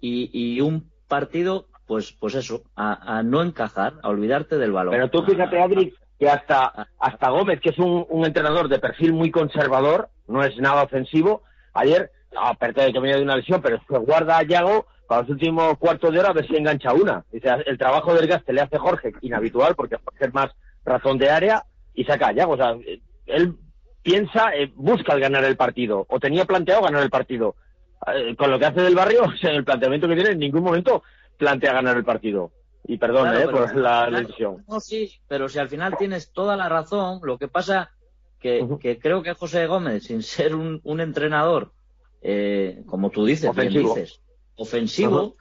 y, 0.00 0.30
y 0.32 0.60
un 0.60 0.90
partido, 1.08 1.68
pues, 1.86 2.12
pues 2.12 2.34
eso, 2.34 2.64
a, 2.74 3.18
a, 3.18 3.22
no 3.22 3.42
encajar, 3.42 3.94
a 4.02 4.08
olvidarte 4.08 4.58
del 4.58 4.72
balón. 4.72 4.92
Pero 4.92 5.10
tú 5.10 5.22
fíjate, 5.22 5.60
Adri, 5.60 5.94
que 6.18 6.28
hasta, 6.28 6.88
hasta 6.98 7.30
Gómez, 7.30 7.60
que 7.60 7.70
es 7.70 7.78
un, 7.78 8.06
un 8.08 8.26
entrenador 8.26 8.68
de 8.68 8.78
perfil 8.78 9.14
muy 9.14 9.30
conservador, 9.30 10.10
no 10.28 10.44
es 10.44 10.56
nada 10.58 10.82
ofensivo, 10.82 11.42
ayer 11.72 12.10
aparte 12.38 12.82
de 12.82 12.92
que 12.92 13.00
venía 13.00 13.16
de 13.16 13.22
una 13.22 13.36
lesión, 13.36 13.60
pero 13.62 13.80
se 13.88 13.98
guarda 13.98 14.38
a 14.38 14.42
Yago 14.42 14.86
para 15.06 15.22
los 15.22 15.30
últimos 15.30 15.78
cuartos 15.78 16.12
de 16.12 16.18
hora 16.18 16.30
a 16.30 16.32
ver 16.32 16.46
si 16.46 16.56
engancha 16.56 16.92
una. 16.92 17.24
El 17.32 17.78
trabajo 17.78 18.14
del 18.14 18.26
gaste 18.26 18.52
le 18.52 18.60
hace 18.60 18.78
Jorge 18.78 19.12
inhabitual 19.22 19.74
porque 19.74 19.96
Jorge 20.04 20.26
es 20.26 20.34
más 20.34 20.50
razón 20.84 21.18
de 21.18 21.30
área 21.30 21.64
y 21.94 22.04
saca 22.04 22.28
a 22.28 22.32
Yago. 22.32 22.54
O 22.54 22.56
sea, 22.56 22.76
él 23.26 23.54
piensa, 24.02 24.54
eh, 24.54 24.72
busca 24.74 25.14
el 25.14 25.20
ganar 25.20 25.44
el 25.44 25.56
partido 25.56 26.06
o 26.08 26.20
tenía 26.20 26.44
planteado 26.44 26.82
ganar 26.82 27.02
el 27.02 27.10
partido. 27.10 27.56
Eh, 28.14 28.36
con 28.36 28.50
lo 28.50 28.58
que 28.58 28.66
hace 28.66 28.82
del 28.82 28.94
barrio, 28.94 29.24
en 29.42 29.54
el 29.54 29.64
planteamiento 29.64 30.08
que 30.08 30.14
tiene, 30.14 30.30
en 30.30 30.38
ningún 30.38 30.62
momento 30.62 31.02
plantea 31.36 31.72
ganar 31.72 31.96
el 31.96 32.04
partido. 32.04 32.52
Y 32.84 32.98
perdón 32.98 33.36
eh, 33.36 33.48
por 33.48 33.74
la 33.74 34.08
lesión. 34.08 34.64
No, 34.68 34.78
sí, 34.78 35.12
pero 35.26 35.48
si 35.48 35.58
al 35.58 35.68
final 35.68 35.96
tienes 35.98 36.32
toda 36.32 36.56
la 36.56 36.68
razón, 36.68 37.20
lo 37.24 37.36
que 37.36 37.48
pasa 37.48 37.90
que, 38.38 38.64
que 38.80 38.98
creo 38.98 39.22
que 39.22 39.34
José 39.34 39.66
Gómez, 39.66 40.04
sin 40.04 40.22
ser 40.22 40.54
un, 40.54 40.80
un 40.84 41.00
entrenador 41.00 41.72
eh, 42.22 42.82
como 42.86 43.10
tú 43.10 43.24
dices, 43.24 43.50
ofensivo, 43.50 43.94
dices, 43.94 44.20
ofensivo 44.56 45.36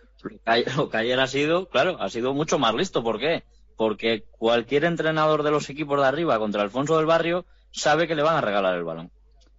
lo 0.76 0.90
que 0.90 0.98
ayer 0.98 1.20
ha 1.20 1.28
sido, 1.28 1.70
claro, 1.70 1.98
ha 2.00 2.10
sido 2.10 2.34
mucho 2.34 2.60
más 2.60 2.74
listo. 2.74 3.04
¿Por 3.04 3.20
qué? 3.20 3.44
Porque 3.78 4.24
cualquier 4.38 4.86
entrenador 4.86 5.44
de 5.44 5.52
los 5.52 5.70
equipos 5.70 6.00
de 6.00 6.08
arriba 6.08 6.40
contra 6.40 6.62
Alfonso 6.62 6.98
del 6.98 7.06
Barrio 7.06 7.46
sabe 7.72 8.08
que 8.08 8.16
le 8.16 8.24
van 8.24 8.38
a 8.38 8.42
regalar 8.42 8.76
el 8.76 8.84
balón. 8.84 9.12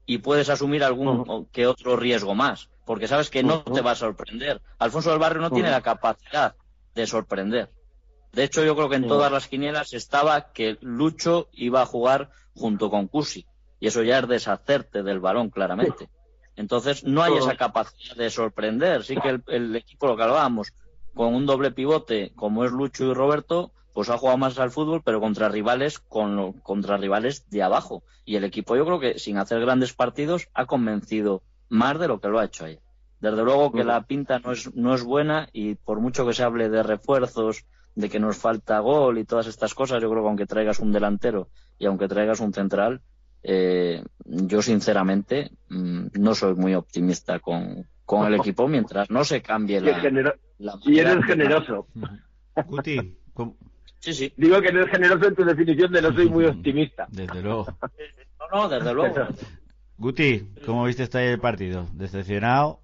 Y 0.06 0.18
puedes 0.18 0.48
asumir 0.48 0.84
algún 0.84 1.48
que 1.52 1.66
otro 1.66 1.96
riesgo 1.96 2.34
más, 2.34 2.70
porque 2.84 3.08
sabes 3.08 3.28
que 3.28 3.42
no 3.42 3.62
te 3.62 3.80
va 3.80 3.92
a 3.92 3.96
sorprender. 3.96 4.62
Alfonso 4.78 5.10
del 5.10 5.18
Barrio 5.18 5.42
no 5.42 5.50
tiene 5.50 5.70
la 5.70 5.82
capacidad 5.82 6.54
de 6.94 7.06
sorprender. 7.06 7.70
De 8.32 8.44
hecho, 8.44 8.64
yo 8.64 8.76
creo 8.76 8.88
que 8.88 8.96
en 8.96 9.08
todas 9.08 9.32
las 9.32 9.48
quinielas 9.48 9.94
estaba 9.94 10.52
que 10.52 10.78
Lucho 10.80 11.48
iba 11.52 11.82
a 11.82 11.86
jugar 11.86 12.30
junto 12.54 12.90
con 12.90 13.08
Cusi. 13.08 13.46
Y 13.80 13.88
eso 13.88 14.02
ya 14.02 14.20
es 14.20 14.28
deshacerte 14.28 15.02
del 15.02 15.20
balón, 15.20 15.50
claramente. 15.50 16.08
Entonces 16.56 17.04
no 17.04 17.22
hay 17.22 17.34
esa 17.34 17.56
capacidad 17.56 18.16
de 18.16 18.30
sorprender. 18.30 19.04
Sí 19.04 19.16
que 19.16 19.40
el, 19.46 19.76
equipo, 19.76 20.06
lo 20.06 20.16
que 20.16 20.22
hablábamos, 20.22 20.72
con 21.14 21.34
un 21.34 21.46
doble 21.46 21.70
pivote 21.70 22.32
como 22.34 22.64
es 22.64 22.72
Lucho 22.72 23.04
y 23.04 23.14
Roberto, 23.14 23.72
pues 23.92 24.10
ha 24.10 24.18
jugado 24.18 24.38
más 24.38 24.58
al 24.58 24.70
fútbol, 24.70 25.02
pero 25.04 25.20
contra 25.20 25.48
rivales, 25.48 25.98
con, 25.98 26.54
contra 26.60 26.96
rivales 26.96 27.48
de 27.50 27.62
abajo. 27.62 28.02
Y 28.24 28.36
el 28.36 28.44
equipo 28.44 28.76
yo 28.76 28.84
creo 28.84 29.00
que 29.00 29.18
sin 29.18 29.38
hacer 29.38 29.60
grandes 29.60 29.92
partidos 29.92 30.48
ha 30.54 30.66
convencido 30.66 31.42
más 31.68 31.98
de 31.98 32.08
lo 32.08 32.20
que 32.20 32.28
lo 32.28 32.38
ha 32.38 32.44
hecho 32.44 32.64
ayer. 32.64 32.80
Desde 33.20 33.42
luego 33.42 33.72
que 33.72 33.84
la 33.84 34.02
pinta 34.02 34.38
no 34.38 34.52
es, 34.52 34.74
no 34.74 34.94
es 34.94 35.02
buena 35.02 35.48
y 35.52 35.74
por 35.74 36.00
mucho 36.00 36.26
que 36.26 36.34
se 36.34 36.42
hable 36.42 36.68
de 36.68 36.82
refuerzos, 36.82 37.64
de 37.94 38.10
que 38.10 38.20
nos 38.20 38.36
falta 38.36 38.78
gol 38.80 39.18
y 39.18 39.24
todas 39.24 39.46
estas 39.46 39.74
cosas, 39.74 40.02
yo 40.02 40.10
creo 40.10 40.22
que 40.22 40.28
aunque 40.28 40.46
traigas 40.46 40.80
un 40.80 40.92
delantero 40.92 41.48
y 41.78 41.86
aunque 41.86 42.08
traigas 42.08 42.40
un 42.40 42.52
central, 42.52 43.00
eh, 43.42 44.02
yo 44.24 44.62
sinceramente 44.62 45.50
mm, 45.68 46.06
no 46.14 46.34
soy 46.34 46.54
muy 46.54 46.74
optimista 46.74 47.38
con, 47.38 47.86
con 48.04 48.26
el 48.26 48.34
equipo 48.40 48.68
mientras 48.68 49.10
no 49.10 49.24
se 49.24 49.42
cambie 49.42 49.80
la, 49.80 50.78
y 50.84 50.98
eres 50.98 51.24
generoso. 51.24 51.86
Guti 52.66 53.16
sí 54.00 54.14
sí. 54.14 54.32
Digo 54.36 54.60
que 54.60 54.68
eres 54.68 54.88
generoso 54.90 55.26
en 55.26 55.34
tu 55.34 55.44
definición 55.44 55.92
de 55.92 56.02
no 56.02 56.12
soy 56.12 56.28
muy 56.28 56.44
optimista. 56.46 57.06
Desde 57.10 57.42
luego. 57.42 57.66
No 58.38 58.62
no 58.62 58.68
desde 58.68 58.94
luego. 58.94 59.26
Guti 59.98 60.48
cómo 60.64 60.84
viste 60.84 61.02
este 61.02 61.32
el 61.32 61.40
partido 61.40 61.86
decepcionado 61.92 62.80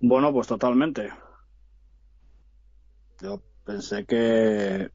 bueno 0.00 0.32
pues 0.32 0.46
totalmente. 0.46 1.10
Yo 3.20 3.42
pensé 3.64 4.04
que 4.04 4.90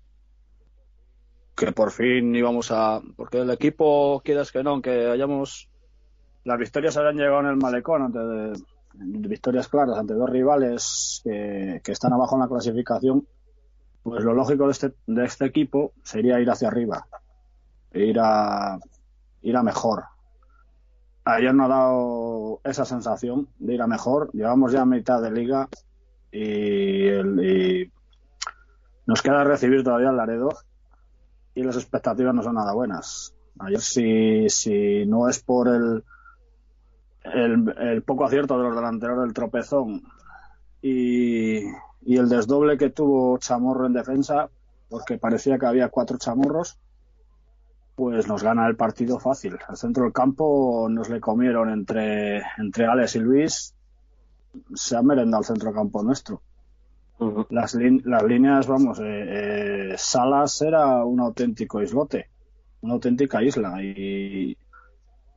que 1.55 1.71
por 1.71 1.91
fin 1.91 2.35
íbamos 2.35 2.71
a. 2.71 3.01
Porque 3.15 3.39
el 3.39 3.49
equipo, 3.49 4.21
quieras 4.23 4.51
que 4.51 4.63
no, 4.63 4.71
aunque 4.71 5.07
hayamos. 5.07 5.69
Las 6.43 6.59
victorias 6.59 6.97
hayan 6.97 7.15
llegado 7.15 7.39
en 7.41 7.47
el 7.47 7.55
malecón 7.55 8.01
ante 8.01 8.19
de, 8.19 8.53
victorias 8.93 9.67
claras 9.69 9.97
ante 9.97 10.13
dos 10.13 10.29
rivales 10.29 11.21
que, 11.23 11.81
que, 11.83 11.91
están 11.91 12.11
abajo 12.13 12.35
en 12.35 12.41
la 12.41 12.47
clasificación, 12.49 13.25
pues 14.03 14.23
lo 14.23 14.33
lógico 14.33 14.65
de 14.65 14.71
este, 14.71 14.93
de 15.07 15.23
este 15.23 15.45
equipo 15.45 15.93
sería 16.03 16.41
ir 16.41 16.49
hacia 16.49 16.67
arriba, 16.67 17.07
ir 17.93 18.19
a, 18.19 18.77
ir 19.41 19.55
a 19.55 19.63
mejor. 19.63 20.03
Ayer 21.23 21.55
no 21.55 21.65
ha 21.65 21.67
dado 21.69 22.59
esa 22.65 22.83
sensación 22.83 23.47
de 23.57 23.75
ir 23.75 23.81
a 23.81 23.87
mejor. 23.87 24.29
Llevamos 24.33 24.73
ya 24.73 24.83
mitad 24.83 25.21
de 25.21 25.31
liga 25.31 25.69
y, 26.29 27.07
y 27.07 27.91
nos 29.05 29.21
queda 29.21 29.45
recibir 29.45 29.85
todavía 29.85 30.09
el 30.09 30.17
Laredo 30.17 30.49
y 31.55 31.63
las 31.63 31.75
expectativas 31.75 32.33
no 32.33 32.43
son 32.43 32.55
nada 32.55 32.73
buenas. 32.73 33.35
Ayer 33.59 33.81
si, 33.81 34.49
si 34.49 35.05
no 35.05 35.29
es 35.29 35.39
por 35.39 35.67
el, 35.67 36.03
el, 37.23 38.03
poco 38.03 38.25
acierto 38.25 38.57
de 38.57 38.63
los 38.63 38.75
delanteros 38.75 39.21
del 39.21 39.33
tropezón 39.33 40.03
y, 40.81 41.59
y 42.01 42.17
el 42.17 42.27
desdoble 42.29 42.77
que 42.77 42.89
tuvo 42.89 43.37
Chamorro 43.37 43.85
en 43.85 43.93
defensa, 43.93 44.49
porque 44.89 45.17
parecía 45.17 45.59
que 45.59 45.65
había 45.65 45.89
cuatro 45.89 46.17
chamorros, 46.17 46.79
pues 47.95 48.27
nos 48.27 48.41
gana 48.41 48.67
el 48.67 48.75
partido 48.75 49.19
fácil. 49.19 49.57
Al 49.67 49.77
centro 49.77 50.03
del 50.03 50.13
campo 50.13 50.87
nos 50.89 51.09
le 51.09 51.19
comieron 51.19 51.69
entre, 51.69 52.41
entre 52.57 52.85
Alex 52.87 53.15
y 53.15 53.19
Luis, 53.19 53.75
se 54.73 54.95
ha 54.95 55.01
merendado 55.03 55.41
el 55.41 55.47
centro 55.47 55.73
campo 55.73 56.03
nuestro 56.03 56.41
las, 57.49 57.75
las, 57.75 58.23
líneas, 58.23 58.67
vamos, 58.67 58.99
eh, 58.99 59.03
eh, 59.03 59.95
Salas 59.97 60.61
era 60.61 61.05
un 61.05 61.19
auténtico 61.19 61.81
islote, 61.81 62.29
una 62.81 62.93
auténtica 62.93 63.41
isla. 63.41 63.81
Y 63.83 64.57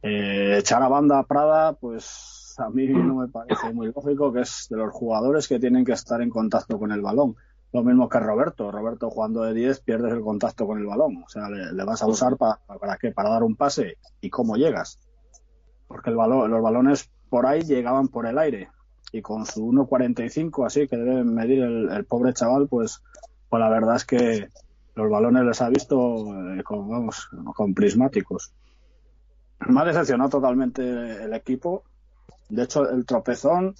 eh, 0.02 0.56
echar 0.58 0.82
a 0.82 0.88
banda 0.88 1.18
a 1.18 1.24
Prada, 1.24 1.74
pues 1.74 2.54
a 2.58 2.70
mí 2.70 2.86
no 2.88 3.16
me 3.16 3.28
parece 3.28 3.72
muy 3.72 3.92
lógico, 3.92 4.32
que 4.32 4.40
es 4.40 4.66
de 4.70 4.76
los 4.76 4.92
jugadores 4.92 5.46
que 5.48 5.58
tienen 5.58 5.84
que 5.84 5.92
estar 5.92 6.20
en 6.22 6.30
contacto 6.30 6.78
con 6.78 6.92
el 6.92 7.02
balón. 7.02 7.36
Lo 7.72 7.82
mismo 7.82 8.08
que 8.08 8.18
Roberto. 8.20 8.70
Roberto 8.70 9.10
jugando 9.10 9.42
de 9.42 9.52
10 9.52 9.80
pierdes 9.80 10.12
el 10.12 10.22
contacto 10.22 10.66
con 10.66 10.78
el 10.78 10.86
balón. 10.86 11.22
O 11.24 11.28
sea, 11.28 11.48
le, 11.50 11.84
vas 11.84 12.02
a 12.02 12.06
usar 12.06 12.36
para 12.36 12.58
para 12.66 12.96
qué? 12.96 13.12
Para 13.12 13.30
dar 13.30 13.42
un 13.42 13.56
pase. 13.56 13.98
¿Y 14.20 14.30
cómo 14.30 14.56
llegas? 14.56 14.98
Porque 15.86 16.10
el 16.10 16.16
balón, 16.16 16.50
los 16.50 16.62
balones 16.62 17.10
por 17.28 17.44
ahí 17.44 17.62
llegaban 17.62 18.08
por 18.08 18.26
el 18.26 18.38
aire 18.38 18.70
y 19.12 19.22
con 19.22 19.46
su 19.46 19.66
1.45 19.66 20.66
así 20.66 20.86
que 20.88 20.96
debe 20.96 21.24
medir 21.24 21.62
el, 21.62 22.04
pobre 22.04 22.32
chaval, 22.32 22.68
pues, 22.68 23.02
pues 23.48 23.60
la 23.60 23.68
verdad 23.68 23.96
es 23.96 24.04
que 24.04 24.48
los 24.94 25.10
balones 25.10 25.44
les 25.44 25.60
ha 25.60 25.68
visto 25.68 26.26
eh, 26.54 26.62
con, 26.62 26.88
vamos, 26.88 27.28
con 27.54 27.74
prismáticos. 27.74 28.52
Me 29.68 29.80
ha 29.80 29.84
decepcionado 29.84 30.30
totalmente 30.30 31.24
el 31.24 31.32
equipo. 31.34 31.84
De 32.48 32.64
hecho, 32.64 32.88
el 32.88 33.04
tropezón 33.06 33.74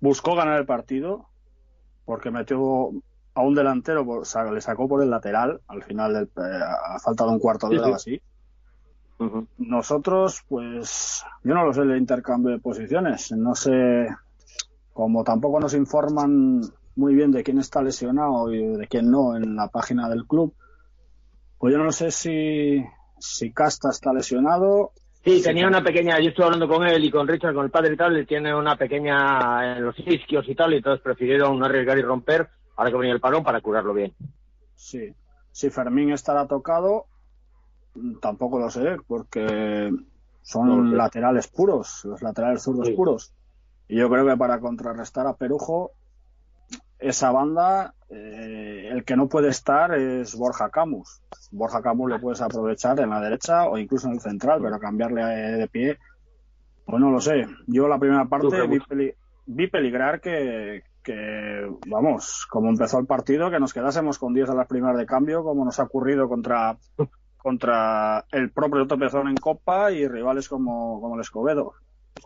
buscó 0.00 0.34
ganar 0.34 0.58
el 0.58 0.66
partido 0.66 1.26
porque 2.04 2.30
metió 2.30 2.90
a 3.34 3.42
un 3.42 3.54
delantero, 3.54 4.22
le 4.52 4.60
sacó 4.60 4.88
por 4.88 5.02
el 5.02 5.10
lateral 5.10 5.60
al 5.68 5.82
final, 5.82 6.12
del, 6.12 6.24
eh, 6.24 6.60
a 6.62 6.98
falta 6.98 7.24
de 7.24 7.30
un 7.30 7.38
cuarto 7.38 7.68
de 7.68 7.78
hora 7.78 7.96
así. 7.96 8.20
Nosotros, 9.58 10.42
pues, 10.48 11.22
yo 11.44 11.54
no 11.54 11.64
lo 11.64 11.74
sé 11.74 11.82
el 11.82 11.96
intercambio 11.96 12.52
de 12.52 12.58
posiciones. 12.58 13.30
No 13.32 13.54
sé 13.54 14.08
como 14.92 15.24
tampoco 15.24 15.60
nos 15.60 15.74
informan 15.74 16.60
muy 16.96 17.14
bien 17.14 17.30
de 17.30 17.42
quién 17.42 17.58
está 17.58 17.82
lesionado 17.82 18.52
y 18.52 18.76
de 18.76 18.86
quién 18.86 19.10
no 19.10 19.36
en 19.36 19.56
la 19.56 19.68
página 19.68 20.08
del 20.08 20.26
club, 20.26 20.54
pues 21.58 21.72
yo 21.72 21.82
no 21.82 21.92
sé 21.92 22.10
si, 22.10 22.84
si 23.18 23.52
Casta 23.52 23.90
está 23.90 24.12
lesionado 24.12 24.92
Sí, 25.22 25.42
tenía 25.42 25.68
una 25.68 25.82
pequeña, 25.82 26.18
yo 26.18 26.30
estuve 26.30 26.46
hablando 26.46 26.66
con 26.66 26.86
él 26.86 27.04
y 27.04 27.10
con 27.10 27.28
Richard, 27.28 27.54
con 27.54 27.66
el 27.66 27.70
padre 27.70 27.92
y 27.92 27.96
tal, 27.96 28.18
y 28.18 28.24
tiene 28.24 28.54
una 28.54 28.76
pequeña 28.76 29.76
en 29.76 29.84
los 29.84 29.98
isquios 29.98 30.48
y 30.48 30.54
tal, 30.54 30.72
y 30.72 30.76
entonces 30.78 31.02
prefirieron 31.02 31.58
no 31.58 31.66
arriesgar 31.66 31.98
y 31.98 32.02
romper, 32.02 32.48
ahora 32.76 32.90
que 32.90 32.96
venía 32.96 33.12
el 33.12 33.20
parón, 33.20 33.44
para 33.44 33.60
curarlo 33.60 33.92
bien. 33.92 34.14
Sí, 34.74 35.14
si 35.52 35.68
Fermín 35.68 36.10
estará 36.12 36.46
tocado, 36.46 37.04
tampoco 38.22 38.58
lo 38.58 38.70
sé, 38.70 38.96
porque 39.06 39.92
son 40.40 40.96
laterales 40.96 41.48
puros, 41.48 42.02
los 42.06 42.22
laterales 42.22 42.62
zurdos 42.62 42.88
puros. 42.92 43.34
Y 43.90 43.96
yo 43.96 44.08
creo 44.08 44.24
que 44.24 44.36
para 44.36 44.60
contrarrestar 44.60 45.26
a 45.26 45.34
Perujo, 45.34 45.90
esa 47.00 47.32
banda, 47.32 47.94
eh, 48.08 48.88
el 48.88 49.02
que 49.04 49.16
no 49.16 49.28
puede 49.28 49.48
estar 49.48 49.92
es 49.98 50.36
Borja 50.36 50.70
Camus. 50.70 51.20
Borja 51.50 51.82
Camus 51.82 52.08
le 52.08 52.20
puedes 52.20 52.40
aprovechar 52.40 53.00
en 53.00 53.10
la 53.10 53.20
derecha 53.20 53.68
o 53.68 53.76
incluso 53.78 54.06
en 54.06 54.14
el 54.14 54.20
central, 54.20 54.60
pero 54.62 54.78
cambiarle 54.78 55.24
de 55.24 55.66
pie, 55.66 55.98
pues 56.86 57.00
no 57.00 57.10
lo 57.10 57.20
sé. 57.20 57.48
Yo 57.66 57.88
la 57.88 57.98
primera 57.98 58.26
parte 58.26 58.46
vi, 59.46 59.66
peligrar 59.66 60.20
que, 60.20 60.84
que, 61.02 61.68
vamos, 61.88 62.46
como 62.48 62.70
empezó 62.70 63.00
el 63.00 63.06
partido, 63.06 63.50
que 63.50 63.58
nos 63.58 63.74
quedásemos 63.74 64.20
con 64.20 64.34
10 64.34 64.50
a 64.50 64.54
las 64.54 64.68
primeras 64.68 64.98
de 64.98 65.06
cambio, 65.06 65.42
como 65.42 65.64
nos 65.64 65.80
ha 65.80 65.82
ocurrido 65.82 66.28
contra, 66.28 66.76
contra 67.38 68.24
el 68.30 68.52
propio 68.52 68.86
Topezón 68.86 69.26
en 69.26 69.36
Copa 69.36 69.90
y 69.90 70.06
rivales 70.06 70.48
como, 70.48 71.00
como 71.00 71.16
el 71.16 71.22
Escobedo, 71.22 71.74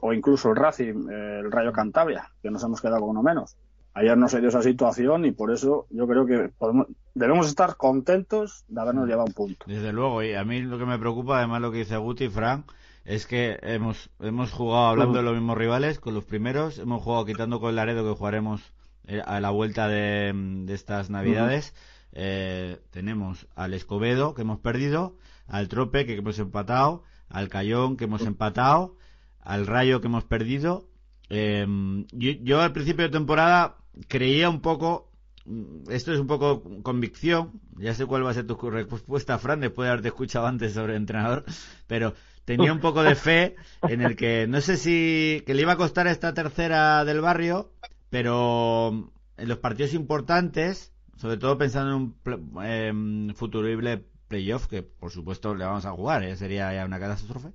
o 0.01 0.13
incluso 0.13 0.51
el 0.51 0.57
Racing, 0.57 1.09
el 1.09 1.51
Rayo 1.51 1.73
Cantabria, 1.73 2.31
que 2.43 2.51
nos 2.51 2.63
hemos 2.63 2.81
quedado 2.81 3.01
con 3.01 3.11
uno 3.11 3.23
menos. 3.23 3.57
Ayer 3.95 4.19
no 4.19 4.29
se 4.29 4.41
dio 4.41 4.49
esa 4.49 4.63
situación 4.63 5.25
y 5.25 5.31
por 5.31 5.53
eso 5.53 5.87
yo 5.91 6.09
creo 6.09 6.27
que 6.27 6.51
podemos, 6.59 6.89
debemos 7.15 7.47
estar 7.47 7.77
contentos 7.77 8.65
de 8.67 8.81
habernos 8.81 9.07
llevado 9.07 9.27
un 9.27 9.35
punto. 9.35 9.67
Desde 9.69 9.93
luego, 9.93 10.23
y 10.23 10.35
a 10.35 10.45
mí 10.45 10.63
lo 10.63 10.79
que 10.79 10.85
me 10.87 10.99
preocupa, 10.99 11.39
además 11.39 11.61
lo 11.61 11.71
que 11.71 11.79
dice 11.79 11.97
Guti, 11.97 12.29
Frank, 12.29 12.67
es 13.05 13.27
que 13.27 13.59
hemos, 13.63 14.11
hemos 14.19 14.51
jugado 14.51 14.87
hablando 14.87 15.19
de 15.19 15.23
los 15.23 15.35
mismos 15.35 15.57
rivales 15.57 16.01
con 16.01 16.15
los 16.15 16.25
primeros, 16.25 16.79
hemos 16.79 17.03
jugado 17.03 17.25
quitando 17.25 17.61
con 17.61 17.71
el 17.71 17.77
Laredo 17.77 18.03
que 18.03 18.19
jugaremos 18.19 18.73
eh, 19.07 19.23
a 19.25 19.41
la 19.41 19.51
vuelta 19.51 19.89
de, 19.89 20.65
estas 20.69 21.11
navidades. 21.11 21.75
Eh, 22.13 22.81
tenemos 22.91 23.47
al 23.55 23.75
Escobedo 23.75 24.35
que 24.35 24.43
hemos 24.43 24.59
perdido, 24.59 25.17
al 25.47 25.69
Trope 25.69 26.07
que 26.07 26.17
hemos 26.17 26.39
empatado, 26.39 27.03
al 27.29 27.49
Cayón 27.49 27.97
que 27.97 28.05
hemos 28.05 28.23
empatado, 28.23 28.97
al 29.45 29.67
Rayo 29.67 30.01
que 30.01 30.09
hemos 30.09 30.25
perdido. 30.25 30.89
Eh, 31.31 31.67
yo, 32.13 32.31
yo, 32.43 32.61
al 32.61 32.73
principio 32.73 33.05
de 33.05 33.11
temporada 33.11 33.77
creía 34.09 34.49
un 34.51 34.61
poco, 34.61 35.11
mm, 35.45 35.91
esto 35.91 36.13
es 36.13 36.19
un 36.19 36.27
poco 36.27 36.63
convicción, 36.83 37.61
ya 37.79 37.95
sé 37.95 38.07
cuál 38.07 38.27
va 38.27 38.31
a 38.31 38.35
ser 38.35 38.47
tu 38.47 38.57
respuesta, 38.71 39.39
Fran, 39.39 39.61
después 39.61 39.87
de 39.87 39.91
haberte 39.91 40.09
escuchado 40.09 40.47
antes 40.47 40.73
sobre 40.73 40.95
el 40.95 40.99
entrenador, 40.99 41.45
pero 41.87 42.15
tenía 42.45 42.73
un 42.73 42.81
poco 42.81 43.03
de 43.03 43.15
fe 43.15 43.57
en 43.83 44.03
el 44.03 44.17
que 44.17 44.47
no 44.47 44.61
sé 44.61 44.77
si 44.77 45.43
que 45.47 45.55
le 45.55 45.63
iba 45.63 45.73
a 45.73 45.77
costar 45.77 46.07
esta 46.07 46.35
tercera 46.35 47.05
del 47.05 47.21
barrio, 47.21 47.73
pero 48.11 49.13
en 49.37 49.49
los 49.49 49.59
partidos 49.59 49.95
importantes, 49.95 50.93
sobre 51.17 51.37
todo 51.37 51.59
pensando 51.59 51.91
en 51.93 51.97
un 52.03 53.31
eh, 53.31 53.35
futurible 53.35 54.05
playoff, 54.29 54.67
que 54.67 54.83
por 54.83 55.11
supuesto 55.11 55.55
le 55.55 55.65
vamos 55.65 55.87
a 55.87 55.93
jugar, 55.93 56.23
¿eh? 56.23 56.37
sería 56.37 56.73
ya 56.75 56.85
una 56.85 56.99
catástrofe, 56.99 57.49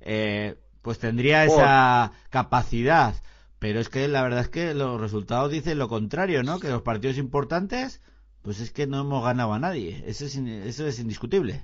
eh, 0.00 0.56
pues 0.86 1.00
tendría 1.00 1.44
esa 1.44 2.12
capacidad 2.30 3.16
pero 3.58 3.80
es 3.80 3.88
que 3.88 4.06
la 4.06 4.22
verdad 4.22 4.40
es 4.40 4.48
que 4.48 4.74
los 4.74 5.00
resultados 5.00 5.50
dicen 5.50 5.78
lo 5.78 5.88
contrario, 5.88 6.44
¿no? 6.44 6.60
Que 6.60 6.68
los 6.68 6.82
partidos 6.82 7.18
importantes, 7.18 8.00
pues 8.42 8.60
es 8.60 8.70
que 8.70 8.86
no 8.86 9.00
hemos 9.00 9.24
ganado 9.24 9.52
a 9.52 9.58
nadie. 9.58 10.04
Eso 10.06 10.26
es, 10.26 10.36
eso 10.36 10.86
es 10.86 11.00
indiscutible. 11.00 11.62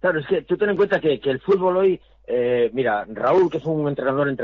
Claro, 0.00 0.20
es 0.20 0.26
que 0.26 0.42
tú 0.42 0.56
ten 0.56 0.70
en 0.70 0.76
cuenta 0.76 1.00
que, 1.00 1.18
el 1.20 1.40
fútbol 1.40 1.78
hoy, 1.78 2.00
eh, 2.26 2.70
mira, 2.72 3.04
Raúl, 3.08 3.50
que 3.50 3.58
es 3.58 3.64
un 3.64 3.88
entrenador 3.88 4.36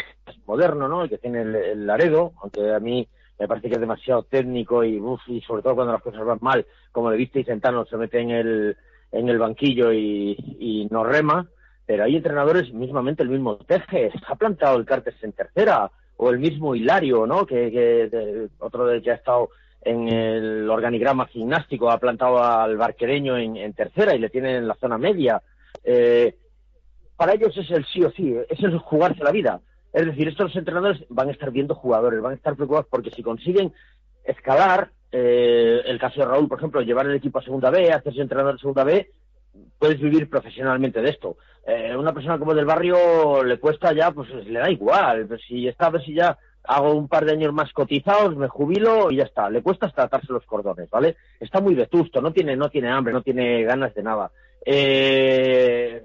moderno, 0.47 0.89
¿no? 0.89 1.05
El 1.05 1.11
que 1.11 1.19
tiene 1.19 1.43
el, 1.43 1.87
Laredo, 1.87 2.33
aunque 2.41 2.73
a 2.73 2.81
mí 2.81 3.07
me 3.39 3.47
parece 3.47 3.69
que 3.69 3.75
es 3.75 3.81
demasiado 3.81 4.25
técnico 4.25 4.83
y, 4.83 5.01
y 5.29 5.41
sobre 5.43 5.63
todo 5.63 5.75
cuando 5.77 5.93
las 5.93 6.03
cosas 6.03 6.25
van 6.25 6.39
mal, 6.41 6.67
como 6.91 7.11
le 7.11 7.17
viste 7.17 7.41
y 7.41 7.45
Sentano 7.45 7.85
se 7.85 7.97
mete 7.97 8.21
en 8.21 8.31
el, 8.31 8.77
en 9.13 9.29
el 9.29 9.39
banquillo 9.39 9.93
y, 9.93 10.37
y 10.59 10.89
no 10.91 11.05
rema 11.05 11.49
pero 11.87 12.05
hay 12.05 12.17
entrenadores 12.17 12.73
mismamente 12.73 13.23
el 13.23 13.29
mismo 13.29 13.57
Tejes, 13.57 14.13
ha 14.27 14.35
plantado 14.37 14.77
el 14.77 14.85
Cartes 14.85 15.15
en 15.23 15.33
tercera, 15.33 15.91
o 16.17 16.31
el 16.31 16.39
mismo 16.39 16.75
Hilario, 16.75 17.27
¿no? 17.27 17.47
Que, 17.47 18.49
otro 18.59 18.87
de 18.87 19.03
que 19.03 19.11
ha 19.11 19.15
estado 19.15 19.51
en 19.83 20.09
el 20.09 20.71
organigrama 20.71 21.27
gimnástico, 21.27 21.91
ha 21.91 21.99
plantado 21.99 22.43
al 22.43 22.77
barquereño 22.77 23.37
en, 23.37 23.73
tercera 23.75 24.15
y 24.15 24.19
le 24.19 24.31
tienen 24.31 24.57
en 24.57 24.69
la 24.69 24.77
zona 24.77 24.97
media. 24.97 25.43
Eh, 25.83 26.37
para 27.17 27.35
ellos 27.35 27.57
es 27.57 27.71
el 27.71 27.85
sí 27.87 28.03
o 28.03 28.11
sí, 28.11 28.35
es 28.49 28.61
el 28.61 28.79
jugarse 28.79 29.23
la 29.23 29.33
vida. 29.33 29.61
Es 29.93 30.07
decir, 30.07 30.29
estos 30.29 30.55
entrenadores 30.57 31.05
van 31.09 31.29
a 31.29 31.33
estar 31.33 31.51
viendo 31.51 31.75
jugadores, 31.75 32.21
van 32.21 32.33
a 32.33 32.37
estar 32.37 32.55
preocupados 32.57 32.87
porque 32.91 33.11
si 33.11 33.23
consiguen 33.23 33.73
escalar, 34.25 34.91
eh, 35.13 35.83
el 35.85 35.99
caso 36.01 36.21
de 36.21 36.27
Raúl, 36.27 36.49
por 36.49 36.59
ejemplo, 36.59 36.81
llevar 36.81 37.07
el 37.07 37.15
equipo 37.15 37.39
a 37.39 37.43
segunda 37.43 37.71
B, 37.71 37.93
hacerse 37.93 38.21
entrenador 38.21 38.55
de 38.55 38.61
segunda 38.61 38.85
B, 38.85 39.11
puedes 39.79 40.01
vivir 40.01 40.29
profesionalmente 40.29 41.01
de 41.01 41.11
esto. 41.11 41.37
Eh, 41.67 41.97
una 41.97 42.13
persona 42.13 42.39
como 42.39 42.55
del 42.55 42.67
barrio 42.67 43.43
le 43.43 43.59
cuesta 43.59 43.93
ya, 43.93 44.11
pues 44.11 44.29
le 44.31 44.59
da 44.59 44.71
igual. 44.71 45.27
Pues 45.27 45.41
si 45.47 45.67
está 45.67 45.87
a 45.87 45.91
ver 45.91 46.05
si 46.05 46.15
ya 46.15 46.37
hago 46.65 46.95
un 46.95 47.09
par 47.09 47.25
de 47.25 47.33
años 47.33 47.53
más 47.53 47.73
cotizados, 47.73 48.37
me 48.37 48.49
jubilo 48.49 49.11
y 49.11 49.17
ya 49.17 49.25
está. 49.25 49.51
Le 49.51 49.63
cuesta 49.63 49.87
hasta 49.87 50.05
atarse 50.05 50.33
los 50.33 50.45
cordones, 50.47 50.89
¿vale? 50.91 51.17
Está 51.41 51.61
muy 51.61 51.75
vetusto, 51.75 52.21
no 52.21 52.33
tiene, 52.33 52.57
no 52.57 52.69
tiene 52.69 52.91
hambre, 52.91 53.13
no 53.13 53.23
tiene 53.23 53.63
ganas 53.65 53.95
de 53.95 54.03
nada. 54.03 54.31
Eh, 54.65 56.03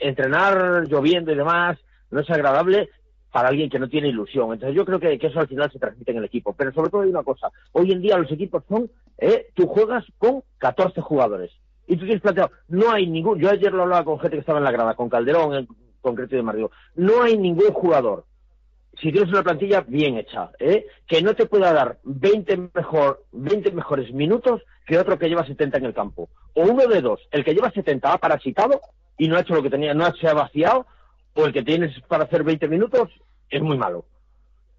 entrenar 0.00 0.86
lloviendo 0.86 1.32
y 1.32 1.36
demás 1.36 1.78
no 2.10 2.20
es 2.20 2.28
agradable 2.28 2.90
para 3.30 3.48
alguien 3.48 3.70
que 3.70 3.78
no 3.78 3.88
tiene 3.88 4.08
ilusión. 4.08 4.52
Entonces 4.52 4.76
yo 4.76 4.84
creo 4.84 5.00
que, 5.00 5.18
eso 5.20 5.40
al 5.40 5.48
final 5.48 5.70
se 5.72 5.78
transmite 5.78 6.10
en 6.10 6.18
el 6.18 6.24
equipo. 6.24 6.54
Pero 6.54 6.72
sobre 6.72 6.90
todo 6.90 7.02
hay 7.02 7.10
una 7.10 7.22
cosa. 7.22 7.50
Hoy 7.72 7.92
en 7.92 8.02
día 8.02 8.18
los 8.18 8.30
equipos 8.30 8.62
son, 8.68 8.90
eh, 9.18 9.48
tú 9.54 9.66
juegas 9.66 10.04
con 10.18 10.42
14 10.58 11.00
jugadores 11.00 11.50
y 11.86 11.96
tú 11.96 12.04
tienes 12.04 12.22
planteado, 12.22 12.50
no 12.68 12.90
hay 12.90 13.06
ningún, 13.06 13.38
yo 13.38 13.50
ayer 13.50 13.72
lo 13.72 13.82
hablaba 13.82 14.04
con 14.04 14.18
gente 14.20 14.36
que 14.36 14.40
estaba 14.40 14.58
en 14.58 14.64
la 14.64 14.72
grada, 14.72 14.94
con 14.94 15.08
Calderón 15.08 15.54
en 15.54 15.68
concreto 16.00 16.36
y 16.36 16.42
de 16.42 16.52
Digo, 16.52 16.70
no 16.96 17.22
hay 17.22 17.38
ningún 17.38 17.72
jugador, 17.72 18.24
si 19.00 19.10
tienes 19.10 19.30
una 19.30 19.42
plantilla 19.42 19.80
bien 19.86 20.18
hecha, 20.18 20.50
¿eh? 20.58 20.86
que 21.06 21.22
no 21.22 21.34
te 21.34 21.46
pueda 21.46 21.72
dar 21.72 21.98
20, 22.04 22.70
mejor, 22.74 23.24
20 23.32 23.72
mejores 23.72 24.12
minutos 24.12 24.62
que 24.86 24.98
otro 24.98 25.18
que 25.18 25.28
lleva 25.28 25.46
70 25.46 25.78
en 25.78 25.84
el 25.86 25.94
campo. 25.94 26.28
O 26.54 26.62
uno 26.62 26.86
de 26.86 27.00
dos, 27.00 27.20
el 27.30 27.44
que 27.44 27.54
lleva 27.54 27.70
70 27.70 28.12
ha 28.12 28.18
parasitado 28.18 28.80
y 29.16 29.28
no 29.28 29.36
ha 29.36 29.40
hecho 29.40 29.54
lo 29.54 29.62
que 29.62 29.70
tenía, 29.70 29.94
no 29.94 30.12
se 30.14 30.28
ha 30.28 30.34
vaciado, 30.34 30.86
o 31.34 31.46
el 31.46 31.52
que 31.52 31.62
tienes 31.62 31.98
para 32.08 32.24
hacer 32.24 32.44
20 32.44 32.68
minutos 32.68 33.08
es 33.48 33.62
muy 33.62 33.78
malo. 33.78 34.04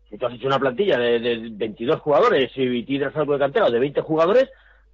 Si 0.09 0.17
tú 0.17 0.27
has 0.27 0.33
hecho 0.33 0.47
una 0.47 0.59
plantilla 0.59 0.97
de, 0.97 1.19
de 1.19 1.49
22 1.49 1.99
jugadores 1.99 2.51
y 2.55 2.83
tienes 2.83 3.15
algo 3.15 3.33
de 3.33 3.39
cantera 3.39 3.69
de 3.69 3.79
20 3.79 4.01
jugadores, 4.01 4.49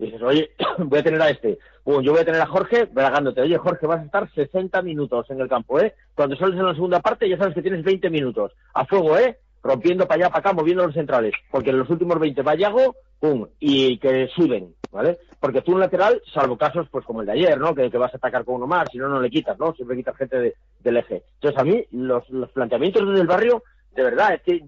dices, 0.05 0.21
oye, 0.21 0.51
voy 0.77 0.99
a 0.99 1.03
tener 1.03 1.21
a 1.21 1.29
este, 1.29 1.59
bueno, 1.83 2.01
yo 2.01 2.11
voy 2.11 2.21
a 2.21 2.25
tener 2.25 2.41
a 2.41 2.47
Jorge 2.47 2.85
bragándote, 2.85 3.41
oye 3.41 3.57
Jorge, 3.57 3.85
vas 3.85 3.99
a 3.99 4.05
estar 4.05 4.31
60 4.33 4.81
minutos 4.81 5.29
en 5.29 5.41
el 5.41 5.49
campo, 5.49 5.79
¿eh? 5.79 5.93
Cuando 6.15 6.35
sales 6.35 6.57
en 6.57 6.65
la 6.65 6.73
segunda 6.73 6.99
parte 7.01 7.29
ya 7.29 7.37
sabes 7.37 7.53
que 7.53 7.61
tienes 7.61 7.83
20 7.83 8.09
minutos, 8.09 8.53
a 8.73 8.85
fuego, 8.85 9.17
¿eh? 9.17 9.37
Rompiendo 9.61 10.07
para 10.07 10.21
allá, 10.21 10.29
para 10.29 10.39
acá, 10.39 10.53
moviendo 10.53 10.85
los 10.85 10.95
centrales, 10.95 11.33
porque 11.51 11.71
en 11.71 11.79
los 11.79 11.89
últimos 11.89 12.17
20 12.19 12.41
va 12.43 12.55
Yago, 12.55 12.95
pum, 13.19 13.47
y 13.59 13.97
que 13.97 14.29
suben, 14.35 14.73
¿vale? 14.91 15.19
Porque 15.39 15.61
tú 15.61 15.73
un 15.73 15.81
lateral, 15.81 16.21
salvo 16.33 16.57
casos 16.57 16.87
pues 16.89 17.05
como 17.05 17.21
el 17.21 17.27
de 17.27 17.33
ayer, 17.33 17.57
¿no? 17.59 17.75
Que, 17.75 17.89
vas 17.89 18.13
a 18.13 18.17
atacar 18.17 18.45
con 18.45 18.55
uno 18.55 18.67
más, 18.67 18.87
si 18.91 18.97
no, 18.97 19.09
no 19.09 19.21
le 19.21 19.29
quitas, 19.29 19.59
¿no? 19.59 19.73
Siempre 19.73 19.97
quitas 19.97 20.15
gente 20.15 20.55
del 20.79 20.97
eje. 20.97 21.23
Entonces 21.35 21.59
a 21.59 21.63
mí, 21.65 21.85
los, 21.91 22.29
los 22.29 22.49
planteamientos 22.51 23.05
desde 23.05 23.21
el 23.21 23.27
barrio, 23.27 23.63
de 23.95 24.03
verdad, 24.03 24.35
es 24.35 24.41
que 24.43 24.63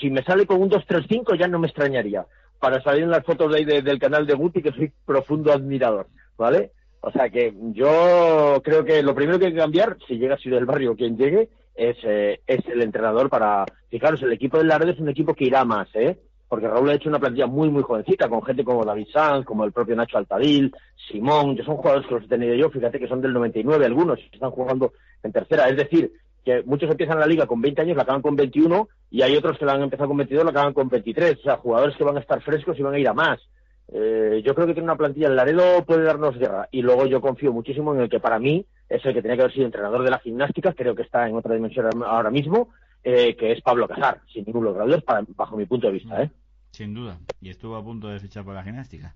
si 0.00 0.10
me 0.10 0.24
sale 0.24 0.46
con 0.46 0.60
un 0.60 0.70
2-3-5 0.70 1.38
ya 1.38 1.46
no 1.46 1.58
me 1.58 1.68
extrañaría 1.68 2.26
para 2.58 2.82
salir 2.82 3.04
en 3.04 3.10
las 3.10 3.24
fotos 3.24 3.52
de 3.52 3.58
ahí 3.58 3.64
del 3.64 3.98
canal 3.98 4.26
de 4.26 4.34
Guti, 4.34 4.62
que 4.62 4.72
soy 4.72 4.92
profundo 5.04 5.52
admirador, 5.52 6.06
¿vale? 6.36 6.72
O 7.00 7.10
sea 7.10 7.28
que 7.28 7.52
yo 7.72 8.62
creo 8.64 8.84
que 8.84 9.02
lo 9.02 9.14
primero 9.14 9.38
que 9.38 9.46
hay 9.46 9.52
que 9.52 9.58
cambiar, 9.58 9.98
si 10.08 10.16
llega 10.16 10.36
a 10.36 10.38
ser 10.38 10.54
del 10.54 10.64
barrio 10.64 10.96
quien 10.96 11.18
llegue, 11.18 11.50
es, 11.74 11.96
eh, 12.04 12.40
es 12.46 12.66
el 12.66 12.82
entrenador 12.82 13.28
para... 13.28 13.66
Fijaros, 13.90 14.22
el 14.22 14.32
equipo 14.32 14.58
del 14.58 14.68
Laredo 14.68 14.92
es 14.92 14.98
un 14.98 15.08
equipo 15.08 15.34
que 15.34 15.44
irá 15.44 15.64
más, 15.64 15.88
¿eh? 15.94 16.16
Porque 16.48 16.68
Raúl 16.68 16.88
ha 16.88 16.94
hecho 16.94 17.08
una 17.08 17.18
plantilla 17.18 17.46
muy, 17.46 17.68
muy 17.68 17.82
jovencita, 17.82 18.28
con 18.28 18.42
gente 18.42 18.64
como 18.64 18.84
David 18.84 19.08
Sanz, 19.12 19.44
como 19.44 19.64
el 19.64 19.72
propio 19.72 19.96
Nacho 19.96 20.16
Altadil, 20.16 20.74
Simón, 21.10 21.56
que 21.56 21.64
son 21.64 21.76
jugadores 21.76 22.06
que 22.06 22.14
los 22.14 22.24
he 22.24 22.28
tenido 22.28 22.54
yo, 22.54 22.70
fíjate 22.70 22.98
que 22.98 23.08
son 23.08 23.20
del 23.20 23.32
99 23.32 23.84
algunos, 23.84 24.18
están 24.32 24.50
jugando 24.50 24.92
en 25.22 25.32
tercera. 25.32 25.68
Es 25.68 25.76
decir, 25.76 26.12
que 26.44 26.62
muchos 26.64 26.90
empiezan 26.90 27.18
la 27.18 27.26
liga 27.26 27.46
con 27.46 27.60
20 27.60 27.82
años, 27.82 27.96
la 27.96 28.02
acaban 28.02 28.22
con 28.22 28.36
21, 28.36 28.88
y 29.10 29.22
hay 29.22 29.36
otros 29.36 29.58
que 29.58 29.64
la 29.64 29.72
han 29.72 29.82
empezado 29.82 30.08
con 30.08 30.18
22, 30.18 30.44
la 30.44 30.50
acaban 30.50 30.74
con 30.74 30.88
23. 30.88 31.38
O 31.38 31.42
sea, 31.42 31.56
jugadores 31.56 31.96
que 31.96 32.04
van 32.04 32.16
a 32.16 32.20
estar 32.20 32.42
frescos 32.42 32.78
y 32.78 32.82
van 32.82 32.94
a 32.94 32.98
ir 32.98 33.08
a 33.08 33.14
más. 33.14 33.40
Eh, 33.88 34.42
yo 34.44 34.54
creo 34.54 34.66
que 34.66 34.72
tiene 34.72 34.86
una 34.86 34.96
plantilla, 34.96 35.28
el 35.28 35.36
Laredo 35.36 35.84
puede 35.84 36.04
darnos 36.04 36.38
guerra. 36.38 36.68
Y 36.70 36.82
luego 36.82 37.06
yo 37.06 37.20
confío 37.20 37.52
muchísimo 37.52 37.94
en 37.94 38.02
el 38.02 38.08
que 38.08 38.20
para 38.20 38.38
mí 38.38 38.64
es 38.88 39.04
el 39.04 39.14
que 39.14 39.22
tenía 39.22 39.36
que 39.36 39.42
haber 39.42 39.54
sido 39.54 39.66
entrenador 39.66 40.02
de 40.02 40.10
la 40.10 40.18
gimnástica, 40.18 40.72
creo 40.72 40.94
que 40.94 41.02
está 41.02 41.28
en 41.28 41.36
otra 41.36 41.54
dimensión 41.54 41.86
ahora 42.04 42.30
mismo, 42.30 42.70
eh, 43.02 43.36
que 43.36 43.52
es 43.52 43.60
Pablo 43.60 43.88
Casar, 43.88 44.20
sin 44.32 44.44
ningún 44.44 44.74
para, 45.04 45.24
bajo 45.36 45.56
mi 45.56 45.66
punto 45.66 45.88
de 45.88 45.92
vista. 45.94 46.22
¿eh? 46.22 46.30
Sin 46.70 46.94
duda, 46.94 47.18
y 47.40 47.50
estuvo 47.50 47.76
a 47.76 47.84
punto 47.84 48.08
de 48.08 48.20
fichar 48.20 48.44
por 48.44 48.54
la 48.54 48.64
gimnástica. 48.64 49.14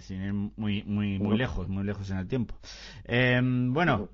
sin 0.00 0.22
ir 0.22 0.32
muy 0.32 0.82
muy 0.84 1.18
muy 1.18 1.36
lejos, 1.36 1.68
muy 1.68 1.84
lejos 1.84 2.10
en 2.10 2.18
el 2.18 2.28
tiempo. 2.28 2.54
bueno, 3.06 4.08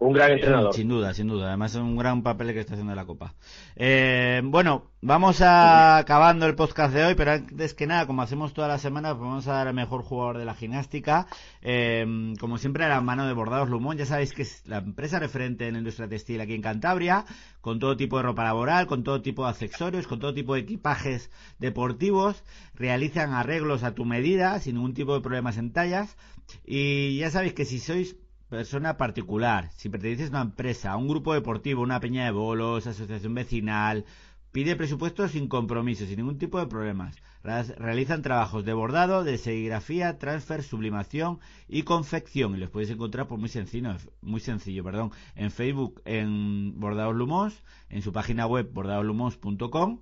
un 0.00 0.14
gran 0.14 0.32
entrenador. 0.32 0.74
Sin 0.74 0.88
duda, 0.88 1.12
sin 1.12 1.28
duda. 1.28 1.48
Además 1.48 1.74
es 1.74 1.80
un 1.80 1.96
gran 1.96 2.22
papel 2.22 2.54
que 2.54 2.60
está 2.60 2.72
haciendo 2.72 2.92
en 2.92 2.96
la 2.96 3.04
Copa. 3.04 3.34
Eh, 3.76 4.40
bueno, 4.42 4.90
vamos 5.02 5.42
a 5.42 5.98
acabando 5.98 6.46
el 6.46 6.54
podcast 6.54 6.94
de 6.94 7.04
hoy, 7.04 7.14
pero 7.14 7.32
antes 7.32 7.74
que 7.74 7.86
nada, 7.86 8.06
como 8.06 8.22
hacemos 8.22 8.54
todas 8.54 8.70
las 8.70 8.80
semanas, 8.80 9.12
pues 9.12 9.28
vamos 9.28 9.46
a 9.46 9.52
dar 9.52 9.68
al 9.68 9.74
mejor 9.74 10.02
jugador 10.02 10.38
de 10.38 10.46
la 10.46 10.54
gimnástica. 10.54 11.26
Eh, 11.60 12.32
como 12.40 12.56
siempre, 12.56 12.86
a 12.86 12.88
la 12.88 13.02
mano 13.02 13.26
de 13.26 13.34
Bordados 13.34 13.68
Lumón. 13.68 13.98
Ya 13.98 14.06
sabéis 14.06 14.32
que 14.32 14.42
es 14.42 14.66
la 14.66 14.78
empresa 14.78 15.18
referente 15.18 15.66
en 15.66 15.74
la 15.74 15.80
industria 15.80 16.08
textil 16.08 16.40
aquí 16.40 16.54
en 16.54 16.62
Cantabria, 16.62 17.26
con 17.60 17.78
todo 17.78 17.94
tipo 17.96 18.16
de 18.16 18.22
ropa 18.22 18.44
laboral, 18.44 18.86
con 18.86 19.04
todo 19.04 19.20
tipo 19.20 19.44
de 19.44 19.50
accesorios, 19.50 20.06
con 20.06 20.18
todo 20.18 20.32
tipo 20.32 20.54
de 20.54 20.60
equipajes 20.60 21.30
deportivos. 21.58 22.42
Realizan 22.74 23.34
arreglos 23.34 23.82
a 23.82 23.94
tu 23.94 24.06
medida, 24.06 24.58
sin 24.60 24.76
ningún 24.76 24.94
tipo 24.94 25.12
de 25.14 25.20
problemas 25.20 25.58
en 25.58 25.74
tallas. 25.74 26.16
Y 26.64 27.18
ya 27.18 27.30
sabéis 27.30 27.52
que 27.52 27.66
si 27.66 27.78
sois 27.78 28.16
persona 28.50 28.96
particular, 28.96 29.70
si 29.76 29.88
perteneces 29.88 30.26
a 30.26 30.30
una 30.30 30.40
empresa, 30.42 30.90
a 30.90 30.96
un 30.96 31.08
grupo 31.08 31.32
deportivo, 31.32 31.82
una 31.82 32.00
peña 32.00 32.24
de 32.24 32.32
bolos, 32.32 32.86
asociación 32.86 33.32
vecinal, 33.34 34.04
pide 34.50 34.74
presupuesto 34.74 35.28
sin 35.28 35.46
compromiso, 35.48 36.04
sin 36.04 36.16
ningún 36.16 36.36
tipo 36.36 36.58
de 36.58 36.66
problemas. 36.66 37.16
Realizan 37.42 38.22
trabajos 38.22 38.64
de 38.64 38.74
bordado, 38.74 39.24
de 39.24 39.38
serigrafía, 39.38 40.18
transfer, 40.18 40.62
sublimación 40.62 41.38
y 41.68 41.84
confección. 41.84 42.54
Y 42.54 42.58
los 42.58 42.70
podéis 42.70 42.90
encontrar 42.90 43.28
por 43.28 43.38
muy 43.38 43.48
sencillo, 43.48 43.96
muy 44.20 44.40
sencillo, 44.40 44.84
perdón, 44.84 45.12
en 45.36 45.50
Facebook 45.52 46.02
en 46.04 46.78
Bordados 46.78 47.14
Lumos, 47.14 47.62
en 47.88 48.02
su 48.02 48.12
página 48.12 48.46
web 48.46 48.68
bordadoslumos.com 48.72 50.00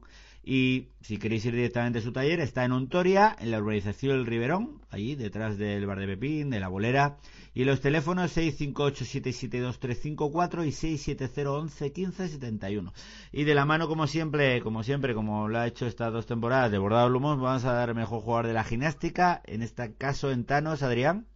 y 0.51 0.89
si 1.03 1.19
queréis 1.19 1.45
ir 1.45 1.55
directamente 1.55 1.99
a 1.99 2.03
su 2.03 2.11
taller, 2.11 2.41
está 2.41 2.65
en 2.65 2.73
Ontoria, 2.73 3.37
en 3.39 3.51
la 3.51 3.59
urbanización 3.59 4.17
del 4.17 4.25
Riverón, 4.25 4.81
allí 4.89 5.15
detrás 5.15 5.59
del 5.59 5.85
bar 5.85 5.99
de 5.99 6.07
Pepín, 6.07 6.49
de 6.49 6.59
la 6.59 6.69
bolera. 6.69 7.19
Y 7.59 7.65
los 7.65 7.81
teléfonos 7.81 8.37
658-772-354 8.37 10.65
y 10.65 10.71
670-11-1571. 10.71 12.93
Y 13.33 13.43
de 13.43 13.55
la 13.57 13.65
mano, 13.65 13.89
como 13.89 14.07
siempre, 14.07 14.63
como 14.63 14.85
siempre, 14.85 15.13
como 15.13 15.49
lo 15.49 15.59
ha 15.59 15.67
hecho 15.67 15.87
estas 15.87 16.13
dos 16.13 16.25
temporadas 16.25 16.71
de 16.71 16.79
Bordado 16.79 17.09
Lumos, 17.09 17.41
vamos 17.41 17.65
a 17.65 17.73
dar 17.73 17.93
mejor 17.97 18.23
jugador 18.23 18.47
de 18.47 18.53
la 18.53 18.63
gimnástica. 18.63 19.43
En 19.45 19.63
este 19.63 19.93
caso, 19.95 20.31
en 20.31 20.45
Thanos, 20.45 20.85
Adrián. 20.85 21.27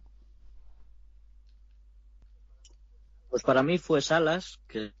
Pues 3.29 3.43
para 3.43 3.61
mí 3.61 3.77
fue 3.77 3.99
Salas, 3.99 4.61
que 4.69 4.93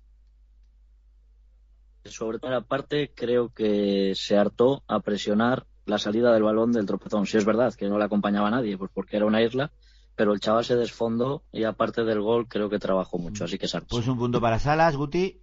sobre 2.03 2.39
todo 2.39 2.51
la 2.51 2.65
parte 2.65 3.13
creo 3.15 3.47
que 3.47 4.11
se 4.13 4.35
hartó 4.35 4.83
a 4.89 4.99
presionar 4.99 5.65
la 5.85 5.99
salida 5.99 6.33
del 6.33 6.43
balón 6.43 6.73
del 6.73 6.85
tropezón. 6.85 7.27
Si 7.27 7.37
es 7.37 7.45
verdad 7.45 7.73
que 7.75 7.87
no 7.87 7.97
le 7.97 8.03
acompañaba 8.03 8.51
nadie, 8.51 8.77
pues 8.77 8.91
porque 8.93 9.15
era 9.15 9.25
una 9.25 9.41
isla, 9.41 9.71
pero 10.15 10.33
el 10.33 10.39
chaval 10.39 10.63
se 10.65 10.75
desfondó 10.75 11.43
y 11.51 11.63
aparte 11.63 12.03
del 12.03 12.21
gol 12.21 12.47
creo 12.47 12.69
que 12.69 12.79
trabajó 12.79 13.17
mucho, 13.17 13.45
así 13.45 13.57
que 13.57 13.67
se 13.67 13.81
Pues 13.81 14.07
un 14.07 14.17
punto 14.17 14.39
para 14.39 14.59
Salas, 14.59 14.95
Guti. 14.95 15.41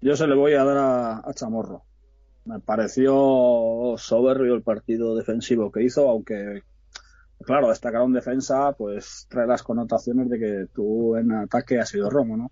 Yo 0.00 0.16
se 0.16 0.26
le 0.26 0.34
voy 0.34 0.52
a 0.52 0.64
dar 0.64 1.22
a, 1.24 1.34
Chamorro. 1.34 1.84
Me 2.44 2.60
pareció 2.60 3.94
soberbio 3.96 4.54
el 4.54 4.62
partido 4.62 5.16
defensivo 5.16 5.72
que 5.72 5.82
hizo, 5.82 6.10
aunque 6.10 6.62
claro, 7.42 7.70
destacar 7.70 8.02
en 8.02 8.12
defensa, 8.12 8.72
pues 8.72 9.26
trae 9.30 9.46
las 9.46 9.62
connotaciones 9.62 10.28
de 10.28 10.38
que 10.38 10.66
tú 10.74 11.16
en 11.16 11.32
ataque 11.32 11.78
has 11.78 11.88
sido 11.88 12.10
Romo, 12.10 12.36
¿no? 12.36 12.50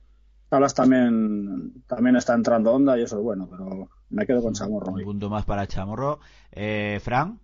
Salas 0.48 0.74
también, 0.74 1.84
también 1.86 2.16
está 2.16 2.34
entrando 2.34 2.72
onda 2.72 2.98
y 2.98 3.02
eso 3.02 3.16
es 3.18 3.22
bueno, 3.22 3.48
pero 3.50 3.88
me 4.10 4.26
quedo 4.26 4.42
con 4.42 4.54
Chamorro. 4.54 4.92
Un 4.92 5.02
punto 5.02 5.28
más 5.28 5.44
para 5.44 5.66
Chamorro. 5.66 6.20
Eh, 6.50 7.00
Fran. 7.02 7.38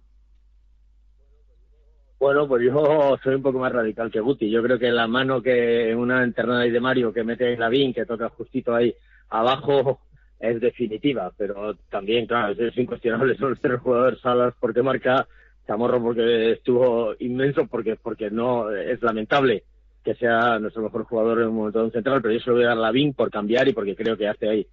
Bueno, 2.19 2.49
pues 2.49 2.65
yo 2.65 3.17
soy 3.23 3.37
un 3.37 3.43
poco 3.43 3.59
más 3.59 3.73
radical 3.73 4.11
que 4.11 4.21
Guti. 4.21 4.51
Yo 4.51 4.63
creo 4.63 4.79
que 4.79 4.91
la 4.91 5.07
mano 5.07 5.41
que 5.43 5.95
una 5.95 6.25
internada 6.25 6.61
de 6.61 6.81
Mario 6.81 7.13
que 7.13 7.25
mete 7.25 7.53
en 7.53 7.61
la 7.61 7.69
BIN, 7.69 7.95
que 7.95 8.07
toca 8.07 8.29
justito 8.31 8.75
ahí 8.75 8.95
abajo, 9.31 10.01
es 10.41 10.61
definitiva. 10.61 11.33
Pero 11.37 11.75
también, 11.91 12.27
claro, 12.27 12.55
es 12.59 12.77
incuestionable. 12.77 13.35
Son 13.39 13.51
los 13.51 13.61
tres 13.61 13.81
jugadores 13.81 14.21
Salas 14.21 14.55
porque 14.59 14.83
marca, 14.83 15.27
Chamorro 15.67 16.03
porque 16.03 16.53
estuvo 16.53 17.15
inmenso, 17.21 17.67
porque, 17.67 17.97
porque 17.97 18.31
no 18.31 18.71
es 18.71 19.01
lamentable 19.03 19.65
que 20.05 20.15
sea 20.15 20.59
nuestro 20.59 20.83
mejor 20.83 21.05
jugador 21.05 21.41
en 21.41 21.49
un 21.49 21.57
momento 21.57 21.91
central, 21.91 22.23
pero 22.23 22.33
yo 22.33 22.41
se 22.41 22.49
lo 22.49 22.57
voy 22.57 22.65
a 22.65 22.69
dar 22.69 22.79
a 22.79 22.81
Lavín 22.81 23.13
por 23.13 23.31
cambiar 23.31 23.69
y 23.69 23.75
porque 23.75 23.95
creo 23.95 24.17
que 24.17 24.29
hace 24.29 24.49
ahí 24.49 24.67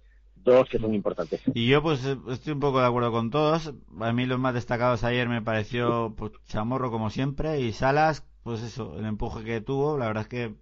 dos 0.46 0.68
que 0.68 0.78
son 0.78 0.94
importantes. 0.94 1.42
Y 1.54 1.66
yo 1.66 1.82
pues 1.82 2.04
estoy 2.04 2.52
un 2.54 2.60
poco 2.60 2.80
de 2.80 2.86
acuerdo 2.86 3.12
con 3.12 3.30
todos. 3.30 3.74
A 4.00 4.12
mí 4.12 4.24
los 4.24 4.38
más 4.38 4.54
destacados 4.54 5.04
ayer 5.04 5.28
me 5.28 5.42
pareció 5.42 6.14
pues, 6.16 6.32
Chamorro 6.46 6.90
como 6.90 7.10
siempre 7.10 7.60
y 7.60 7.72
Salas, 7.72 8.24
pues 8.42 8.62
eso, 8.62 8.98
el 8.98 9.04
empuje 9.04 9.44
que 9.44 9.60
tuvo, 9.60 9.98
la 9.98 10.06
verdad 10.06 10.22
es 10.22 10.28
que 10.28 10.54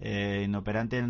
eh, 0.00 0.42
inoperante 0.44 1.04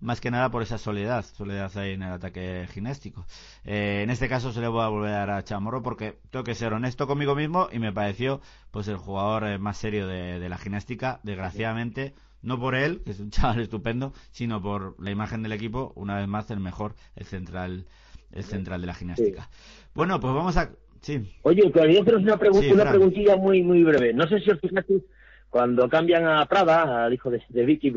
más 0.00 0.20
que 0.20 0.30
nada 0.30 0.50
por 0.50 0.62
esa 0.62 0.78
soledad, 0.78 1.24
soledad 1.24 1.76
ahí 1.76 1.92
en 1.92 2.02
el 2.02 2.12
ataque 2.12 2.66
gimnástico. 2.72 3.26
Eh, 3.64 4.00
en 4.02 4.10
este 4.10 4.28
caso 4.28 4.50
se 4.52 4.60
le 4.60 4.68
voy 4.68 4.82
a 4.82 4.88
volver 4.88 5.12
a 5.12 5.18
dar 5.18 5.30
a 5.30 5.44
Chamorro 5.44 5.82
porque 5.82 6.18
tengo 6.30 6.42
que 6.42 6.54
ser 6.54 6.72
honesto 6.72 7.06
conmigo 7.06 7.34
mismo 7.34 7.68
y 7.70 7.78
me 7.78 7.92
pareció 7.92 8.40
pues 8.70 8.88
el 8.88 8.96
jugador 8.96 9.46
eh, 9.46 9.58
más 9.58 9.76
serio 9.76 10.06
de, 10.06 10.38
de 10.38 10.48
la 10.48 10.56
gimnástica, 10.56 11.20
desgraciadamente 11.22 12.14
no 12.42 12.58
por 12.58 12.74
él, 12.74 13.02
que 13.04 13.12
es 13.12 13.20
un 13.20 13.30
chaval 13.30 13.60
estupendo, 13.60 14.12
sino 14.30 14.62
por 14.62 15.00
la 15.02 15.10
imagen 15.10 15.42
del 15.42 15.52
equipo, 15.52 15.92
una 15.96 16.18
vez 16.18 16.28
más 16.28 16.50
el 16.50 16.60
mejor, 16.60 16.94
el 17.16 17.26
central, 17.26 17.84
el 18.32 18.44
central 18.44 18.80
de 18.80 18.86
la 18.86 18.94
gimnástica. 18.94 19.48
Bueno, 19.94 20.20
pues 20.20 20.32
vamos 20.32 20.56
a... 20.56 20.70
Sí. 21.00 21.18
Oye, 21.42 21.70
quería 21.72 22.02
haceros 22.02 22.22
una, 22.22 22.34
una 22.34 22.90
preguntilla 22.90 23.36
muy 23.36 23.62
muy 23.62 23.82
breve. 23.82 24.12
No 24.12 24.28
sé 24.28 24.38
si 24.40 24.50
os 24.50 24.60
fijasteis 24.60 25.02
cuando 25.48 25.88
cambian 25.88 26.26
a 26.26 26.44
Prada, 26.46 27.04
al 27.04 27.14
hijo 27.14 27.30
de, 27.30 27.64
Vicky, 27.64 27.92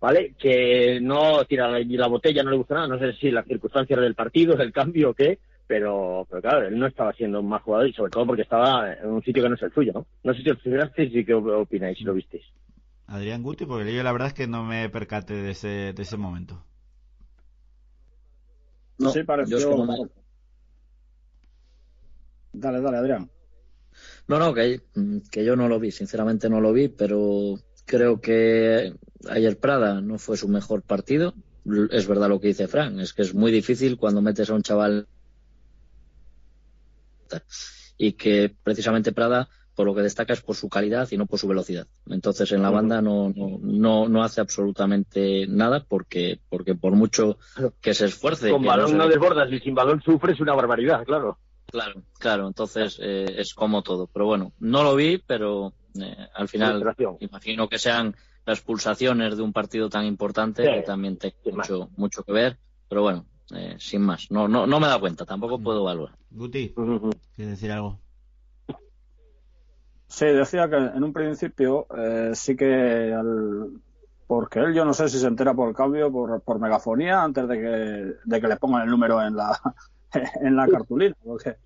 ¿vale? 0.00 0.34
Que 0.38 1.00
no 1.02 1.44
tira 1.44 1.68
la, 1.68 1.80
la, 1.80 2.06
botella, 2.08 2.42
no 2.42 2.50
le 2.50 2.56
gusta 2.56 2.74
nada. 2.74 2.88
No 2.88 2.98
sé 2.98 3.12
si 3.12 3.30
las 3.30 3.46
circunstancias 3.46 4.00
del 4.00 4.14
partido, 4.14 4.54
el 4.54 4.72
cambio 4.72 5.10
o 5.10 5.14
qué, 5.14 5.38
pero, 5.66 6.26
pero 6.28 6.42
claro, 6.42 6.66
él 6.66 6.78
no 6.78 6.86
estaba 6.86 7.12
siendo 7.12 7.40
un 7.40 7.48
más 7.48 7.62
jugador 7.62 7.88
y 7.88 7.92
sobre 7.92 8.10
todo 8.10 8.26
porque 8.26 8.42
estaba 8.42 8.92
en 8.92 9.06
un 9.06 9.22
sitio 9.22 9.42
que 9.42 9.48
no 9.48 9.54
es 9.54 9.62
el 9.62 9.72
suyo, 9.72 9.92
¿no? 9.94 10.06
No 10.24 10.34
sé 10.34 10.42
si 10.42 10.50
os 10.50 10.60
fijasteis 10.60 11.14
y 11.14 11.24
qué 11.24 11.34
opináis, 11.34 11.96
si 11.96 12.04
lo 12.04 12.14
visteis. 12.14 12.44
Adrián 13.06 13.42
Guti, 13.42 13.66
porque 13.66 13.94
yo 13.94 14.02
la 14.02 14.12
verdad 14.12 14.28
es 14.28 14.34
que 14.34 14.46
no 14.46 14.64
me 14.64 14.88
percate 14.88 15.34
de 15.34 15.50
ese, 15.50 15.92
de 15.92 16.02
ese 16.02 16.16
momento. 16.16 16.64
No, 18.98 19.10
sí, 19.10 19.22
pareció... 19.24 19.58
Yo 19.58 20.08
Dale, 22.52 22.80
dale, 22.80 22.96
Adrián. 22.98 23.30
No, 24.28 24.38
no, 24.38 24.54
que, 24.54 24.80
que 25.30 25.44
yo 25.44 25.56
no 25.56 25.68
lo 25.68 25.80
vi, 25.80 25.90
sinceramente 25.90 26.48
no 26.48 26.60
lo 26.60 26.72
vi, 26.72 26.88
pero 26.88 27.58
creo 27.84 28.20
que 28.20 28.94
ayer 29.28 29.58
Prada 29.58 30.00
no 30.00 30.18
fue 30.18 30.36
su 30.36 30.48
mejor 30.48 30.82
partido. 30.82 31.34
Es 31.90 32.06
verdad 32.06 32.28
lo 32.28 32.40
que 32.40 32.48
dice 32.48 32.68
Fran, 32.68 33.00
es 33.00 33.12
que 33.12 33.22
es 33.22 33.34
muy 33.34 33.50
difícil 33.50 33.96
cuando 33.96 34.22
metes 34.22 34.50
a 34.50 34.54
un 34.54 34.62
chaval 34.62 35.08
y 37.96 38.12
que 38.12 38.54
precisamente 38.62 39.12
Prada 39.12 39.48
por 39.74 39.86
lo 39.86 39.94
que 39.94 40.02
destaca 40.02 40.32
es 40.32 40.40
por 40.40 40.56
su 40.56 40.68
calidad 40.68 41.08
y 41.10 41.16
no 41.16 41.26
por 41.26 41.38
su 41.38 41.48
velocidad. 41.48 41.86
Entonces 42.06 42.52
en 42.52 42.62
la 42.62 42.70
banda 42.70 43.02
no, 43.02 43.32
no, 43.34 44.08
no, 44.08 44.22
hace 44.22 44.40
absolutamente 44.40 45.46
nada 45.48 45.84
porque, 45.86 46.40
porque 46.48 46.74
por 46.74 46.92
mucho 46.92 47.38
que 47.80 47.94
se 47.94 48.06
esfuerce. 48.06 48.50
Con 48.50 48.64
balón 48.64 48.96
no, 48.96 49.08
desbordas 49.08 49.50
y 49.52 49.60
sin 49.60 49.74
balón 49.74 50.00
sufres 50.02 50.40
una 50.40 50.54
barbaridad, 50.54 51.04
claro. 51.04 51.38
Claro, 51.66 52.02
claro, 52.18 52.46
entonces 52.46 52.98
eh, 53.02 53.26
es 53.36 53.54
como 53.54 53.82
todo. 53.82 54.06
Pero 54.06 54.26
bueno, 54.26 54.52
no 54.60 54.84
lo 54.84 54.94
vi, 54.94 55.18
pero 55.18 55.72
eh, 56.00 56.28
al 56.34 56.48
final 56.48 56.94
imagino 57.20 57.68
que 57.68 57.78
sean 57.78 58.14
las 58.46 58.60
pulsaciones 58.60 59.36
de 59.36 59.42
un 59.42 59.52
partido 59.52 59.88
tan 59.88 60.04
importante 60.04 60.62
que 60.62 60.82
también 60.82 61.16
tiene 61.16 61.34
mucho, 61.52 61.90
mucho 61.96 62.22
que 62.22 62.32
ver. 62.32 62.58
Pero 62.88 63.02
bueno, 63.02 63.26
eh, 63.54 63.76
sin 63.78 64.02
más, 64.02 64.30
no, 64.30 64.46
no, 64.46 64.66
no 64.66 64.78
me 64.78 64.86
da 64.86 65.00
cuenta, 65.00 65.24
tampoco 65.24 65.58
puedo 65.58 65.82
valorar. 65.82 66.16
Guti, 66.30 66.74
¿quieres 67.34 67.54
decir 67.54 67.72
algo? 67.72 68.03
Sí, 70.06 70.26
decía 70.26 70.68
que 70.68 70.76
en 70.76 71.02
un 71.02 71.12
principio 71.12 71.86
eh, 71.96 72.30
sí 72.34 72.54
que 72.56 73.12
al, 73.12 73.80
porque 74.26 74.60
él 74.60 74.74
yo 74.74 74.84
no 74.84 74.94
sé 74.94 75.08
si 75.08 75.18
se 75.18 75.26
entera 75.26 75.54
por 75.54 75.68
el 75.68 75.74
cambio, 75.74 76.10
por, 76.10 76.40
por 76.42 76.58
megafonía, 76.58 77.22
antes 77.22 77.46
de 77.48 77.60
que, 77.60 78.14
de 78.24 78.40
que 78.40 78.48
le 78.48 78.56
pongan 78.56 78.82
el 78.82 78.90
número 78.90 79.22
en 79.22 79.36
la, 79.36 79.58
en 80.40 80.56
la 80.56 80.68
cartulina. 80.68 81.16
Porque, 81.22 81.56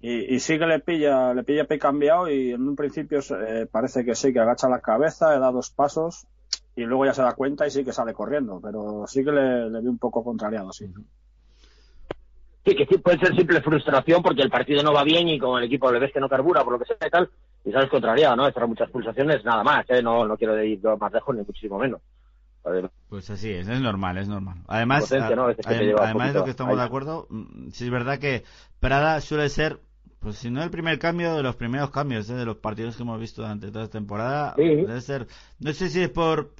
y, 0.00 0.34
y, 0.34 0.40
sí 0.40 0.58
que 0.58 0.66
le 0.66 0.80
pilla, 0.80 1.34
le 1.34 1.42
pilla 1.42 1.66
pie 1.66 1.78
cambiado 1.78 2.30
y 2.30 2.52
en 2.52 2.68
un 2.68 2.76
principio 2.76 3.20
eh, 3.20 3.66
parece 3.70 4.04
que 4.04 4.14
sí, 4.14 4.32
que 4.32 4.40
agacha 4.40 4.68
la 4.68 4.80
cabeza, 4.80 5.38
da 5.38 5.50
dos 5.50 5.70
pasos 5.70 6.26
y 6.74 6.84
luego 6.84 7.06
ya 7.06 7.14
se 7.14 7.22
da 7.22 7.32
cuenta 7.32 7.66
y 7.66 7.70
sí 7.70 7.84
que 7.84 7.92
sale 7.92 8.12
corriendo, 8.12 8.60
pero 8.62 9.06
sí 9.06 9.24
que 9.24 9.32
le, 9.32 9.70
le 9.70 9.80
vi 9.80 9.88
un 9.88 9.98
poco 9.98 10.22
contrariado, 10.22 10.72
sí. 10.72 10.92
Sí, 12.66 12.74
que 12.74 12.98
puede 12.98 13.18
ser 13.18 13.36
simple 13.36 13.60
frustración 13.60 14.20
porque 14.22 14.42
el 14.42 14.50
partido 14.50 14.82
no 14.82 14.92
va 14.92 15.04
bien 15.04 15.28
y 15.28 15.38
como 15.38 15.56
el 15.56 15.64
equipo 15.64 15.92
le 15.92 16.00
ves 16.00 16.12
que 16.12 16.18
no 16.18 16.28
carbura 16.28 16.64
por 16.64 16.72
lo 16.72 16.78
que 16.80 16.86
sea 16.86 17.06
y 17.06 17.10
tal, 17.10 17.30
y 17.64 17.70
sabes 17.70 17.88
contrariado, 17.88 18.34
¿no? 18.34 18.48
Estarán 18.48 18.70
muchas 18.70 18.90
pulsaciones, 18.90 19.44
nada 19.44 19.62
más, 19.62 19.88
¿eh? 19.88 20.02
No, 20.02 20.26
no 20.26 20.36
quiero 20.36 20.60
ir 20.60 20.80
más 20.98 21.12
lejos 21.12 21.36
ni 21.36 21.42
muchísimo 21.42 21.78
menos. 21.78 22.00
Pues 23.08 23.30
así 23.30 23.52
es, 23.52 23.68
es 23.68 23.80
normal, 23.80 24.18
es 24.18 24.26
normal. 24.26 24.56
Además, 24.66 25.12
además 25.12 26.32
de 26.32 26.38
lo 26.40 26.44
que 26.44 26.50
estamos 26.50 26.76
de 26.76 26.82
acuerdo, 26.82 27.28
mm, 27.30 27.68
sí 27.70 27.84
es 27.84 27.90
verdad 27.90 28.18
que 28.18 28.42
Prada 28.80 29.20
suele 29.20 29.48
ser 29.48 29.78
pues 30.18 30.38
si 30.38 30.50
no 30.50 30.60
el 30.64 30.70
primer 30.70 30.98
cambio, 30.98 31.36
de 31.36 31.44
los 31.44 31.54
primeros 31.54 31.90
cambios, 31.90 32.28
¿eh? 32.30 32.34
de 32.34 32.44
los 32.44 32.56
partidos 32.56 32.96
que 32.96 33.04
hemos 33.04 33.20
visto 33.20 33.42
durante 33.42 33.70
toda 33.70 33.84
esta 33.84 33.98
temporada. 33.98 34.54
Debe 34.56 35.00
ser, 35.00 35.28
no 35.60 35.72
sé 35.72 35.88
si 35.88 36.02
es 36.02 36.08
por 36.08 36.50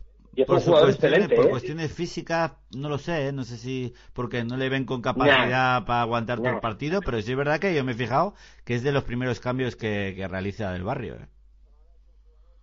por, 0.45 0.62
cuestiones, 0.62 1.28
por 1.28 1.47
¿eh? 1.47 1.51
cuestiones 1.51 1.93
físicas, 1.93 2.53
no 2.76 2.91
lo 2.91 2.99
sé, 2.99 3.28
¿eh? 3.28 3.32
no 3.32 3.45
sé 3.45 3.57
si 3.57 3.95
porque 4.12 4.45
no 4.45 4.57
le 4.57 4.68
ven 4.68 4.84
con 4.84 5.01
capacidad 5.01 5.84
para 5.87 6.03
aguantar 6.03 6.39
todo 6.39 6.51
el 6.51 6.61
partido, 6.61 7.01
pero 7.01 7.20
sí 7.22 7.30
es 7.30 7.39
verdad 7.39 7.59
que 7.59 7.74
yo 7.74 7.82
me 7.84 7.93
he 7.93 7.95
fijado 7.95 8.34
que 8.64 8.74
es 8.74 8.82
de 8.82 8.93
los 8.93 9.05
primeros 9.05 9.41
cambios 9.41 9.76
que, 9.76 10.26
realiza 10.28 10.72
del 10.72 10.82
barrio. 10.82 11.14
¿eh? 11.14 11.26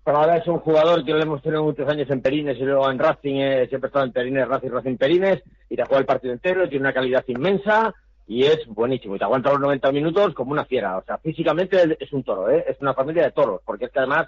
Pero 0.06 0.18
ahora 0.18 0.38
es 0.38 0.48
un 0.48 0.60
jugador 0.60 1.04
que 1.04 1.14
lo 1.14 1.22
hemos 1.22 1.42
tenido 1.42 1.64
muchos 1.64 1.90
años 1.90 2.10
en 2.12 2.22
Perines 2.22 2.58
y 2.58 2.64
luego 2.64 2.92
en 2.92 3.00
Racing, 3.00 3.36
eh, 3.38 3.68
siempre 3.70 3.88
ha 3.88 3.90
estado 3.90 4.06
en 4.06 4.12
Perines, 4.12 4.48
Racing, 4.48 4.70
Racing, 4.70 4.98
Perines, 4.98 5.44
y 5.70 5.76
te 5.76 5.84
juega 5.86 6.00
el 6.00 6.06
partido 6.06 6.34
entero, 6.34 6.70
tiene 6.70 6.84
una 6.84 6.94
calidad 6.94 7.24
inmensa 7.28 7.94
y 8.28 8.44
es 8.44 8.68
buenísimo. 8.68 9.16
Y 9.16 9.20
te 9.20 9.24
aguanta 9.24 9.50
los 9.50 9.62
90 9.62 9.92
minutos 9.92 10.34
como 10.36 10.52
una 10.52 10.66
fiera. 10.66 10.98
O 10.98 11.04
sea, 11.04 11.18
físicamente 11.18 11.98
es 12.00 12.14
un 12.14 12.24
toro, 12.24 12.50
¿eh? 12.50 12.66
es 12.68 12.78
una 12.82 12.94
familia 12.94 13.24
de 13.24 13.32
toros, 13.32 13.62
porque 13.66 13.86
es 13.86 13.92
que 13.92 14.00
además 14.00 14.28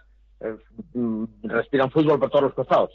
mm, 0.93 1.25
respiran 1.43 1.91
fútbol 1.91 2.19
por 2.19 2.29
todos 2.29 2.45
los 2.45 2.53
costados 2.53 2.91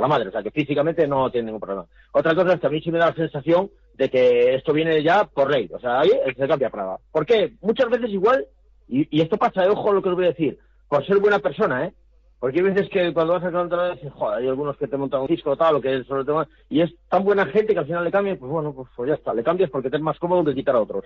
la 0.00 0.08
madre, 0.08 0.28
o 0.28 0.32
sea 0.32 0.42
que 0.42 0.50
físicamente 0.50 1.06
no 1.06 1.30
tiene 1.30 1.46
ningún 1.46 1.60
problema. 1.60 1.86
Otra 2.12 2.34
cosa 2.34 2.54
es 2.54 2.60
que 2.60 2.66
a 2.66 2.70
mí 2.70 2.80
sí 2.80 2.90
me 2.90 2.98
da 2.98 3.10
la 3.10 3.14
sensación 3.14 3.70
de 3.94 4.10
que 4.10 4.54
esto 4.54 4.72
viene 4.72 5.02
ya 5.02 5.24
por 5.24 5.50
ley, 5.50 5.70
o 5.72 5.78
sea, 5.78 6.00
ahí 6.00 6.10
se 6.36 6.48
cambia 6.48 6.70
Prada. 6.70 6.98
¿Por 7.10 7.24
qué? 7.24 7.54
Muchas 7.60 7.88
veces 7.88 8.10
igual, 8.10 8.46
y, 8.88 9.20
esto 9.20 9.36
pasa, 9.36 9.62
de 9.62 9.70
ojo 9.70 9.92
lo 9.92 10.02
que 10.02 10.10
os 10.10 10.14
voy 10.14 10.26
a 10.26 10.28
decir, 10.28 10.58
por 10.88 11.04
ser 11.06 11.18
buena 11.18 11.38
persona, 11.38 11.86
¿eh? 11.86 11.92
Porque 12.38 12.58
hay 12.60 12.66
veces 12.66 12.88
que 12.90 13.14
cuando 13.14 13.32
vas 13.32 13.44
a 13.44 13.50
controlar 13.50 13.94
dices, 13.94 14.12
joder, 14.12 14.38
hay 14.38 14.48
algunos 14.48 14.76
que 14.76 14.86
te 14.86 14.96
montan 14.96 15.22
un 15.22 15.26
disco 15.26 15.56
tal, 15.56 15.76
o 15.76 15.80
que 15.80 15.96
es 15.96 16.06
sobre 16.06 16.24
tema, 16.24 16.46
y 16.68 16.82
es 16.82 16.92
tan 17.08 17.24
buena 17.24 17.46
gente 17.46 17.72
que 17.72 17.78
al 17.78 17.86
final 17.86 18.04
le 18.04 18.10
cambias, 18.10 18.38
pues 18.38 18.52
bueno, 18.52 18.74
pues, 18.74 18.88
pues, 18.94 19.08
ya 19.08 19.14
está, 19.14 19.32
le 19.32 19.42
cambias 19.42 19.70
porque 19.70 19.90
te 19.90 19.96
es 19.96 20.02
más 20.02 20.18
cómodo 20.18 20.44
que 20.44 20.54
quitar 20.54 20.76
a 20.76 20.80
otros. 20.80 21.04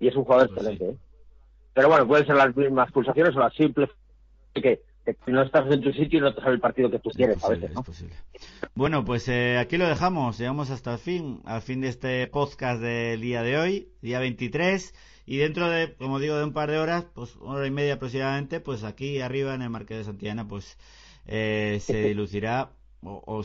Y 0.00 0.08
es 0.08 0.16
un 0.16 0.24
jugador 0.24 0.48
pues 0.48 0.58
excelente, 0.58 0.96
¿eh? 0.96 0.96
Pero 1.74 1.88
bueno, 1.88 2.06
pueden 2.06 2.26
ser 2.26 2.36
las 2.36 2.56
mismas 2.56 2.90
pulsaciones 2.90 3.36
o 3.36 3.40
las 3.40 3.54
simples 3.54 3.90
que 4.54 4.80
si 5.04 5.30
no 5.32 5.42
estás 5.42 5.70
en 5.70 5.80
tu 5.80 5.92
sitio 5.92 6.18
y 6.18 6.22
no 6.22 6.34
te 6.34 6.40
sale 6.40 6.54
el 6.54 6.60
partido 6.60 6.90
que 6.90 6.98
tú 6.98 7.10
quieres 7.10 7.42
a 7.44 7.48
veces, 7.48 7.72
¿no? 7.72 7.84
Bueno, 8.74 9.04
pues 9.04 9.28
eh, 9.28 9.58
aquí 9.58 9.76
lo 9.76 9.88
dejamos, 9.88 10.38
llegamos 10.38 10.70
hasta 10.70 10.92
el 10.92 10.98
fin, 10.98 11.40
al 11.44 11.62
fin 11.62 11.80
de 11.80 11.88
este 11.88 12.26
podcast 12.26 12.80
del 12.80 13.20
día 13.20 13.42
de 13.42 13.58
hoy, 13.58 13.88
día 14.02 14.18
23, 14.18 14.94
y 15.26 15.36
dentro 15.38 15.68
de, 15.68 15.94
como 15.94 16.18
digo, 16.18 16.36
de 16.36 16.44
un 16.44 16.52
par 16.52 16.70
de 16.70 16.78
horas, 16.78 17.06
pues 17.14 17.36
una 17.36 17.56
hora 17.56 17.66
y 17.66 17.70
media 17.70 17.94
aproximadamente, 17.94 18.60
pues 18.60 18.84
aquí 18.84 19.20
arriba 19.20 19.54
en 19.54 19.62
el 19.62 19.70
Marqués 19.70 19.98
de 19.98 20.04
Santillana, 20.04 20.46
pues 20.46 20.78
eh, 21.26 21.78
se 21.80 22.02
dilucirá 22.02 22.72
o, 23.02 23.44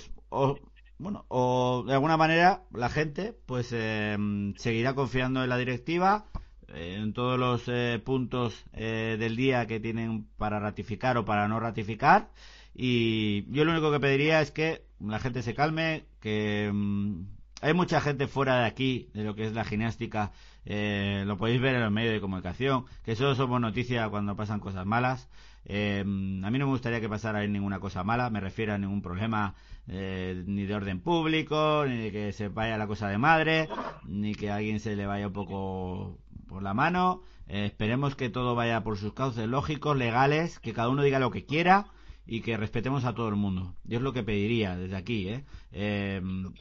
bueno, 0.97 1.25
o 1.27 1.83
de 1.85 1.93
alguna 1.93 2.17
manera 2.17 2.63
la 2.71 2.89
gente 2.89 3.33
pues 3.45 3.71
eh, 3.73 4.17
seguirá 4.57 4.95
confiando 4.95 5.43
en 5.43 5.49
la 5.49 5.57
directiva 5.57 6.25
en 6.73 7.13
todos 7.13 7.39
los 7.39 7.63
eh, 7.67 8.01
puntos 8.03 8.65
eh, 8.73 9.17
del 9.19 9.35
día 9.35 9.65
que 9.67 9.79
tienen 9.79 10.27
para 10.37 10.59
ratificar 10.59 11.17
o 11.17 11.25
para 11.25 11.47
no 11.47 11.59
ratificar. 11.59 12.29
Y 12.73 13.49
yo 13.51 13.63
lo 13.63 13.71
único 13.71 13.91
que 13.91 13.99
pediría 13.99 14.41
es 14.41 14.51
que 14.51 14.83
la 14.99 15.19
gente 15.19 15.41
se 15.41 15.53
calme, 15.53 16.05
que 16.19 16.69
mm, 16.73 17.21
hay 17.61 17.73
mucha 17.73 18.01
gente 18.01 18.27
fuera 18.27 18.59
de 18.59 18.65
aquí, 18.65 19.09
de 19.13 19.23
lo 19.23 19.35
que 19.35 19.45
es 19.45 19.53
la 19.53 19.63
gimnástica, 19.63 20.31
eh, 20.65 21.23
lo 21.25 21.37
podéis 21.37 21.61
ver 21.61 21.75
en 21.75 21.81
los 21.81 21.91
medios 21.91 22.13
de 22.13 22.21
comunicación, 22.21 22.85
que 23.03 23.15
solo 23.15 23.35
somos 23.35 23.61
noticias 23.61 24.09
cuando 24.09 24.35
pasan 24.35 24.59
cosas 24.59 24.85
malas. 24.85 25.29
a 25.67 26.03
mí 26.03 26.59
no 26.59 26.65
me 26.65 26.65
gustaría 26.65 26.99
que 26.99 27.09
pasara 27.09 27.39
ahí 27.39 27.47
ninguna 27.47 27.79
cosa 27.79 28.03
mala, 28.03 28.29
me 28.29 28.39
refiero 28.39 28.73
a 28.73 28.77
ningún 28.77 29.01
problema 29.01 29.55
ni 29.87 30.65
de 30.65 30.75
orden 30.75 30.99
público, 30.99 31.85
ni 31.87 31.97
de 31.97 32.11
que 32.11 32.31
se 32.33 32.49
vaya 32.49 32.77
la 32.77 32.87
cosa 32.87 33.07
de 33.07 33.17
madre, 33.17 33.69
ni 34.05 34.35
que 34.35 34.49
a 34.49 34.55
alguien 34.57 34.79
se 34.79 34.95
le 34.95 35.05
vaya 35.05 35.27
un 35.27 35.33
poco 35.33 36.19
por 36.47 36.63
la 36.63 36.73
mano. 36.73 37.21
Eh, 37.47 37.65
esperemos 37.65 38.15
que 38.15 38.29
todo 38.29 38.55
vaya 38.55 38.83
por 38.83 38.97
sus 38.97 39.13
cauces 39.13 39.47
lógicos, 39.47 39.97
legales, 39.97 40.59
que 40.59 40.73
cada 40.73 40.89
uno 40.89 41.03
diga 41.03 41.19
lo 41.19 41.31
que 41.31 41.45
quiera 41.45 41.87
y 42.25 42.41
que 42.41 42.57
respetemos 42.57 43.05
a 43.05 43.13
todo 43.13 43.29
el 43.29 43.35
mundo. 43.35 43.75
Yo 43.83 43.97
es 43.97 44.03
lo 44.03 44.13
que 44.13 44.23
pediría 44.23 44.75
desde 44.75 44.95
aquí. 44.95 45.27
¿eh? 45.29 45.45
Em, 45.71 46.53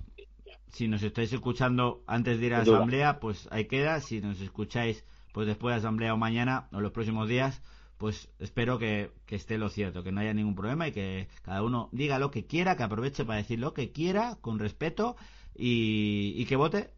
si 0.69 0.89
nos 0.89 1.03
estáis 1.03 1.33
escuchando 1.33 2.03
antes 2.07 2.39
de 2.39 2.47
ir 2.47 2.55
a 2.55 2.59
la 2.59 2.63
asamblea, 2.65 3.21
pues 3.21 3.49
ahí 3.51 3.67
queda. 3.67 4.01
Si 4.01 4.21
nos 4.21 4.41
escucháis 4.41 5.05
pues 5.33 5.47
después 5.49 5.73
de 5.73 5.77
la 5.77 5.89
asamblea 5.89 6.15
o 6.15 6.17
mañana 6.17 6.69
o 6.73 6.81
los 6.81 6.93
próximos 6.93 7.29
días, 7.29 7.61
pues 7.99 8.29
espero 8.39 8.79
que, 8.79 9.11
que, 9.27 9.35
esté 9.35 9.59
lo 9.59 9.69
cierto, 9.69 10.05
que 10.05 10.13
no 10.13 10.21
haya 10.21 10.33
ningún 10.33 10.55
problema 10.55 10.87
y 10.87 10.93
que 10.93 11.29
cada 11.43 11.63
uno 11.63 11.89
diga 11.91 12.21
lo 12.21 12.31
que 12.31 12.47
quiera, 12.47 12.77
que 12.77 12.85
aproveche 12.85 13.25
para 13.25 13.39
decir 13.39 13.59
lo 13.59 13.75
que 13.75 13.91
quiera, 13.91 14.37
con 14.41 14.61
respeto 14.61 15.17
y, 15.57 16.35
y 16.37 16.45
que 16.47 16.55
vote 16.55 16.91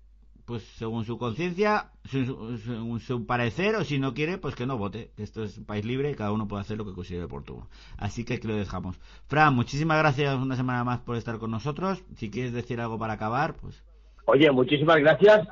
pues 0.47 0.63
según 0.63 1.05
su 1.05 1.19
conciencia, 1.19 1.91
según 2.05 3.01
su 3.01 3.27
parecer, 3.27 3.75
o 3.75 3.83
si 3.83 3.99
no 3.99 4.15
quiere, 4.15 4.39
pues 4.39 4.55
que 4.55 4.65
no 4.65 4.79
vote. 4.79 5.11
Esto 5.19 5.43
es 5.43 5.59
un 5.59 5.65
país 5.65 5.85
libre 5.85 6.11
y 6.11 6.15
cada 6.15 6.31
uno 6.31 6.47
puede 6.47 6.63
hacer 6.63 6.79
lo 6.79 6.85
que 6.85 6.95
considere 6.95 7.25
oportuno. 7.25 7.69
Así 7.99 8.25
que 8.25 8.35
aquí 8.35 8.47
lo 8.47 8.57
dejamos. 8.57 8.97
Fran, 9.27 9.55
muchísimas 9.55 9.99
gracias 9.99 10.37
una 10.37 10.55
semana 10.55 10.85
más 10.85 11.01
por 11.01 11.17
estar 11.17 11.39
con 11.39 11.51
nosotros. 11.51 12.03
Si 12.15 12.31
quieres 12.31 12.53
decir 12.53 12.81
algo 12.81 12.97
para 12.97 13.15
acabar, 13.15 13.55
pues. 13.61 13.83
Oye, 14.27 14.51
muchísimas 14.53 14.99
gracias. 14.99 15.49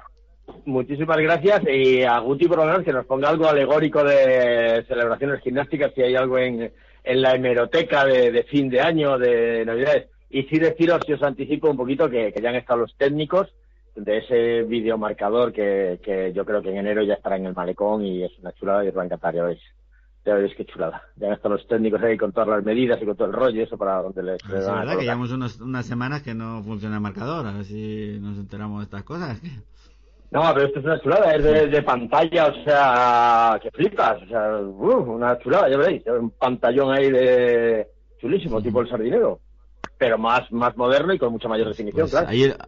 Muchísimas 0.64 1.16
gracias 1.16 1.62
y 1.66 2.03
a 2.03 2.18
Guti 2.18 2.47
por 2.47 2.59
lo 2.59 2.66
menos 2.66 2.82
que 2.84 2.92
nos 2.92 3.07
ponga 3.07 3.30
algo 3.30 3.49
alegórico 3.49 4.05
de 4.05 4.84
celebraciones 4.86 5.40
gimnásticas, 5.40 5.92
si 5.95 6.03
hay 6.03 6.14
algo 6.14 6.38
en, 6.38 6.70
en 7.03 7.22
la 7.22 7.34
hemeroteca 7.34 8.05
de, 8.05 8.45
fin 8.45 8.68
de 8.68 8.80
año, 8.80 9.18
de 9.18 9.64
Navidades. 9.64 10.09
Y 10.30 10.42
sí 10.45 10.59
deciros, 10.59 11.01
si 11.07 11.14
os 11.14 11.22
anticipo 11.22 11.70
un 11.70 11.76
poquito, 11.76 12.09
que, 12.11 12.32
que 12.32 12.42
ya 12.42 12.51
han 12.51 12.57
estado 12.57 12.80
los 12.80 12.95
técnicos 12.97 13.49
de 13.95 14.18
ese 14.18 14.62
videomarcador 14.62 15.53
que, 15.53 16.01
que 16.03 16.32
yo 16.32 16.45
creo 16.45 16.62
que 16.62 16.70
en 16.70 16.78
enero 16.78 17.03
ya 17.03 17.14
estará 17.14 17.36
en 17.36 17.47
el 17.47 17.55
malecón 17.55 18.05
y 18.05 18.24
es 18.24 18.32
una 18.40 18.53
chulada 18.53 18.84
y 18.84 18.88
os 18.88 18.97
va 18.97 19.03
a 19.03 19.05
encantar, 19.07 19.34
ya 19.34 19.45
veis. 19.45 19.61
Ya 20.26 20.34
veis 20.34 20.55
qué 20.57 20.64
chulada. 20.64 21.03
Ya 21.16 21.34
están 21.34 21.53
los 21.53 21.66
técnicos 21.68 22.03
ahí 22.03 22.16
con 22.16 22.32
todas 22.32 22.49
las 22.49 22.64
medidas 22.64 23.01
y 23.01 23.05
con 23.05 23.14
todo 23.14 23.28
el 23.28 23.34
rollo, 23.34 23.62
eso 23.62 23.76
para 23.76 24.01
donde 24.01 24.22
les. 24.22 24.42
es 24.42 24.51
verdad 24.66 24.97
que 24.97 25.05
llevamos 25.05 25.30
unas 25.32 25.86
semanas 25.86 26.22
que 26.22 26.34
no 26.34 26.62
funciona 26.62 26.97
el 26.97 27.03
marcador, 27.03 27.47
a 27.47 27.53
ver 27.53 27.64
si 27.64 28.18
nos 28.20 28.38
enteramos 28.38 28.80
de 28.80 28.84
estas 28.84 29.03
cosas. 29.03 29.40
No, 30.30 30.42
pero 30.53 30.66
esto 30.66 30.80
es 30.80 30.84
una 30.84 31.01
chulada, 31.01 31.32
es 31.36 31.70
de, 31.70 31.82
pantalla, 31.82 32.47
o 32.47 32.64
sea, 32.64 33.57
que 33.62 33.70
flipas, 33.70 34.20
o 34.20 34.26
sea, 34.26 34.57
una 34.57 35.38
chulada, 35.38 35.68
ya 35.68 35.76
veréis, 35.76 36.03
un 36.07 36.30
pantallón 36.30 36.92
ahí 36.92 37.09
de 37.09 37.86
chulísimo, 38.20 38.61
tipo 38.61 38.80
el 38.80 38.88
sardinero, 38.88 39.38
pero 39.97 40.18
más 40.18 40.51
más 40.51 40.76
moderno 40.76 41.14
y 41.14 41.18
con 41.20 41.30
mucha 41.30 41.47
mayor 41.47 41.68
definición, 41.68 42.09
pues 42.11 42.24
claro. 42.24 42.64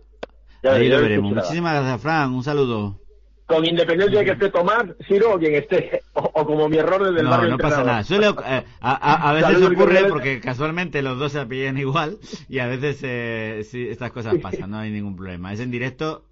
Ahí 0.63 0.89
lo 0.89 1.01
veremos. 1.01 1.33
Muchísimas 1.33 1.75
gracias, 1.75 2.03
Fran. 2.03 2.35
Un 2.35 2.43
saludo. 2.43 3.01
Con 3.47 3.65
independencia 3.65 4.19
de 4.19 4.25
que 4.25 4.33
esté 4.33 4.51
Tomás, 4.51 4.87
Ciro 5.07 5.35
o 5.35 5.39
quien 5.39 5.55
esté, 5.55 6.03
o, 6.15 6.45
como 6.45 6.69
mi 6.69 6.79
error 6.79 7.05
desde 7.05 7.21
el 7.21 7.27
no, 7.27 7.43
No, 7.47 7.59
pasa 7.59 7.85
nada. 7.85 8.01
Eh, 8.01 8.65
a, 8.81 9.33
veces 9.35 9.63
ocurre 9.63 10.05
porque 10.09 10.41
casualmente 10.41 11.01
los 11.01 11.17
dos 11.17 11.31
se 11.31 11.41
apellan 11.41 11.79
igual 11.79 12.19
y 12.49 12.59
a 12.59 12.67
veces 12.67 13.01
eh, 13.05 13.63
sí, 13.63 13.87
estas 13.89 14.11
cosas 14.11 14.35
pasan, 14.43 14.71
no 14.71 14.79
hay 14.79 14.91
ningún 14.91 15.15
problema. 15.15 15.53
Es 15.53 15.61
en 15.61 15.71
directo. 15.71 16.25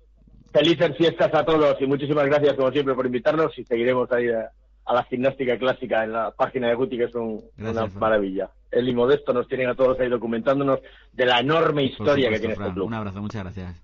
Felices 0.53 0.97
fiestas 0.97 1.33
a 1.35 1.45
todos 1.45 1.81
y 1.81 1.87
muchísimas 1.87 2.27
gracias 2.27 2.55
como 2.55 2.73
siempre 2.73 2.95
por 2.95 3.07
invitarnos 3.07 3.57
y 3.59 3.65
seguiremos 3.65 4.11
ahí 4.11 4.29
a, 4.31 4.51
la 4.93 5.05
gimnástica 5.05 5.57
clásica 5.57 6.03
en 6.03 6.13
la 6.13 6.33
página 6.33 6.69
de 6.69 6.75
Guti 6.75 6.97
que 6.97 7.05
es 7.05 7.15
una 7.15 7.87
maravilla. 7.95 8.51
El 8.73 8.89
Imodesto 8.89 9.33
nos 9.33 9.47
tienen 9.47 9.69
a 9.69 9.77
todos 9.77 10.01
ahí 10.01 10.09
documentándonos 10.09 10.81
de 11.13 11.27
la 11.27 11.39
enorme 11.39 11.85
historia 11.85 12.29
que 12.29 12.41
tiene 12.41 12.55
este 12.55 12.73
club. 12.73 12.87
Un 12.87 12.95
abrazo, 12.95 13.23
muchas 13.23 13.45
gracias. 13.45 13.84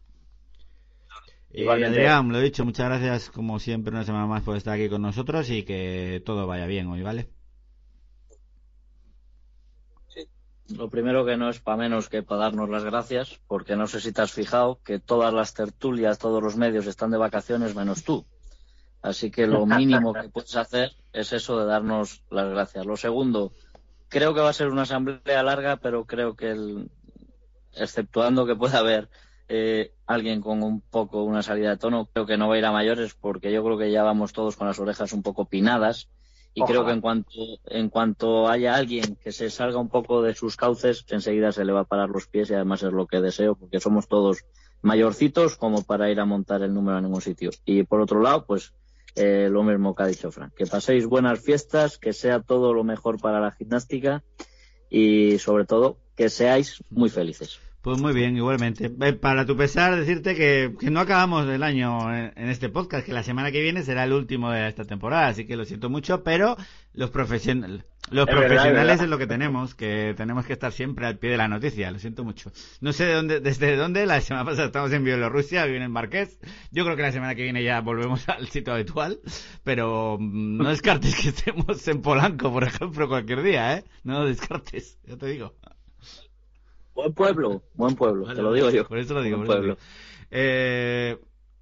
Y 1.52 1.66
Adrián, 1.66 2.30
lo 2.30 2.38
he 2.38 2.42
dicho, 2.42 2.64
muchas 2.64 2.86
gracias 2.86 3.30
como 3.30 3.58
siempre 3.58 3.92
una 3.92 4.04
semana 4.04 4.26
más 4.26 4.42
por 4.42 4.56
estar 4.56 4.74
aquí 4.74 4.88
con 4.88 5.02
nosotros 5.02 5.50
y 5.50 5.64
que 5.64 6.22
todo 6.24 6.46
vaya 6.46 6.66
bien 6.66 6.86
hoy, 6.86 7.02
¿vale? 7.02 7.28
Sí. 10.08 10.28
Lo 10.76 10.88
primero 10.88 11.26
que 11.26 11.36
no 11.36 11.50
es 11.50 11.58
para 11.58 11.76
menos 11.76 12.08
que 12.08 12.22
para 12.22 12.42
darnos 12.42 12.68
las 12.68 12.84
gracias, 12.84 13.40
porque 13.48 13.74
no 13.74 13.88
sé 13.88 14.00
si 14.00 14.12
te 14.12 14.22
has 14.22 14.30
fijado 14.30 14.80
que 14.84 15.00
todas 15.00 15.34
las 15.34 15.52
tertulias, 15.52 16.20
todos 16.20 16.40
los 16.40 16.56
medios 16.56 16.86
están 16.86 17.10
de 17.10 17.18
vacaciones 17.18 17.74
menos 17.74 18.04
tú. 18.04 18.24
Así 19.02 19.32
que 19.32 19.48
lo 19.48 19.66
mínimo 19.66 20.12
que 20.12 20.28
puedes 20.32 20.54
hacer 20.54 20.92
es 21.12 21.32
eso 21.32 21.58
de 21.58 21.66
darnos 21.66 22.22
las 22.30 22.48
gracias. 22.48 22.86
Lo 22.86 22.96
segundo, 22.96 23.52
creo 24.08 24.34
que 24.34 24.40
va 24.40 24.50
a 24.50 24.54
ser 24.54 24.68
una 24.68 24.82
asamblea 24.82 25.42
larga, 25.42 25.78
pero 25.78 26.04
creo 26.04 26.36
que 26.36 26.50
el, 26.50 26.90
exceptuando 27.72 28.46
que 28.46 28.54
pueda 28.54 28.78
haber 28.78 29.08
eh, 29.52 29.94
alguien 30.06 30.40
con 30.40 30.62
un 30.62 30.80
poco 30.80 31.24
una 31.24 31.42
salida 31.42 31.70
de 31.70 31.76
tono, 31.76 32.08
creo 32.12 32.24
que 32.24 32.38
no 32.38 32.48
va 32.48 32.54
a 32.54 32.58
ir 32.58 32.64
a 32.64 32.70
mayores 32.70 33.14
porque 33.14 33.52
yo 33.52 33.64
creo 33.64 33.76
que 33.76 33.90
ya 33.90 34.04
vamos 34.04 34.32
todos 34.32 34.54
con 34.54 34.68
las 34.68 34.78
orejas 34.78 35.12
un 35.12 35.24
poco 35.24 35.46
pinadas 35.46 36.08
y 36.54 36.62
creo 36.62 36.86
que 36.86 36.92
en 36.92 37.00
cuanto 37.00 37.30
en 37.66 37.88
cuanto 37.88 38.48
haya 38.48 38.76
alguien 38.76 39.16
que 39.16 39.32
se 39.32 39.50
salga 39.50 39.78
un 39.78 39.88
poco 39.88 40.22
de 40.22 40.34
sus 40.34 40.56
cauces, 40.56 41.04
enseguida 41.08 41.50
se 41.50 41.64
le 41.64 41.72
va 41.72 41.80
a 41.80 41.84
parar 41.84 42.10
los 42.10 42.28
pies 42.28 42.50
y 42.50 42.54
además 42.54 42.84
es 42.84 42.92
lo 42.92 43.08
que 43.08 43.20
deseo 43.20 43.56
porque 43.56 43.80
somos 43.80 44.06
todos 44.06 44.44
mayorcitos 44.82 45.56
como 45.56 45.82
para 45.82 46.10
ir 46.12 46.20
a 46.20 46.24
montar 46.24 46.62
el 46.62 46.72
número 46.72 46.98
a 46.98 47.00
ningún 47.00 47.20
sitio. 47.20 47.50
Y 47.64 47.82
por 47.82 48.00
otro 48.00 48.20
lado, 48.20 48.46
pues 48.46 48.72
eh, 49.16 49.48
lo 49.50 49.64
mismo 49.64 49.96
que 49.96 50.04
ha 50.04 50.06
dicho 50.06 50.30
Frank, 50.30 50.54
que 50.54 50.66
paséis 50.66 51.06
buenas 51.06 51.40
fiestas, 51.40 51.98
que 51.98 52.12
sea 52.12 52.40
todo 52.40 52.72
lo 52.72 52.84
mejor 52.84 53.20
para 53.20 53.40
la 53.40 53.50
gimnástica 53.50 54.22
y 54.88 55.38
sobre 55.40 55.64
todo 55.64 55.98
que 56.14 56.28
seáis 56.28 56.84
muy 56.88 57.10
felices. 57.10 57.58
Pues 57.82 57.98
muy 57.98 58.12
bien, 58.12 58.36
igualmente. 58.36 58.90
Eh, 59.00 59.12
Para 59.14 59.46
tu 59.46 59.56
pesar, 59.56 59.96
decirte 59.96 60.34
que, 60.34 60.74
que 60.78 60.90
no 60.90 61.00
acabamos 61.00 61.48
el 61.48 61.62
año 61.62 62.14
en, 62.14 62.30
en 62.36 62.48
este 62.50 62.68
podcast, 62.68 63.06
que 63.06 63.12
la 63.14 63.22
semana 63.22 63.50
que 63.50 63.62
viene 63.62 63.82
será 63.82 64.04
el 64.04 64.12
último 64.12 64.50
de 64.50 64.68
esta 64.68 64.84
temporada, 64.84 65.28
así 65.28 65.46
que 65.46 65.56
lo 65.56 65.64
siento 65.64 65.88
mucho, 65.88 66.22
pero 66.22 66.56
los, 66.92 67.08
profesion 67.10 67.82
los 68.10 68.28
Es 68.28 68.34
profesionales 68.34 68.94
es 68.96 69.00
verdad. 69.00 69.04
es 69.04 69.08
lo 69.08 69.16
que 69.16 69.26
tenemos, 69.26 69.74
que 69.74 70.12
tenemos 70.14 70.44
que 70.44 70.52
estar 70.52 70.72
siempre 70.72 71.06
al 71.06 71.16
pie 71.18 71.30
de 71.30 71.36
la 71.38 71.48
noticia, 71.48 71.90
lo 71.90 71.98
siento 71.98 72.22
mucho. 72.22 72.52
No 72.82 72.92
sé 72.92 73.06
de 73.06 73.14
dónde, 73.14 73.40
desde 73.40 73.76
dónde, 73.76 74.04
la 74.04 74.20
semana 74.20 74.44
pasada 74.44 74.66
estamos 74.66 74.92
en 74.92 75.02
Bielorrusia, 75.04 75.64
viene 75.64 75.86
en 75.86 75.92
Marqués, 75.92 76.38
yo 76.70 76.84
creo 76.84 76.96
que 76.96 77.02
la 77.02 77.12
semana 77.12 77.34
que 77.34 77.44
viene 77.44 77.64
ya 77.64 77.80
volvemos 77.80 78.28
al 78.28 78.46
sitio 78.48 78.74
habitual, 78.74 79.20
pero 79.64 80.18
mm, 80.20 80.58
no 80.58 80.68
descartes 80.68 81.16
que 81.16 81.28
estemos 81.30 81.88
en 81.88 82.02
Polanco, 82.02 82.52
por 82.52 82.64
ejemplo, 82.64 83.08
cualquier 83.08 83.42
día, 83.42 83.78
¿eh? 83.78 83.84
No 84.04 84.26
descartes, 84.26 84.98
ya 85.06 85.16
te 85.16 85.26
digo. 85.28 85.54
Buen 87.00 87.14
pueblo, 87.14 87.62
buen 87.74 87.94
pueblo, 87.94 88.22
Vale, 88.24 88.36
te 88.36 88.42
lo 88.42 88.52
digo 88.52 88.70
yo. 88.70 88.86
Por 88.86 88.98
eso 88.98 89.14
lo 89.14 89.22
digo. 89.22 89.36
Buen 89.38 89.46
por 89.46 89.56
eso 89.56 89.62
pueblo. 89.62 89.74
digo. 89.76 89.86
Eh, 90.30 91.18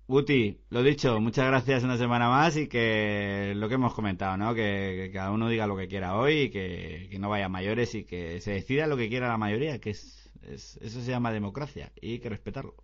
Guti, 0.06 0.58
lo 0.70 0.82
dicho, 0.82 1.20
muchas 1.20 1.46
gracias 1.46 1.84
una 1.84 1.96
semana 1.98 2.28
más 2.28 2.56
y 2.56 2.66
que 2.66 3.52
lo 3.56 3.68
que 3.68 3.74
hemos 3.74 3.92
comentado, 3.94 4.36
¿no? 4.38 4.54
Que, 4.54 4.94
que 5.04 5.10
cada 5.12 5.30
uno 5.32 5.48
diga 5.48 5.66
lo 5.66 5.76
que 5.76 5.86
quiera 5.88 6.16
hoy 6.16 6.32
y 6.42 6.50
que, 6.50 7.08
que 7.10 7.18
no 7.18 7.28
vaya 7.28 7.46
a 7.46 7.48
mayores 7.50 7.94
y 7.94 8.04
que 8.04 8.40
se 8.40 8.52
decida 8.52 8.86
lo 8.86 8.96
que 8.96 9.08
quiera 9.10 9.28
la 9.28 9.36
mayoría, 9.36 9.78
que 9.80 9.90
es, 9.90 10.30
es- 10.42 10.78
eso 10.80 11.00
se 11.02 11.10
llama 11.10 11.30
democracia 11.32 11.92
y 12.00 12.12
hay 12.12 12.18
que 12.20 12.30
respetarlo. 12.30 12.74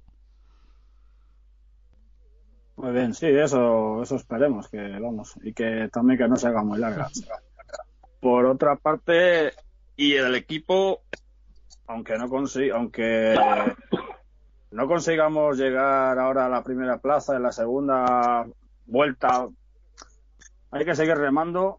Muy 2.76 2.92
bien, 2.92 3.14
sí, 3.14 3.26
eso, 3.26 4.02
eso 4.02 4.16
esperemos 4.16 4.68
que 4.68 4.78
vamos 4.98 5.34
y 5.42 5.52
que 5.52 5.88
también 5.92 6.18
que 6.18 6.28
no 6.28 6.36
se 6.36 6.48
haga 6.48 6.62
muy 6.64 6.78
larga. 6.78 7.08
Por 8.20 8.46
otra 8.46 8.76
parte, 8.76 9.52
y 9.96 10.14
el 10.14 10.34
equipo, 10.34 11.02
aunque 11.86 12.16
no 12.18 12.28
consi- 12.28 12.72
aunque 12.72 13.34
no 14.70 14.86
consigamos 14.86 15.56
llegar 15.58 16.18
ahora 16.18 16.46
a 16.46 16.48
la 16.48 16.62
primera 16.62 16.98
plaza 16.98 17.36
en 17.36 17.42
la 17.42 17.52
segunda 17.52 18.46
vuelta, 18.86 19.48
hay 20.70 20.84
que 20.84 20.94
seguir 20.94 21.16
remando 21.16 21.78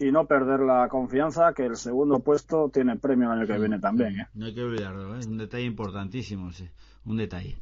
y 0.00 0.10
no 0.10 0.26
perder 0.26 0.60
la 0.60 0.88
confianza 0.88 1.52
que 1.52 1.66
el 1.66 1.76
segundo 1.76 2.20
puesto 2.20 2.70
tiene 2.72 2.96
premio 2.96 3.32
el 3.32 3.38
año 3.38 3.46
que 3.46 3.58
viene 3.58 3.78
también. 3.78 4.20
¿eh? 4.20 4.26
No 4.34 4.46
hay 4.46 4.54
que 4.54 4.62
olvidarlo, 4.62 5.14
¿eh? 5.16 5.20
es 5.20 5.26
un 5.26 5.38
detalle 5.38 5.64
importantísimo, 5.64 6.52
sí, 6.52 6.68
un 7.04 7.16
detalle. 7.16 7.56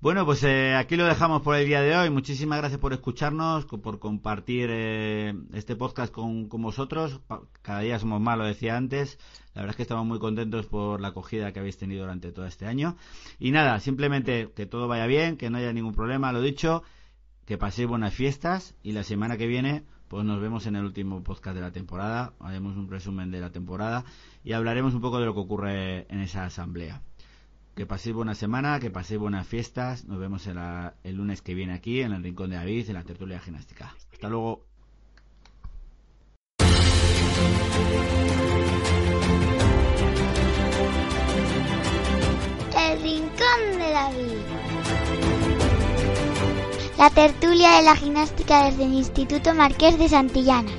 Bueno, 0.00 0.26
pues 0.26 0.42
eh, 0.42 0.74
aquí 0.74 0.96
lo 0.96 1.04
dejamos 1.04 1.42
por 1.42 1.54
el 1.54 1.64
día 1.66 1.80
de 1.80 1.96
hoy. 1.96 2.10
Muchísimas 2.10 2.58
gracias 2.58 2.80
por 2.80 2.92
escucharnos, 2.92 3.66
por 3.66 4.00
compartir 4.00 4.68
eh, 4.72 5.32
este 5.54 5.76
podcast 5.76 6.12
con, 6.12 6.48
con 6.48 6.60
vosotros. 6.60 7.20
Cada 7.62 7.80
día 7.80 8.00
somos 8.00 8.20
más, 8.20 8.36
lo 8.36 8.44
decía 8.44 8.76
antes. 8.76 9.16
La 9.54 9.62
verdad 9.62 9.70
es 9.72 9.76
que 9.76 9.82
estamos 9.82 10.06
muy 10.06 10.18
contentos 10.18 10.66
por 10.66 11.00
la 11.00 11.08
acogida 11.08 11.52
que 11.52 11.60
habéis 11.60 11.76
tenido 11.76 12.02
durante 12.02 12.32
todo 12.32 12.46
este 12.46 12.66
año. 12.66 12.96
Y 13.38 13.50
nada, 13.50 13.78
simplemente 13.80 14.50
que 14.54 14.66
todo 14.66 14.88
vaya 14.88 15.06
bien, 15.06 15.36
que 15.36 15.50
no 15.50 15.58
haya 15.58 15.72
ningún 15.72 15.94
problema, 15.94 16.32
lo 16.32 16.40
dicho, 16.40 16.82
que 17.44 17.58
paséis 17.58 17.88
buenas 17.88 18.14
fiestas 18.14 18.74
y 18.82 18.92
la 18.92 19.02
semana 19.04 19.36
que 19.36 19.46
viene 19.46 19.84
pues 20.08 20.26
nos 20.26 20.40
vemos 20.42 20.66
en 20.66 20.76
el 20.76 20.84
último 20.84 21.22
podcast 21.22 21.54
de 21.56 21.62
la 21.62 21.70
temporada, 21.72 22.34
haremos 22.38 22.76
un 22.76 22.90
resumen 22.90 23.30
de 23.30 23.40
la 23.40 23.50
temporada 23.50 24.04
y 24.44 24.52
hablaremos 24.52 24.92
un 24.92 25.00
poco 25.00 25.18
de 25.18 25.24
lo 25.24 25.32
que 25.32 25.40
ocurre 25.40 26.06
en 26.12 26.20
esa 26.20 26.44
asamblea. 26.44 27.00
Que 27.74 27.86
paséis 27.86 28.14
buena 28.14 28.34
semana, 28.34 28.78
que 28.78 28.90
paséis 28.90 29.18
buenas 29.18 29.46
fiestas. 29.46 30.04
Nos 30.04 30.18
vemos 30.18 30.46
en 30.46 30.56
la- 30.56 30.96
el 31.02 31.16
lunes 31.16 31.40
que 31.40 31.54
viene 31.54 31.72
aquí, 31.72 32.02
en 32.02 32.12
el 32.12 32.22
Rincón 32.22 32.50
de 32.50 32.56
David, 32.56 32.88
en 32.90 32.94
la 32.94 33.04
tertulia 33.04 33.40
gimnástica. 33.40 33.94
Hasta 34.12 34.28
luego. 34.28 34.66
Rincón 43.02 43.78
de 43.78 43.90
David. 43.90 44.38
La 46.96 47.10
tertulia 47.10 47.78
de 47.78 47.82
la 47.82 47.96
gimnástica 47.96 48.66
desde 48.66 48.84
el 48.84 48.94
Instituto 48.94 49.54
Marqués 49.54 49.98
de 49.98 50.08
Santillana. 50.08 50.70